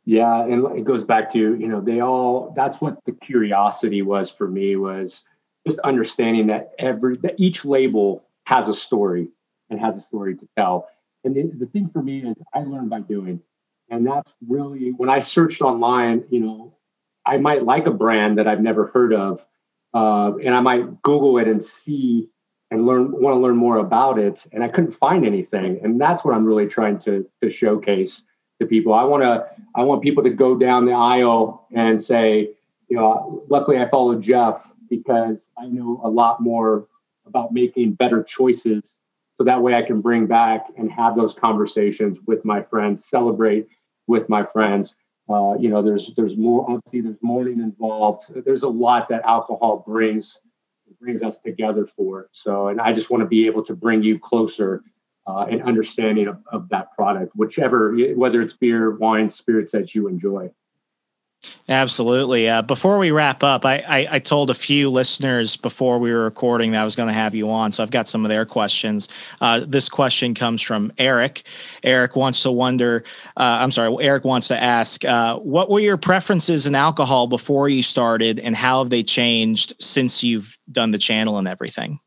Yeah, 0.08 0.42
and 0.42 0.74
it 0.74 0.84
goes 0.84 1.04
back 1.04 1.30
to 1.34 1.38
you 1.38 1.68
know 1.68 1.82
they 1.82 2.00
all. 2.00 2.54
That's 2.56 2.80
what 2.80 2.96
the 3.04 3.12
curiosity 3.12 4.00
was 4.00 4.30
for 4.30 4.48
me 4.48 4.74
was 4.74 5.22
just 5.66 5.78
understanding 5.80 6.46
that 6.46 6.72
every 6.78 7.18
that 7.18 7.34
each 7.36 7.62
label 7.66 8.24
has 8.44 8.68
a 8.68 8.74
story 8.74 9.28
and 9.68 9.78
has 9.78 9.98
a 9.98 10.00
story 10.00 10.34
to 10.36 10.48
tell. 10.56 10.88
And 11.24 11.36
the, 11.36 11.52
the 11.58 11.66
thing 11.66 11.90
for 11.92 12.02
me 12.02 12.24
is 12.24 12.38
I 12.54 12.60
learned 12.60 12.88
by 12.88 13.00
doing, 13.00 13.42
and 13.90 14.06
that's 14.06 14.32
really 14.48 14.92
when 14.96 15.10
I 15.10 15.18
searched 15.18 15.60
online. 15.60 16.24
You 16.30 16.40
know, 16.40 16.74
I 17.26 17.36
might 17.36 17.64
like 17.64 17.86
a 17.86 17.92
brand 17.92 18.38
that 18.38 18.48
I've 18.48 18.62
never 18.62 18.86
heard 18.86 19.12
of, 19.12 19.46
uh, 19.92 20.32
and 20.42 20.54
I 20.54 20.60
might 20.60 21.02
Google 21.02 21.36
it 21.36 21.48
and 21.48 21.62
see 21.62 22.30
and 22.70 22.86
learn 22.86 23.12
want 23.12 23.34
to 23.36 23.40
learn 23.40 23.56
more 23.56 23.76
about 23.76 24.18
it, 24.18 24.46
and 24.54 24.64
I 24.64 24.68
couldn't 24.68 24.92
find 24.92 25.26
anything. 25.26 25.80
And 25.82 26.00
that's 26.00 26.24
what 26.24 26.34
I'm 26.34 26.46
really 26.46 26.66
trying 26.66 26.98
to 27.00 27.28
to 27.42 27.50
showcase 27.50 28.22
to 28.60 28.66
people. 28.66 28.92
I 28.92 29.04
want 29.04 29.22
to 29.22 29.46
I 29.74 29.82
want 29.82 30.02
people 30.02 30.22
to 30.24 30.30
go 30.30 30.56
down 30.56 30.86
the 30.86 30.92
aisle 30.92 31.66
and 31.74 32.02
say, 32.02 32.50
you 32.88 32.96
know, 32.96 33.44
luckily 33.48 33.78
I 33.78 33.88
follow 33.88 34.18
Jeff 34.18 34.74
because 34.88 35.48
I 35.58 35.66
know 35.66 36.00
a 36.02 36.08
lot 36.08 36.40
more 36.40 36.86
about 37.26 37.52
making 37.52 37.92
better 37.92 38.22
choices. 38.22 38.96
So 39.36 39.44
that 39.44 39.62
way 39.62 39.74
I 39.74 39.82
can 39.82 40.00
bring 40.00 40.26
back 40.26 40.66
and 40.76 40.90
have 40.90 41.14
those 41.14 41.32
conversations 41.32 42.18
with 42.26 42.44
my 42.44 42.62
friends, 42.62 43.04
celebrate 43.08 43.68
with 44.08 44.28
my 44.28 44.44
friends. 44.44 44.94
Uh, 45.28 45.54
you 45.60 45.68
know, 45.68 45.82
there's 45.82 46.10
there's 46.16 46.36
more 46.36 46.68
obviously 46.68 47.02
there's 47.02 47.22
mourning 47.22 47.60
involved. 47.60 48.24
There's 48.44 48.62
a 48.62 48.68
lot 48.68 49.08
that 49.10 49.22
alcohol 49.24 49.84
brings 49.86 50.38
brings 51.00 51.22
us 51.22 51.40
together 51.40 51.86
for. 51.86 52.30
So, 52.32 52.68
and 52.68 52.80
I 52.80 52.94
just 52.94 53.10
want 53.10 53.20
to 53.22 53.26
be 53.26 53.46
able 53.46 53.62
to 53.66 53.74
bring 53.74 54.02
you 54.02 54.18
closer 54.18 54.82
uh, 55.28 55.46
and 55.50 55.62
understanding 55.62 56.26
of, 56.26 56.42
of 56.50 56.68
that 56.70 56.92
product, 56.94 57.32
whichever, 57.36 57.94
whether 58.14 58.40
it's 58.40 58.54
beer, 58.54 58.96
wine, 58.96 59.28
spirits 59.28 59.72
that 59.72 59.94
you 59.94 60.08
enjoy. 60.08 60.50
Absolutely. 61.68 62.48
Uh, 62.48 62.62
before 62.62 62.98
we 62.98 63.12
wrap 63.12 63.44
up, 63.44 63.64
I, 63.64 63.76
I, 63.86 64.08
I, 64.12 64.18
told 64.18 64.50
a 64.50 64.54
few 64.54 64.90
listeners 64.90 65.56
before 65.56 66.00
we 66.00 66.12
were 66.12 66.24
recording 66.24 66.72
that 66.72 66.80
I 66.80 66.84
was 66.84 66.96
going 66.96 67.06
to 67.06 67.12
have 67.12 67.32
you 67.32 67.48
on. 67.48 67.70
So 67.70 67.82
I've 67.82 67.92
got 67.92 68.08
some 68.08 68.24
of 68.24 68.30
their 68.30 68.44
questions. 68.44 69.08
Uh, 69.40 69.60
this 69.64 69.88
question 69.88 70.34
comes 70.34 70.62
from 70.62 70.90
Eric. 70.98 71.44
Eric 71.84 72.16
wants 72.16 72.42
to 72.42 72.50
wonder, 72.50 73.04
uh, 73.36 73.58
I'm 73.60 73.70
sorry, 73.70 73.94
Eric 74.00 74.24
wants 74.24 74.48
to 74.48 74.60
ask, 74.60 75.04
uh, 75.04 75.36
what 75.36 75.70
were 75.70 75.78
your 75.78 75.96
preferences 75.96 76.66
in 76.66 76.74
alcohol 76.74 77.28
before 77.28 77.68
you 77.68 77.84
started 77.84 78.40
and 78.40 78.56
how 78.56 78.80
have 78.82 78.90
they 78.90 79.04
changed 79.04 79.74
since 79.78 80.24
you've 80.24 80.58
done 80.72 80.90
the 80.90 80.98
channel 80.98 81.38
and 81.38 81.46
everything? 81.46 82.00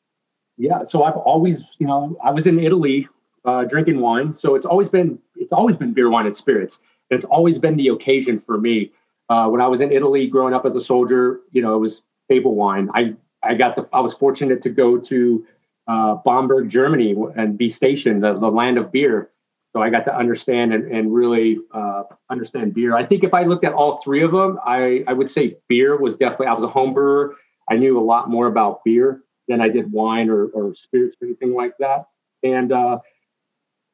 Yeah. 0.62 0.84
So 0.88 1.04
I've 1.04 1.18
always, 1.18 1.64
you 1.80 1.88
know, 1.88 2.16
I 2.24 2.30
was 2.30 2.46
in 2.46 2.60
Italy 2.60 3.08
uh, 3.46 3.64
drinking 3.64 4.00
wine. 4.00 4.36
So 4.36 4.54
it's 4.54 4.66
always 4.66 4.90
been, 4.90 5.18
it's 5.36 5.52
always 5.52 5.76
been 5.76 5.92
beer, 5.92 6.08
wine, 6.08 6.28
and 6.28 6.36
spirits. 6.36 6.80
and 7.10 7.18
It's 7.18 7.26
always 7.26 7.58
been 7.58 7.78
the 7.78 7.88
occasion 7.88 8.40
for 8.40 8.60
me 8.60 8.92
uh, 9.28 9.48
when 9.48 9.60
I 9.60 9.68
was 9.68 9.82
in 9.82 9.92
Italy 9.92 10.28
growing 10.28 10.54
up 10.54 10.64
as 10.68 10.76
a 10.76 10.82
soldier, 10.82 11.40
you 11.52 11.64
know, 11.64 11.74
it 11.76 11.80
was 11.80 12.04
table 12.30 12.54
wine. 12.54 12.90
I, 12.94 13.16
I 13.42 13.56
got 13.56 13.76
the, 13.76 13.90
I 13.92 14.02
was 14.02 14.14
fortunate 14.14 14.62
to 14.62 14.70
go 14.70 15.00
to 15.00 15.48
uh, 15.88 16.16
Bamberg, 16.24 16.70
Germany 16.70 17.16
and 17.36 17.58
be 17.58 17.68
stationed, 17.68 18.24
the, 18.24 18.38
the 18.38 18.52
land 18.52 18.78
of 18.78 18.92
beer. 18.92 19.32
So 19.74 19.82
I 19.82 19.90
got 19.90 20.06
to 20.06 20.16
understand 20.16 20.76
and, 20.76 20.92
and 20.92 21.12
really 21.12 21.58
uh, 21.74 22.04
understand 22.30 22.76
beer. 22.76 22.96
I 22.96 23.04
think 23.04 23.24
if 23.24 23.34
I 23.34 23.46
looked 23.46 23.66
at 23.66 23.74
all 23.74 23.98
three 23.98 24.22
of 24.22 24.32
them, 24.32 24.60
I, 24.64 25.04
I 25.08 25.14
would 25.14 25.32
say 25.32 25.58
beer 25.68 25.98
was 25.98 26.18
definitely, 26.18 26.48
I 26.48 26.54
was 26.54 26.64
a 26.64 26.68
home 26.68 26.94
brewer. 26.94 27.34
I 27.68 27.78
knew 27.78 27.98
a 27.98 28.06
lot 28.06 28.30
more 28.30 28.46
about 28.46 28.84
beer 28.84 29.24
than 29.52 29.62
I 29.62 29.70
did 29.70 29.92
wine 29.92 30.30
or, 30.30 30.46
or 30.48 30.74
spirits 30.76 31.18
or 31.22 31.28
anything 31.28 31.54
like 31.54 31.74
that. 31.80 32.06
And 32.44 32.72
uh, 32.72 33.00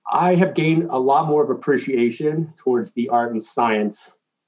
I 0.09 0.35
have 0.35 0.53
gained 0.53 0.89
a 0.89 0.97
lot 0.97 1.27
more 1.27 1.43
of 1.43 1.49
appreciation 1.49 2.53
towards 2.57 2.93
the 2.93 3.09
art 3.09 3.33
and 3.33 3.43
science 3.43 3.99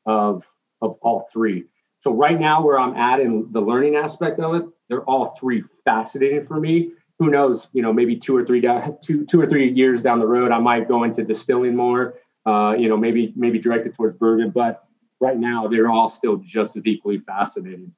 of 0.05 0.43
of 0.81 0.97
all 1.01 1.27
three. 1.33 1.65
So 2.01 2.13
right 2.13 2.39
now, 2.39 2.63
where 2.63 2.79
I'm 2.79 2.95
at 2.95 3.19
in 3.19 3.51
the 3.51 3.59
learning 3.59 3.97
aspect 3.97 4.39
of 4.39 4.55
it, 4.55 4.63
they're 4.87 5.03
all 5.03 5.37
three 5.39 5.63
fascinating 5.83 6.47
for 6.47 6.59
me. 6.59 6.91
Who 7.19 7.29
knows? 7.29 7.67
You 7.73 7.81
know, 7.81 7.91
maybe 7.91 8.15
two 8.15 8.35
or 8.35 8.45
three 8.45 8.61
down, 8.61 8.97
two 9.03 9.25
two 9.25 9.41
or 9.41 9.47
three 9.47 9.71
years 9.71 10.01
down 10.01 10.19
the 10.19 10.27
road, 10.27 10.51
I 10.51 10.59
might 10.59 10.87
go 10.87 11.03
into 11.03 11.23
distilling 11.23 11.75
more. 11.75 12.15
Uh, 12.45 12.73
you 12.77 12.87
know, 12.87 12.95
maybe 12.95 13.33
maybe 13.35 13.59
directed 13.59 13.95
towards 13.95 14.17
bourbon, 14.17 14.51
but 14.51 14.85
right 15.19 15.37
now 15.37 15.67
they're 15.67 15.89
all 15.89 16.07
still 16.07 16.37
just 16.37 16.77
as 16.77 16.85
equally 16.85 17.19
fascinating. 17.19 17.93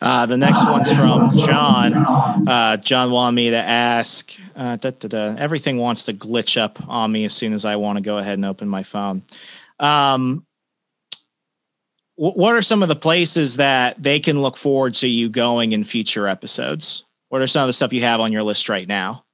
Uh, 0.00 0.26
the 0.26 0.36
next 0.36 0.64
one's 0.64 0.92
from 0.92 1.36
John. 1.36 1.94
Uh, 2.48 2.76
John 2.76 3.10
wanted 3.10 3.36
me 3.36 3.50
to 3.50 3.56
ask. 3.56 4.32
Uh, 4.56 4.76
da, 4.76 4.90
da, 4.90 5.08
da. 5.08 5.34
Everything 5.36 5.78
wants 5.78 6.04
to 6.04 6.12
glitch 6.12 6.60
up 6.60 6.78
on 6.88 7.12
me 7.12 7.24
as 7.24 7.32
soon 7.32 7.52
as 7.52 7.64
I 7.64 7.76
want 7.76 7.98
to 7.98 8.04
go 8.04 8.18
ahead 8.18 8.34
and 8.34 8.44
open 8.44 8.68
my 8.68 8.82
phone. 8.82 9.22
Um, 9.80 10.44
what 12.16 12.56
are 12.56 12.62
some 12.62 12.82
of 12.82 12.88
the 12.88 12.96
places 12.96 13.58
that 13.58 14.02
they 14.02 14.18
can 14.18 14.42
look 14.42 14.56
forward 14.56 14.94
to 14.94 15.06
you 15.06 15.28
going 15.28 15.70
in 15.70 15.84
future 15.84 16.26
episodes? 16.26 17.04
What 17.28 17.42
are 17.42 17.46
some 17.46 17.62
of 17.62 17.68
the 17.68 17.72
stuff 17.72 17.92
you 17.92 18.00
have 18.00 18.18
on 18.18 18.32
your 18.32 18.42
list 18.42 18.68
right 18.68 18.88
now? 18.88 19.24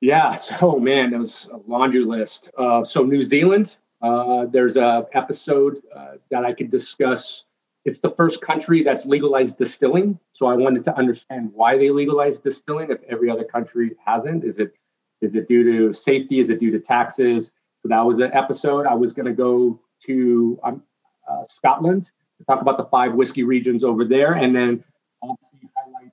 Yeah, 0.00 0.34
so 0.36 0.78
man, 0.78 1.10
that 1.10 1.20
was 1.20 1.50
a 1.52 1.58
laundry 1.70 2.04
list. 2.04 2.48
Uh, 2.56 2.82
so 2.82 3.02
New 3.02 3.22
Zealand, 3.22 3.76
uh, 4.00 4.46
there's 4.46 4.78
a 4.78 5.06
episode 5.12 5.82
uh, 5.94 6.12
that 6.30 6.44
I 6.44 6.54
could 6.54 6.70
discuss. 6.70 7.44
It's 7.84 8.00
the 8.00 8.10
first 8.10 8.42
country 8.42 8.82
that's 8.82 9.06
legalized 9.06 9.58
distilling. 9.58 10.18
So 10.32 10.46
I 10.46 10.54
wanted 10.54 10.84
to 10.84 10.96
understand 10.96 11.50
why 11.54 11.78
they 11.78 11.90
legalized 11.90 12.42
distilling 12.44 12.90
if 12.90 13.02
every 13.08 13.30
other 13.30 13.44
country 13.44 13.96
hasn't. 14.04 14.44
Is 14.44 14.58
it 14.58 14.74
is 15.20 15.34
it 15.34 15.48
due 15.48 15.64
to 15.64 15.92
safety? 15.92 16.40
Is 16.40 16.50
it 16.50 16.60
due 16.60 16.70
to 16.70 16.80
taxes? 16.80 17.50
So 17.82 17.88
that 17.88 18.00
was 18.00 18.18
an 18.18 18.30
episode. 18.34 18.86
I 18.86 18.94
was 18.94 19.12
going 19.12 19.26
to 19.26 19.32
go 19.32 19.80
to 20.06 20.58
um, 20.62 20.82
uh, 21.28 21.44
Scotland 21.46 22.10
to 22.38 22.44
talk 22.44 22.60
about 22.60 22.76
the 22.78 22.84
five 22.84 23.14
whiskey 23.14 23.42
regions 23.42 23.84
over 23.84 24.04
there, 24.04 24.32
and 24.32 24.54
then 24.54 24.84
obviously 25.22 25.70
highlight 25.76 26.12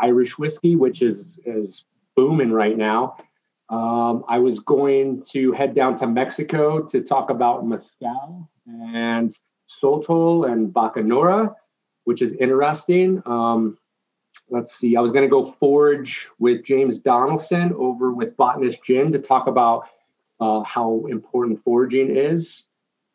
Irish 0.00 0.38
whiskey, 0.38 0.76
which 0.76 1.02
is 1.02 1.32
is 1.44 1.84
booming 2.14 2.50
right 2.50 2.76
now. 2.76 3.16
Um, 3.68 4.24
I 4.28 4.38
was 4.38 4.60
going 4.60 5.24
to 5.32 5.52
head 5.52 5.74
down 5.74 5.98
to 5.98 6.06
Mexico 6.06 6.82
to 6.82 7.02
talk 7.02 7.30
about 7.30 7.66
mezcal 7.66 8.48
and 8.66 9.36
sotol 9.68 10.50
and 10.50 10.72
bacanora, 10.72 11.54
which 12.04 12.22
is 12.22 12.32
interesting. 12.34 13.22
Um, 13.26 13.78
let's 14.50 14.76
see, 14.76 14.96
I 14.96 15.00
was 15.00 15.12
going 15.12 15.24
to 15.24 15.30
go 15.30 15.52
forage 15.52 16.28
with 16.38 16.64
James 16.64 16.98
Donaldson 16.98 17.72
over 17.76 18.12
with 18.12 18.36
Botanist 18.36 18.82
Gin 18.84 19.12
to 19.12 19.18
talk 19.18 19.46
about 19.46 19.88
uh, 20.40 20.62
how 20.62 21.04
important 21.08 21.62
foraging 21.64 22.14
is 22.16 22.64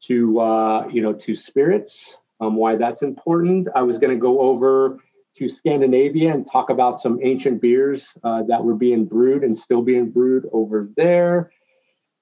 to 0.04 0.40
uh, 0.40 0.88
you 0.88 1.02
know 1.02 1.14
to 1.14 1.36
spirits 1.36 2.16
um, 2.42 2.56
why 2.56 2.76
that's 2.76 3.04
important. 3.04 3.70
I 3.76 3.84
was 3.84 4.00
going 4.00 4.12
to 4.12 4.20
go 4.20 4.42
over 4.42 4.98
to 5.38 5.48
Scandinavia 5.48 6.34
and 6.34 6.46
talk 6.50 6.70
about 6.70 7.00
some 7.00 7.20
ancient 7.24 7.62
beers 7.62 8.06
uh, 8.24 8.44
that 8.44 8.64
were 8.64 8.74
being 8.74 9.06
brewed 9.06 9.44
and 9.44 9.58
still 9.58 9.82
being 9.82 10.10
brewed 10.10 10.48
over 10.52 10.90
there. 10.98 11.52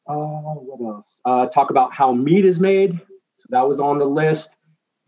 Uh, 0.07 0.13
what 0.13 0.95
else? 0.95 1.05
Uh, 1.25 1.45
talk 1.47 1.69
about 1.69 1.93
how 1.93 2.11
mead 2.11 2.45
is 2.45 2.59
made. 2.59 2.99
That 3.49 3.67
was 3.67 3.79
on 3.79 3.99
the 3.99 4.05
list. 4.05 4.55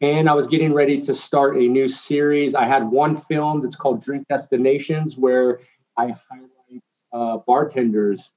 And 0.02 0.28
I 0.28 0.34
was 0.34 0.48
getting 0.48 0.74
ready 0.74 1.00
to 1.02 1.14
start 1.14 1.56
a 1.58 1.60
new 1.60 1.88
series. 1.88 2.56
I 2.56 2.66
had 2.66 2.84
one 2.90 3.22
film 3.22 3.62
that's 3.62 3.76
called 3.76 4.04
Drink 4.04 4.28
Destinations, 4.28 5.16
where 5.16 5.60
I 5.96 6.16
highlight 6.30 6.84
uh, 7.14 7.38
bartenders 7.46 8.32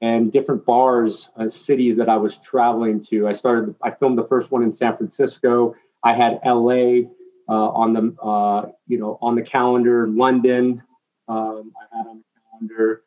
and 0.00 0.32
different 0.32 0.64
bars, 0.64 1.28
uh, 1.36 1.50
cities 1.50 1.98
that 1.98 2.08
I 2.08 2.16
was 2.16 2.38
traveling 2.38 3.04
to. 3.10 3.28
I 3.28 3.34
started, 3.34 3.74
I 3.82 3.90
filmed 3.90 4.16
the 4.16 4.26
first 4.28 4.50
one 4.50 4.62
in 4.62 4.74
San 4.74 4.96
Francisco. 4.96 5.74
I 6.02 6.14
had 6.14 6.40
LA 6.44 7.02
uh, 7.50 7.68
on 7.72 7.92
the 7.92 8.22
uh, 8.22 8.70
you 8.86 8.98
know 8.98 9.18
on 9.20 9.34
the 9.34 9.42
calendar, 9.42 10.06
London 10.08 10.82
um, 11.28 11.72
I 11.76 11.96
had 11.96 12.06
on 12.06 12.18
the 12.18 12.40
calendar, 12.50 13.02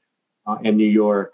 uh, 0.46 0.58
and 0.64 0.78
New 0.78 0.90
York 0.90 1.34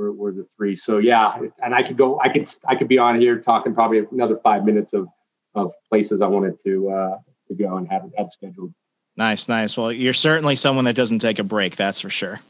were, 0.00 0.12
were 0.12 0.32
the 0.32 0.46
three. 0.56 0.76
So 0.76 0.98
yeah, 0.98 1.38
and 1.62 1.74
I 1.74 1.82
could 1.82 1.96
go, 1.96 2.18
I 2.20 2.30
could 2.30 2.48
I 2.66 2.74
could 2.74 2.88
be 2.88 2.98
on 2.98 3.20
here 3.20 3.38
talking 3.38 3.74
probably 3.74 4.02
another 4.10 4.38
five 4.42 4.64
minutes 4.64 4.92
of 4.92 5.08
of 5.54 5.72
places 5.88 6.22
I 6.22 6.26
wanted 6.26 6.62
to 6.64 6.90
uh, 6.90 7.18
to 7.48 7.54
go 7.54 7.76
and 7.76 7.86
have 7.88 8.02
had 8.16 8.30
scheduled. 8.30 8.72
Nice, 9.16 9.48
nice. 9.48 9.76
Well, 9.76 9.92
you're 9.92 10.14
certainly 10.14 10.56
someone 10.56 10.86
that 10.86 10.96
doesn't 10.96 11.18
take 11.18 11.38
a 11.38 11.44
break. 11.44 11.76
That's 11.76 12.00
for 12.00 12.10
sure. 12.10 12.40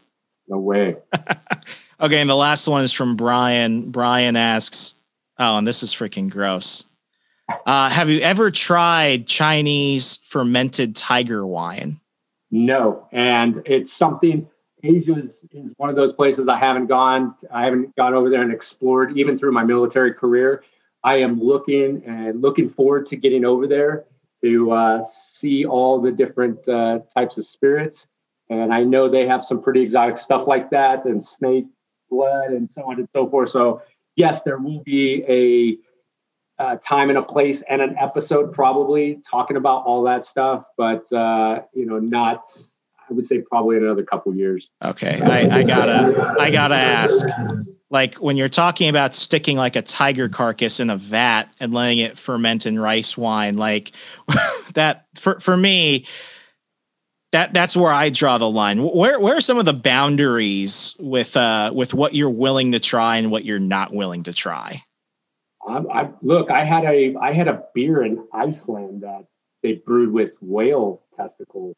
No 0.46 0.58
way. 0.58 0.96
okay, 2.00 2.20
and 2.20 2.30
the 2.30 2.36
last 2.36 2.68
one 2.68 2.82
is 2.82 2.92
from 2.92 3.16
Brian. 3.16 3.90
Brian 3.90 4.36
asks, 4.36 4.94
"Oh, 5.38 5.58
and 5.58 5.66
this 5.66 5.82
is 5.82 5.92
freaking 5.92 6.30
gross. 6.30 6.84
Uh, 7.66 7.90
have 7.90 8.08
you 8.08 8.20
ever 8.20 8.52
tried 8.52 9.26
Chinese 9.26 10.20
fermented 10.22 10.94
tiger 10.94 11.44
wine? 11.44 11.98
No, 12.52 13.08
and 13.10 13.60
it's 13.66 13.92
something. 13.92 14.48
Asia 14.82 15.16
is, 15.16 15.32
is 15.52 15.72
one 15.76 15.90
of 15.90 15.96
those 15.96 16.12
places 16.12 16.48
I 16.48 16.56
haven't 16.56 16.86
gone. 16.86 17.34
I 17.52 17.64
haven't 17.64 17.94
gone 17.96 18.14
over 18.14 18.30
there 18.30 18.42
and 18.42 18.52
explored, 18.52 19.16
even 19.16 19.36
through 19.38 19.52
my 19.52 19.64
military 19.64 20.12
career. 20.14 20.62
I 21.04 21.16
am 21.16 21.40
looking 21.40 22.02
and 22.06 22.42
looking 22.42 22.68
forward 22.68 23.06
to 23.06 23.16
getting 23.16 23.44
over 23.44 23.66
there 23.66 24.04
to 24.42 24.72
uh, 24.72 25.02
see 25.32 25.64
all 25.64 26.00
the 26.00 26.12
different 26.12 26.66
uh, 26.68 27.00
types 27.14 27.38
of 27.38 27.46
spirits. 27.46 28.08
And 28.48 28.72
I 28.72 28.82
know 28.82 29.08
they 29.08 29.26
have 29.26 29.44
some 29.44 29.62
pretty 29.62 29.80
exotic 29.80 30.18
stuff 30.18 30.46
like 30.46 30.70
that, 30.70 31.04
and 31.04 31.24
snake 31.24 31.66
blood, 32.10 32.50
and 32.50 32.70
so 32.70 32.82
on 32.82 32.98
and 32.98 33.08
so 33.12 33.28
forth. 33.28 33.50
So 33.50 33.82
yes, 34.16 34.42
there 34.42 34.58
will 34.58 34.82
be 34.82 35.24
a 35.28 35.78
time 36.76 37.08
and 37.08 37.18
a 37.18 37.22
place 37.22 37.62
and 37.68 37.80
an 37.80 37.96
episode 37.98 38.52
probably 38.52 39.22
talking 39.28 39.56
about 39.56 39.84
all 39.84 40.02
that 40.02 40.24
stuff, 40.24 40.64
but 40.76 41.10
uh, 41.12 41.62
you 41.72 41.86
know, 41.86 41.98
not. 41.98 42.44
I 43.10 43.14
would 43.14 43.26
say 43.26 43.40
probably 43.40 43.76
in 43.76 43.84
another 43.84 44.04
couple 44.04 44.34
years. 44.34 44.68
Okay, 44.84 45.20
I, 45.20 45.58
I 45.58 45.62
gotta, 45.64 46.36
I 46.38 46.50
gotta 46.50 46.76
ask. 46.76 47.26
Like 47.90 48.14
when 48.16 48.36
you're 48.36 48.48
talking 48.48 48.88
about 48.88 49.14
sticking 49.14 49.56
like 49.56 49.74
a 49.74 49.82
tiger 49.82 50.28
carcass 50.28 50.78
in 50.78 50.90
a 50.90 50.96
vat 50.96 51.44
and 51.58 51.74
letting 51.74 51.98
it 51.98 52.16
ferment 52.16 52.66
in 52.66 52.78
rice 52.78 53.16
wine, 53.16 53.56
like 53.56 53.92
that 54.74 55.06
for 55.16 55.40
for 55.40 55.56
me, 55.56 56.06
that 57.32 57.52
that's 57.52 57.76
where 57.76 57.92
I 57.92 58.10
draw 58.10 58.38
the 58.38 58.48
line. 58.48 58.80
Where 58.82 59.18
where 59.18 59.36
are 59.36 59.40
some 59.40 59.58
of 59.58 59.64
the 59.64 59.74
boundaries 59.74 60.94
with 61.00 61.36
uh 61.36 61.72
with 61.74 61.92
what 61.92 62.14
you're 62.14 62.30
willing 62.30 62.72
to 62.72 62.80
try 62.80 63.16
and 63.16 63.30
what 63.30 63.44
you're 63.44 63.58
not 63.58 63.92
willing 63.92 64.22
to 64.24 64.32
try? 64.32 64.84
I, 65.66 65.78
I, 65.92 66.10
look, 66.22 66.50
I 66.50 66.64
had 66.64 66.84
a 66.84 67.16
I 67.20 67.32
had 67.32 67.48
a 67.48 67.64
beer 67.74 68.04
in 68.04 68.24
Iceland 68.32 69.02
that 69.02 69.26
they 69.62 69.74
brewed 69.74 70.12
with 70.12 70.34
whale 70.40 71.02
testicles. 71.16 71.76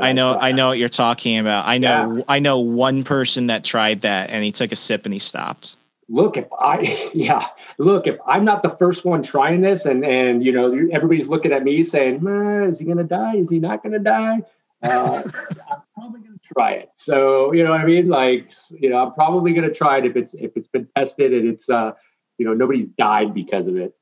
I 0.00 0.12
know, 0.12 0.38
I 0.38 0.52
know 0.52 0.68
what 0.68 0.78
you're 0.78 0.88
talking 0.88 1.38
about. 1.38 1.66
I 1.66 1.78
know, 1.78 2.16
yeah. 2.16 2.22
I 2.28 2.38
know 2.38 2.60
one 2.60 3.04
person 3.04 3.48
that 3.48 3.64
tried 3.64 4.02
that, 4.02 4.30
and 4.30 4.44
he 4.44 4.52
took 4.52 4.72
a 4.72 4.76
sip 4.76 5.04
and 5.04 5.12
he 5.12 5.18
stopped. 5.18 5.76
Look, 6.08 6.36
if 6.36 6.46
I, 6.58 7.10
yeah, 7.14 7.46
look, 7.78 8.06
if 8.06 8.16
I'm 8.26 8.44
not 8.44 8.62
the 8.62 8.70
first 8.70 9.04
one 9.04 9.22
trying 9.22 9.60
this, 9.60 9.84
and 9.84 10.04
and 10.04 10.44
you 10.44 10.52
know 10.52 10.72
everybody's 10.92 11.28
looking 11.28 11.52
at 11.52 11.64
me 11.64 11.84
saying, 11.84 12.26
"Is 12.26 12.78
he 12.78 12.84
gonna 12.84 13.04
die? 13.04 13.36
Is 13.36 13.50
he 13.50 13.58
not 13.58 13.82
gonna 13.82 13.98
die?" 13.98 14.42
Uh, 14.82 15.22
I'm 15.70 15.82
probably 15.94 16.20
gonna 16.20 16.38
try 16.54 16.72
it. 16.72 16.90
So 16.94 17.52
you 17.52 17.64
know 17.64 17.70
what 17.70 17.80
I 17.80 17.84
mean? 17.84 18.08
Like, 18.08 18.52
you 18.70 18.90
know, 18.90 19.04
I'm 19.04 19.12
probably 19.12 19.52
gonna 19.52 19.72
try 19.72 19.98
it 19.98 20.06
if 20.06 20.16
it's 20.16 20.34
if 20.34 20.56
it's 20.56 20.68
been 20.68 20.88
tested 20.96 21.32
and 21.32 21.48
it's 21.48 21.68
uh 21.68 21.92
you 22.38 22.46
know 22.46 22.54
nobody's 22.54 22.88
died 22.88 23.34
because 23.34 23.66
of 23.66 23.76
it 23.76 23.94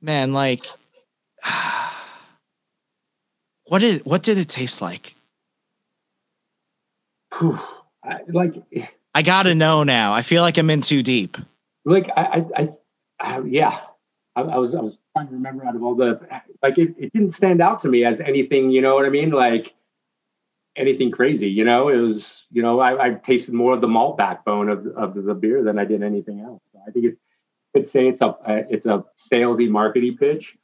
man, 0.00 0.32
like, 0.32 0.66
what 3.68 3.80
did 3.80 4.04
what 4.04 4.22
did 4.22 4.38
it 4.38 4.48
taste 4.48 4.82
like? 4.82 5.14
Whew. 7.38 7.58
I, 8.02 8.20
like, 8.28 8.54
I 9.14 9.22
gotta 9.22 9.54
know 9.54 9.82
now. 9.82 10.14
I 10.14 10.22
feel 10.22 10.42
like 10.42 10.56
I'm 10.56 10.70
in 10.70 10.80
too 10.80 11.02
deep. 11.02 11.36
like 11.84 12.10
I, 12.16 12.44
I, 12.56 12.68
I, 13.20 13.40
yeah. 13.40 13.80
I, 14.36 14.42
I 14.42 14.58
was, 14.58 14.74
I 14.74 14.80
was 14.80 14.96
trying 15.16 15.28
to 15.28 15.34
remember 15.34 15.66
out 15.66 15.74
of 15.74 15.82
all 15.82 15.94
the, 15.94 16.20
like, 16.62 16.78
it, 16.78 16.94
it 16.98 17.12
didn't 17.12 17.32
stand 17.32 17.60
out 17.60 17.80
to 17.80 17.88
me 17.88 18.04
as 18.04 18.20
anything. 18.20 18.70
You 18.70 18.80
know 18.80 18.94
what 18.94 19.04
I 19.04 19.10
mean? 19.10 19.30
Like 19.30 19.74
anything 20.76 21.10
crazy. 21.10 21.48
You 21.48 21.64
know, 21.64 21.88
it 21.88 21.96
was, 21.96 22.44
you 22.50 22.62
know, 22.62 22.80
I, 22.80 23.08
I 23.08 23.14
tasted 23.14 23.54
more 23.54 23.74
of 23.74 23.80
the 23.80 23.88
malt 23.88 24.16
backbone 24.16 24.68
of 24.68 24.86
of 24.86 25.14
the 25.14 25.34
beer 25.34 25.62
than 25.62 25.78
I 25.78 25.84
did 25.84 26.02
anything 26.02 26.40
else. 26.40 26.62
So 26.72 26.80
I 26.86 26.90
think 26.90 27.06
it's, 27.06 27.20
could 27.74 27.88
say 27.88 28.08
it's 28.08 28.20
a, 28.22 28.36
it's 28.46 28.86
a 28.86 29.04
salesy, 29.30 29.68
markety 29.68 30.18
pitch. 30.18 30.56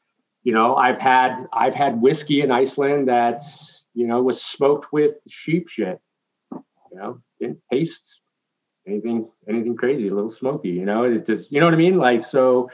You 0.45 0.53
know, 0.53 0.77
I've 0.77 0.99
had, 0.99 1.47
I've 1.53 1.75
had 1.75 2.01
whiskey 2.01 2.43
in 2.43 2.51
Iceland 2.51 3.09
that's, 3.09 3.83
you 3.95 4.07
know, 4.07 4.23
was 4.23 4.43
smoked 4.43 4.93
with 4.93 5.15
sheep 5.29 5.69
shit. 5.69 6.01
You 6.53 7.01
know, 7.01 7.21
didn't 7.41 7.59
taste 7.73 8.21
anything 8.87 9.29
anything 9.49 9.77
crazy, 9.77 10.09
a 10.09 10.15
little 10.15 10.33
smoky, 10.33 10.71
you 10.71 10.85
know. 10.85 11.05
It 11.05 11.27
just 11.27 11.51
you 11.51 11.61
know 11.61 11.67
what 11.67 11.75
I 11.75 11.79
mean? 11.79 11.99
Like 11.99 12.23
so 12.23 12.71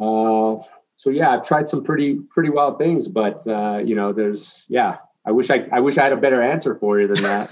uh 0.00 0.56
so 0.96 1.10
yeah, 1.10 1.30
I've 1.30 1.46
tried 1.46 1.68
some 1.68 1.82
pretty 1.82 2.20
pretty 2.30 2.50
wild 2.50 2.78
things, 2.78 3.08
but 3.08 3.44
uh, 3.46 3.78
you 3.78 3.96
know, 3.96 4.12
there's 4.12 4.62
yeah, 4.68 4.98
I 5.26 5.32
wish 5.32 5.50
I 5.50 5.66
I 5.72 5.80
wish 5.80 5.98
I 5.98 6.04
had 6.04 6.12
a 6.12 6.16
better 6.16 6.40
answer 6.40 6.76
for 6.76 7.00
you 7.00 7.08
than 7.08 7.22
that. 7.24 7.50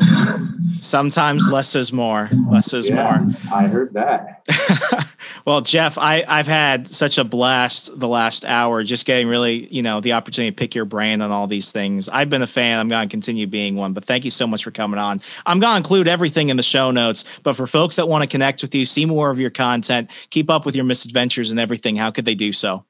Sometimes 0.81 1.49
less 1.49 1.75
is 1.75 1.93
more. 1.93 2.31
Less 2.49 2.73
is 2.73 2.89
yeah, 2.89 2.95
more. 3.21 3.35
I 3.53 3.67
heard 3.67 3.93
that. 3.95 4.47
well, 5.45 5.61
Jeff, 5.61 5.99
I, 5.99 6.25
I've 6.27 6.47
had 6.47 6.87
such 6.87 7.19
a 7.19 7.25
blast 7.25 7.99
the 7.99 8.09
last 8.09 8.45
hour 8.45 8.83
just 8.83 9.07
getting 9.07 9.29
really, 9.29 9.67
you 9.73 9.83
know, 9.83 10.01
the 10.01 10.13
opportunity 10.13 10.51
to 10.51 10.57
pick 10.57 10.75
your 10.75 10.85
brain 10.85 11.21
on 11.21 11.31
all 11.31 11.47
these 11.47 11.73
things. 11.73 12.09
I've 12.09 12.31
been 12.31 12.43
a 12.43 12.47
fan. 12.47 12.79
I'm 12.79 12.89
going 12.89 13.07
to 13.07 13.11
continue 13.11 13.47
being 13.47 13.77
one, 13.77 13.93
but 13.93 14.05
thank 14.05 14.25
you 14.25 14.31
so 14.31 14.47
much 14.47 14.65
for 14.65 14.71
coming 14.71 14.99
on. 14.99 15.21
I'm 15.47 15.61
going 15.61 15.73
to 15.73 15.77
include 15.77 16.09
everything 16.09 16.49
in 16.49 16.57
the 16.57 16.63
show 16.63 16.91
notes, 16.91 17.25
but 17.43 17.55
for 17.55 17.67
folks 17.67 17.97
that 17.97 18.09
want 18.09 18.23
to 18.23 18.29
connect 18.29 18.63
with 18.63 18.75
you, 18.75 18.85
see 18.85 19.07
more 19.07 19.31
of 19.31 19.41
your 19.41 19.51
content, 19.51 20.11
keep 20.31 20.51
up 20.51 20.67
with 20.67 20.75
your 20.75 20.85
misadventures 20.85 21.51
and 21.51 21.61
everything, 21.61 21.97
how 21.97 22.11
could 22.11 22.25
they 22.25 22.35
do 22.35 22.53
so? 22.53 22.85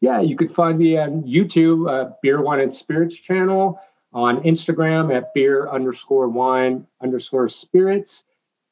Yeah, 0.00 0.20
you 0.20 0.36
could 0.36 0.52
find 0.52 0.78
me 0.78 0.98
on 0.98 1.22
YouTube, 1.22 1.88
uh, 1.88 2.12
Beer, 2.22 2.42
Wine, 2.42 2.60
and 2.60 2.74
Spirits 2.74 3.14
channel, 3.14 3.80
on 4.12 4.42
Instagram 4.42 5.14
at 5.14 5.32
beer 5.34 5.68
underscore 5.70 6.28
wine 6.28 6.86
underscore 7.02 7.48
spirits. 7.48 8.24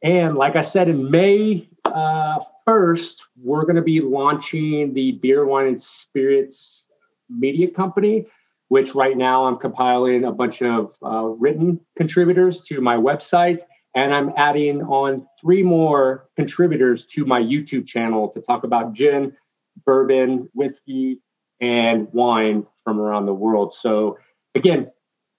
And 0.03 0.37
like 0.37 0.57
I 0.57 0.63
said, 0.63 0.89
in 0.89 1.11
May 1.11 1.69
uh, 1.85 2.41
1st, 2.67 3.17
we're 3.43 3.63
going 3.63 3.77
to 3.77 3.83
be 3.83 4.01
launching 4.01 4.95
the 4.95 5.13
Beer, 5.13 5.45
Wine, 5.45 5.67
and 5.67 5.83
Spirits 5.83 6.85
media 7.29 7.71
company, 7.71 8.27
which 8.69 8.95
right 8.95 9.17
now 9.17 9.47
I'm 9.47 9.57
compiling 9.57 10.25
a 10.25 10.33
bunch 10.33 10.63
of 10.63 10.95
uh, 11.05 11.25
written 11.25 11.81
contributors 11.97 12.63
to 12.69 12.81
my 12.81 12.97
website. 12.97 13.61
And 13.95 14.15
I'm 14.15 14.33
adding 14.37 14.83
on 14.83 15.27
three 15.41 15.63
more 15.63 16.29
contributors 16.37 17.07
to 17.07 17.25
my 17.25 17.41
YouTube 17.41 17.87
channel 17.87 18.29
to 18.31 18.41
talk 18.41 18.63
about 18.63 18.93
gin, 18.93 19.37
bourbon, 19.85 20.49
whiskey, 20.55 21.21
and 21.61 22.09
wine 22.13 22.67
from 22.85 23.01
around 23.01 23.27
the 23.27 23.35
world. 23.35 23.75
So 23.81 24.19
again, 24.55 24.91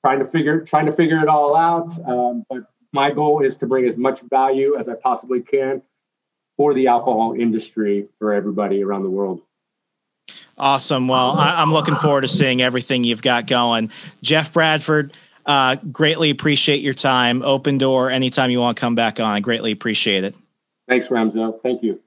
trying 0.06 0.20
to 0.20 0.26
figure 0.26 0.62
trying 0.62 0.86
to 0.88 0.92
figure 0.92 1.20
it 1.20 1.30
all 1.30 1.56
out. 1.56 1.88
Um, 2.08 2.44
but 2.50 2.64
my 2.94 3.12
goal 3.12 3.44
is 3.44 3.58
to 3.58 3.68
bring 3.68 3.86
as 3.86 3.96
much 3.96 4.22
value 4.30 4.76
as 4.78 4.90
I 4.90 4.96
possibly 4.96 5.42
can 5.42 5.82
for 6.62 6.76
the 6.76 6.86
alcohol 6.86 7.34
industry 7.36 8.08
for 8.20 8.34
everybody 8.34 8.84
around 8.84 9.02
the 9.02 9.10
world. 9.10 9.42
Awesome. 10.60 11.08
Well, 11.08 11.32
I, 11.32 11.60
am 11.60 11.74
looking 11.74 11.96
forward 11.96 12.22
to 12.22 12.28
seeing 12.28 12.62
everything 12.62 13.04
you've 13.04 13.24
got 13.24 13.48
going. 13.48 13.90
Jeff 14.22 14.54
Bradford, 14.54 15.18
uh, 15.48 15.78
greatly 15.92 16.30
appreciate 16.30 16.82
your 16.82 16.94
time. 16.94 17.42
Open 17.42 17.80
door 17.80 18.12
anytime 18.12 18.52
you 18.52 18.60
want 18.60 18.78
to 18.78 18.80
come 18.80 18.94
back 18.94 19.20
on. 19.20 19.26
I 19.26 19.40
greatly 19.40 19.72
appreciate 19.72 20.24
it. 20.24 20.36
Thanks, 20.88 21.08
Remso. 21.08 21.60
Thank 21.64 21.82
you. 21.82 22.00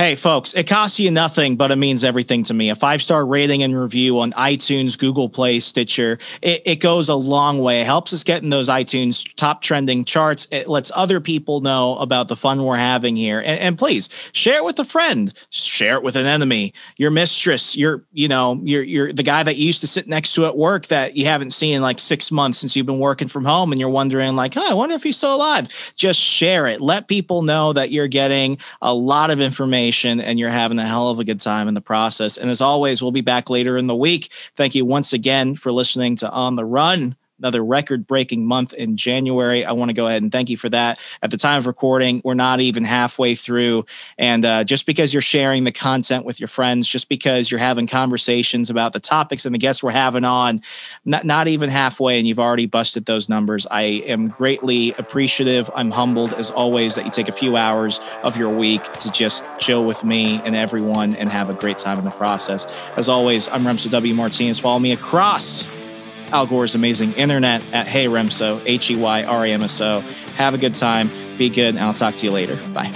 Hey, 0.00 0.14
folks, 0.14 0.54
it 0.54 0.66
costs 0.66 0.98
you 0.98 1.10
nothing, 1.10 1.56
but 1.56 1.70
it 1.70 1.76
means 1.76 2.04
everything 2.04 2.42
to 2.44 2.54
me. 2.54 2.70
A 2.70 2.74
five 2.74 3.02
star 3.02 3.26
rating 3.26 3.62
and 3.62 3.78
review 3.78 4.20
on 4.20 4.32
iTunes, 4.32 4.98
Google 4.98 5.28
Play, 5.28 5.60
Stitcher, 5.60 6.16
it, 6.40 6.62
it, 6.64 6.76
goes 6.76 7.10
a 7.10 7.14
long 7.14 7.58
way. 7.58 7.82
It 7.82 7.84
helps 7.84 8.14
us 8.14 8.24
get 8.24 8.42
in 8.42 8.48
those 8.48 8.70
iTunes 8.70 9.30
top 9.34 9.60
trending 9.60 10.06
charts. 10.06 10.48
It 10.50 10.68
lets 10.68 10.90
other 10.94 11.20
people 11.20 11.60
know 11.60 11.98
about 11.98 12.28
the 12.28 12.34
fun 12.36 12.64
we're 12.64 12.78
having 12.78 13.14
here. 13.14 13.40
And, 13.40 13.60
and 13.60 13.78
please 13.78 14.08
share 14.32 14.56
it 14.56 14.64
with 14.64 14.78
a 14.78 14.86
friend, 14.86 15.34
share 15.50 15.96
it 15.96 16.02
with 16.02 16.16
an 16.16 16.24
enemy, 16.24 16.72
your 16.96 17.10
mistress, 17.10 17.76
your, 17.76 18.02
you 18.10 18.26
know, 18.26 18.58
your, 18.64 18.82
your, 18.82 19.12
the 19.12 19.22
guy 19.22 19.42
that 19.42 19.56
you 19.56 19.66
used 19.66 19.82
to 19.82 19.86
sit 19.86 20.08
next 20.08 20.32
to 20.32 20.46
at 20.46 20.56
work 20.56 20.86
that 20.86 21.14
you 21.14 21.26
haven't 21.26 21.50
seen 21.50 21.76
in 21.76 21.82
like 21.82 21.98
six 21.98 22.32
months 22.32 22.56
since 22.56 22.74
you've 22.74 22.86
been 22.86 23.00
working 23.00 23.28
from 23.28 23.44
home 23.44 23.70
and 23.70 23.78
you're 23.78 23.90
wondering, 23.90 24.34
like, 24.34 24.56
oh, 24.56 24.66
I 24.66 24.72
wonder 24.72 24.94
if 24.94 25.02
he's 25.02 25.18
still 25.18 25.34
alive. 25.34 25.92
Just 25.94 26.18
share 26.18 26.66
it. 26.66 26.80
Let 26.80 27.06
people 27.06 27.42
know 27.42 27.74
that 27.74 27.90
you're 27.90 28.08
getting 28.08 28.56
a 28.80 28.94
lot 28.94 29.30
of 29.30 29.42
information 29.42 29.89
and 30.20 30.38
you're 30.38 30.50
having 30.50 30.78
a 30.78 30.86
hell 30.86 31.08
of 31.08 31.18
a 31.18 31.24
good 31.24 31.40
time 31.40 31.68
in 31.68 31.74
the 31.74 31.80
process. 31.80 32.36
And 32.36 32.50
as 32.50 32.60
always, 32.60 33.02
we'll 33.02 33.12
be 33.12 33.20
back 33.20 33.50
later 33.50 33.76
in 33.76 33.86
the 33.86 33.96
week. 33.96 34.32
Thank 34.56 34.74
you 34.74 34.84
once 34.84 35.12
again 35.12 35.54
for 35.54 35.72
listening 35.72 36.16
to 36.16 36.30
On 36.30 36.56
the 36.56 36.64
Run 36.64 37.16
another 37.40 37.64
record 37.64 38.06
breaking 38.06 38.44
month 38.44 38.72
in 38.74 38.96
January. 38.96 39.64
I 39.64 39.72
want 39.72 39.88
to 39.90 39.94
go 39.94 40.06
ahead 40.06 40.22
and 40.22 40.30
thank 40.30 40.50
you 40.50 40.56
for 40.56 40.68
that. 40.68 41.00
At 41.22 41.30
the 41.30 41.36
time 41.36 41.58
of 41.58 41.66
recording, 41.66 42.20
we're 42.24 42.34
not 42.34 42.60
even 42.60 42.84
halfway 42.84 43.34
through. 43.34 43.86
And 44.18 44.44
uh, 44.44 44.64
just 44.64 44.86
because 44.86 45.12
you're 45.12 45.22
sharing 45.22 45.64
the 45.64 45.72
content 45.72 46.24
with 46.24 46.38
your 46.38 46.48
friends, 46.48 46.86
just 46.86 47.08
because 47.08 47.50
you're 47.50 47.60
having 47.60 47.86
conversations 47.86 48.70
about 48.70 48.92
the 48.92 49.00
topics 49.00 49.44
and 49.46 49.54
the 49.54 49.58
guests 49.58 49.82
we're 49.82 49.90
having 49.90 50.24
on, 50.24 50.58
not, 51.04 51.24
not 51.24 51.48
even 51.48 51.70
halfway, 51.70 52.18
and 52.18 52.28
you've 52.28 52.38
already 52.38 52.66
busted 52.66 53.06
those 53.06 53.28
numbers, 53.28 53.66
I 53.70 53.82
am 53.82 54.28
greatly 54.28 54.92
appreciative. 54.98 55.70
I'm 55.74 55.90
humbled 55.90 56.34
as 56.34 56.50
always 56.50 56.94
that 56.94 57.04
you 57.04 57.10
take 57.10 57.28
a 57.28 57.32
few 57.32 57.56
hours 57.56 58.00
of 58.22 58.36
your 58.36 58.50
week 58.50 58.82
to 58.98 59.10
just 59.10 59.44
chill 59.58 59.84
with 59.86 60.04
me 60.04 60.40
and 60.44 60.54
everyone 60.54 61.16
and 61.16 61.30
have 61.30 61.48
a 61.48 61.54
great 61.54 61.78
time 61.78 61.98
in 61.98 62.04
the 62.04 62.10
process. 62.10 62.66
As 62.96 63.08
always, 63.08 63.48
I'm 63.48 63.62
Remso 63.62 63.90
W. 63.90 64.14
Martinez. 64.14 64.58
Follow 64.58 64.78
me 64.78 64.92
across 64.92 65.64
Al 66.32 66.46
Gore's 66.46 66.74
amazing 66.74 67.12
internet 67.14 67.62
at 67.72 67.86
Hey 67.86 68.06
Remso, 68.06 68.62
H 68.66 68.90
E 68.90 68.96
Y 68.96 69.22
R 69.24 69.44
A 69.44 69.52
M 69.52 69.62
S 69.62 69.80
O. 69.80 70.00
Have 70.36 70.54
a 70.54 70.58
good 70.58 70.74
time. 70.74 71.10
Be 71.38 71.48
good, 71.48 71.74
and 71.74 71.80
I'll 71.80 71.94
talk 71.94 72.14
to 72.16 72.26
you 72.26 72.32
later. 72.32 72.56
Bye. 72.72 72.92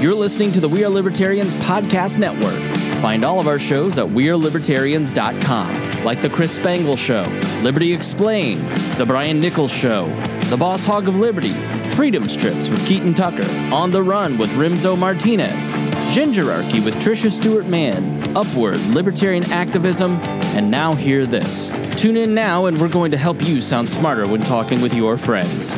You're 0.00 0.14
listening 0.14 0.50
to 0.52 0.60
the 0.60 0.68
We 0.68 0.82
Are 0.82 0.88
Libertarians 0.88 1.52
Podcast 1.52 2.16
Network. 2.16 2.58
Find 3.02 3.22
all 3.22 3.38
of 3.38 3.46
our 3.46 3.58
shows 3.58 3.98
at 3.98 4.06
WeareLibertarians.com, 4.06 6.04
like 6.04 6.22
The 6.22 6.30
Chris 6.30 6.56
Spangle 6.56 6.96
Show, 6.96 7.24
Liberty 7.60 7.92
Explained, 7.92 8.62
The 8.96 9.04
Brian 9.04 9.40
Nichols 9.40 9.70
Show, 9.70 10.06
The 10.46 10.56
Boss 10.56 10.86
Hog 10.86 11.06
of 11.06 11.16
Liberty, 11.16 11.52
Freedom 11.92 12.26
Strips 12.30 12.70
with 12.70 12.86
Keaton 12.86 13.12
Tucker, 13.12 13.46
On 13.74 13.90
the 13.90 14.02
Run 14.02 14.38
with 14.38 14.48
Remso 14.52 14.96
Martinez, 14.96 15.74
Gingerarchy 16.14 16.82
with 16.82 16.94
Tricia 16.94 17.30
Stewart 17.30 17.66
Mann, 17.66 18.34
Upward, 18.34 18.80
Libertarian 18.94 19.44
Activism, 19.52 20.12
and 20.54 20.70
now 20.70 20.94
hear 20.94 21.26
this. 21.26 21.70
Tune 22.00 22.16
in 22.16 22.32
now 22.32 22.64
and 22.64 22.78
we're 22.80 22.88
going 22.88 23.10
to 23.10 23.18
help 23.18 23.46
you 23.46 23.60
sound 23.60 23.90
smarter 23.90 24.26
when 24.30 24.40
talking 24.40 24.80
with 24.80 24.94
your 24.94 25.18
friends. 25.18 25.74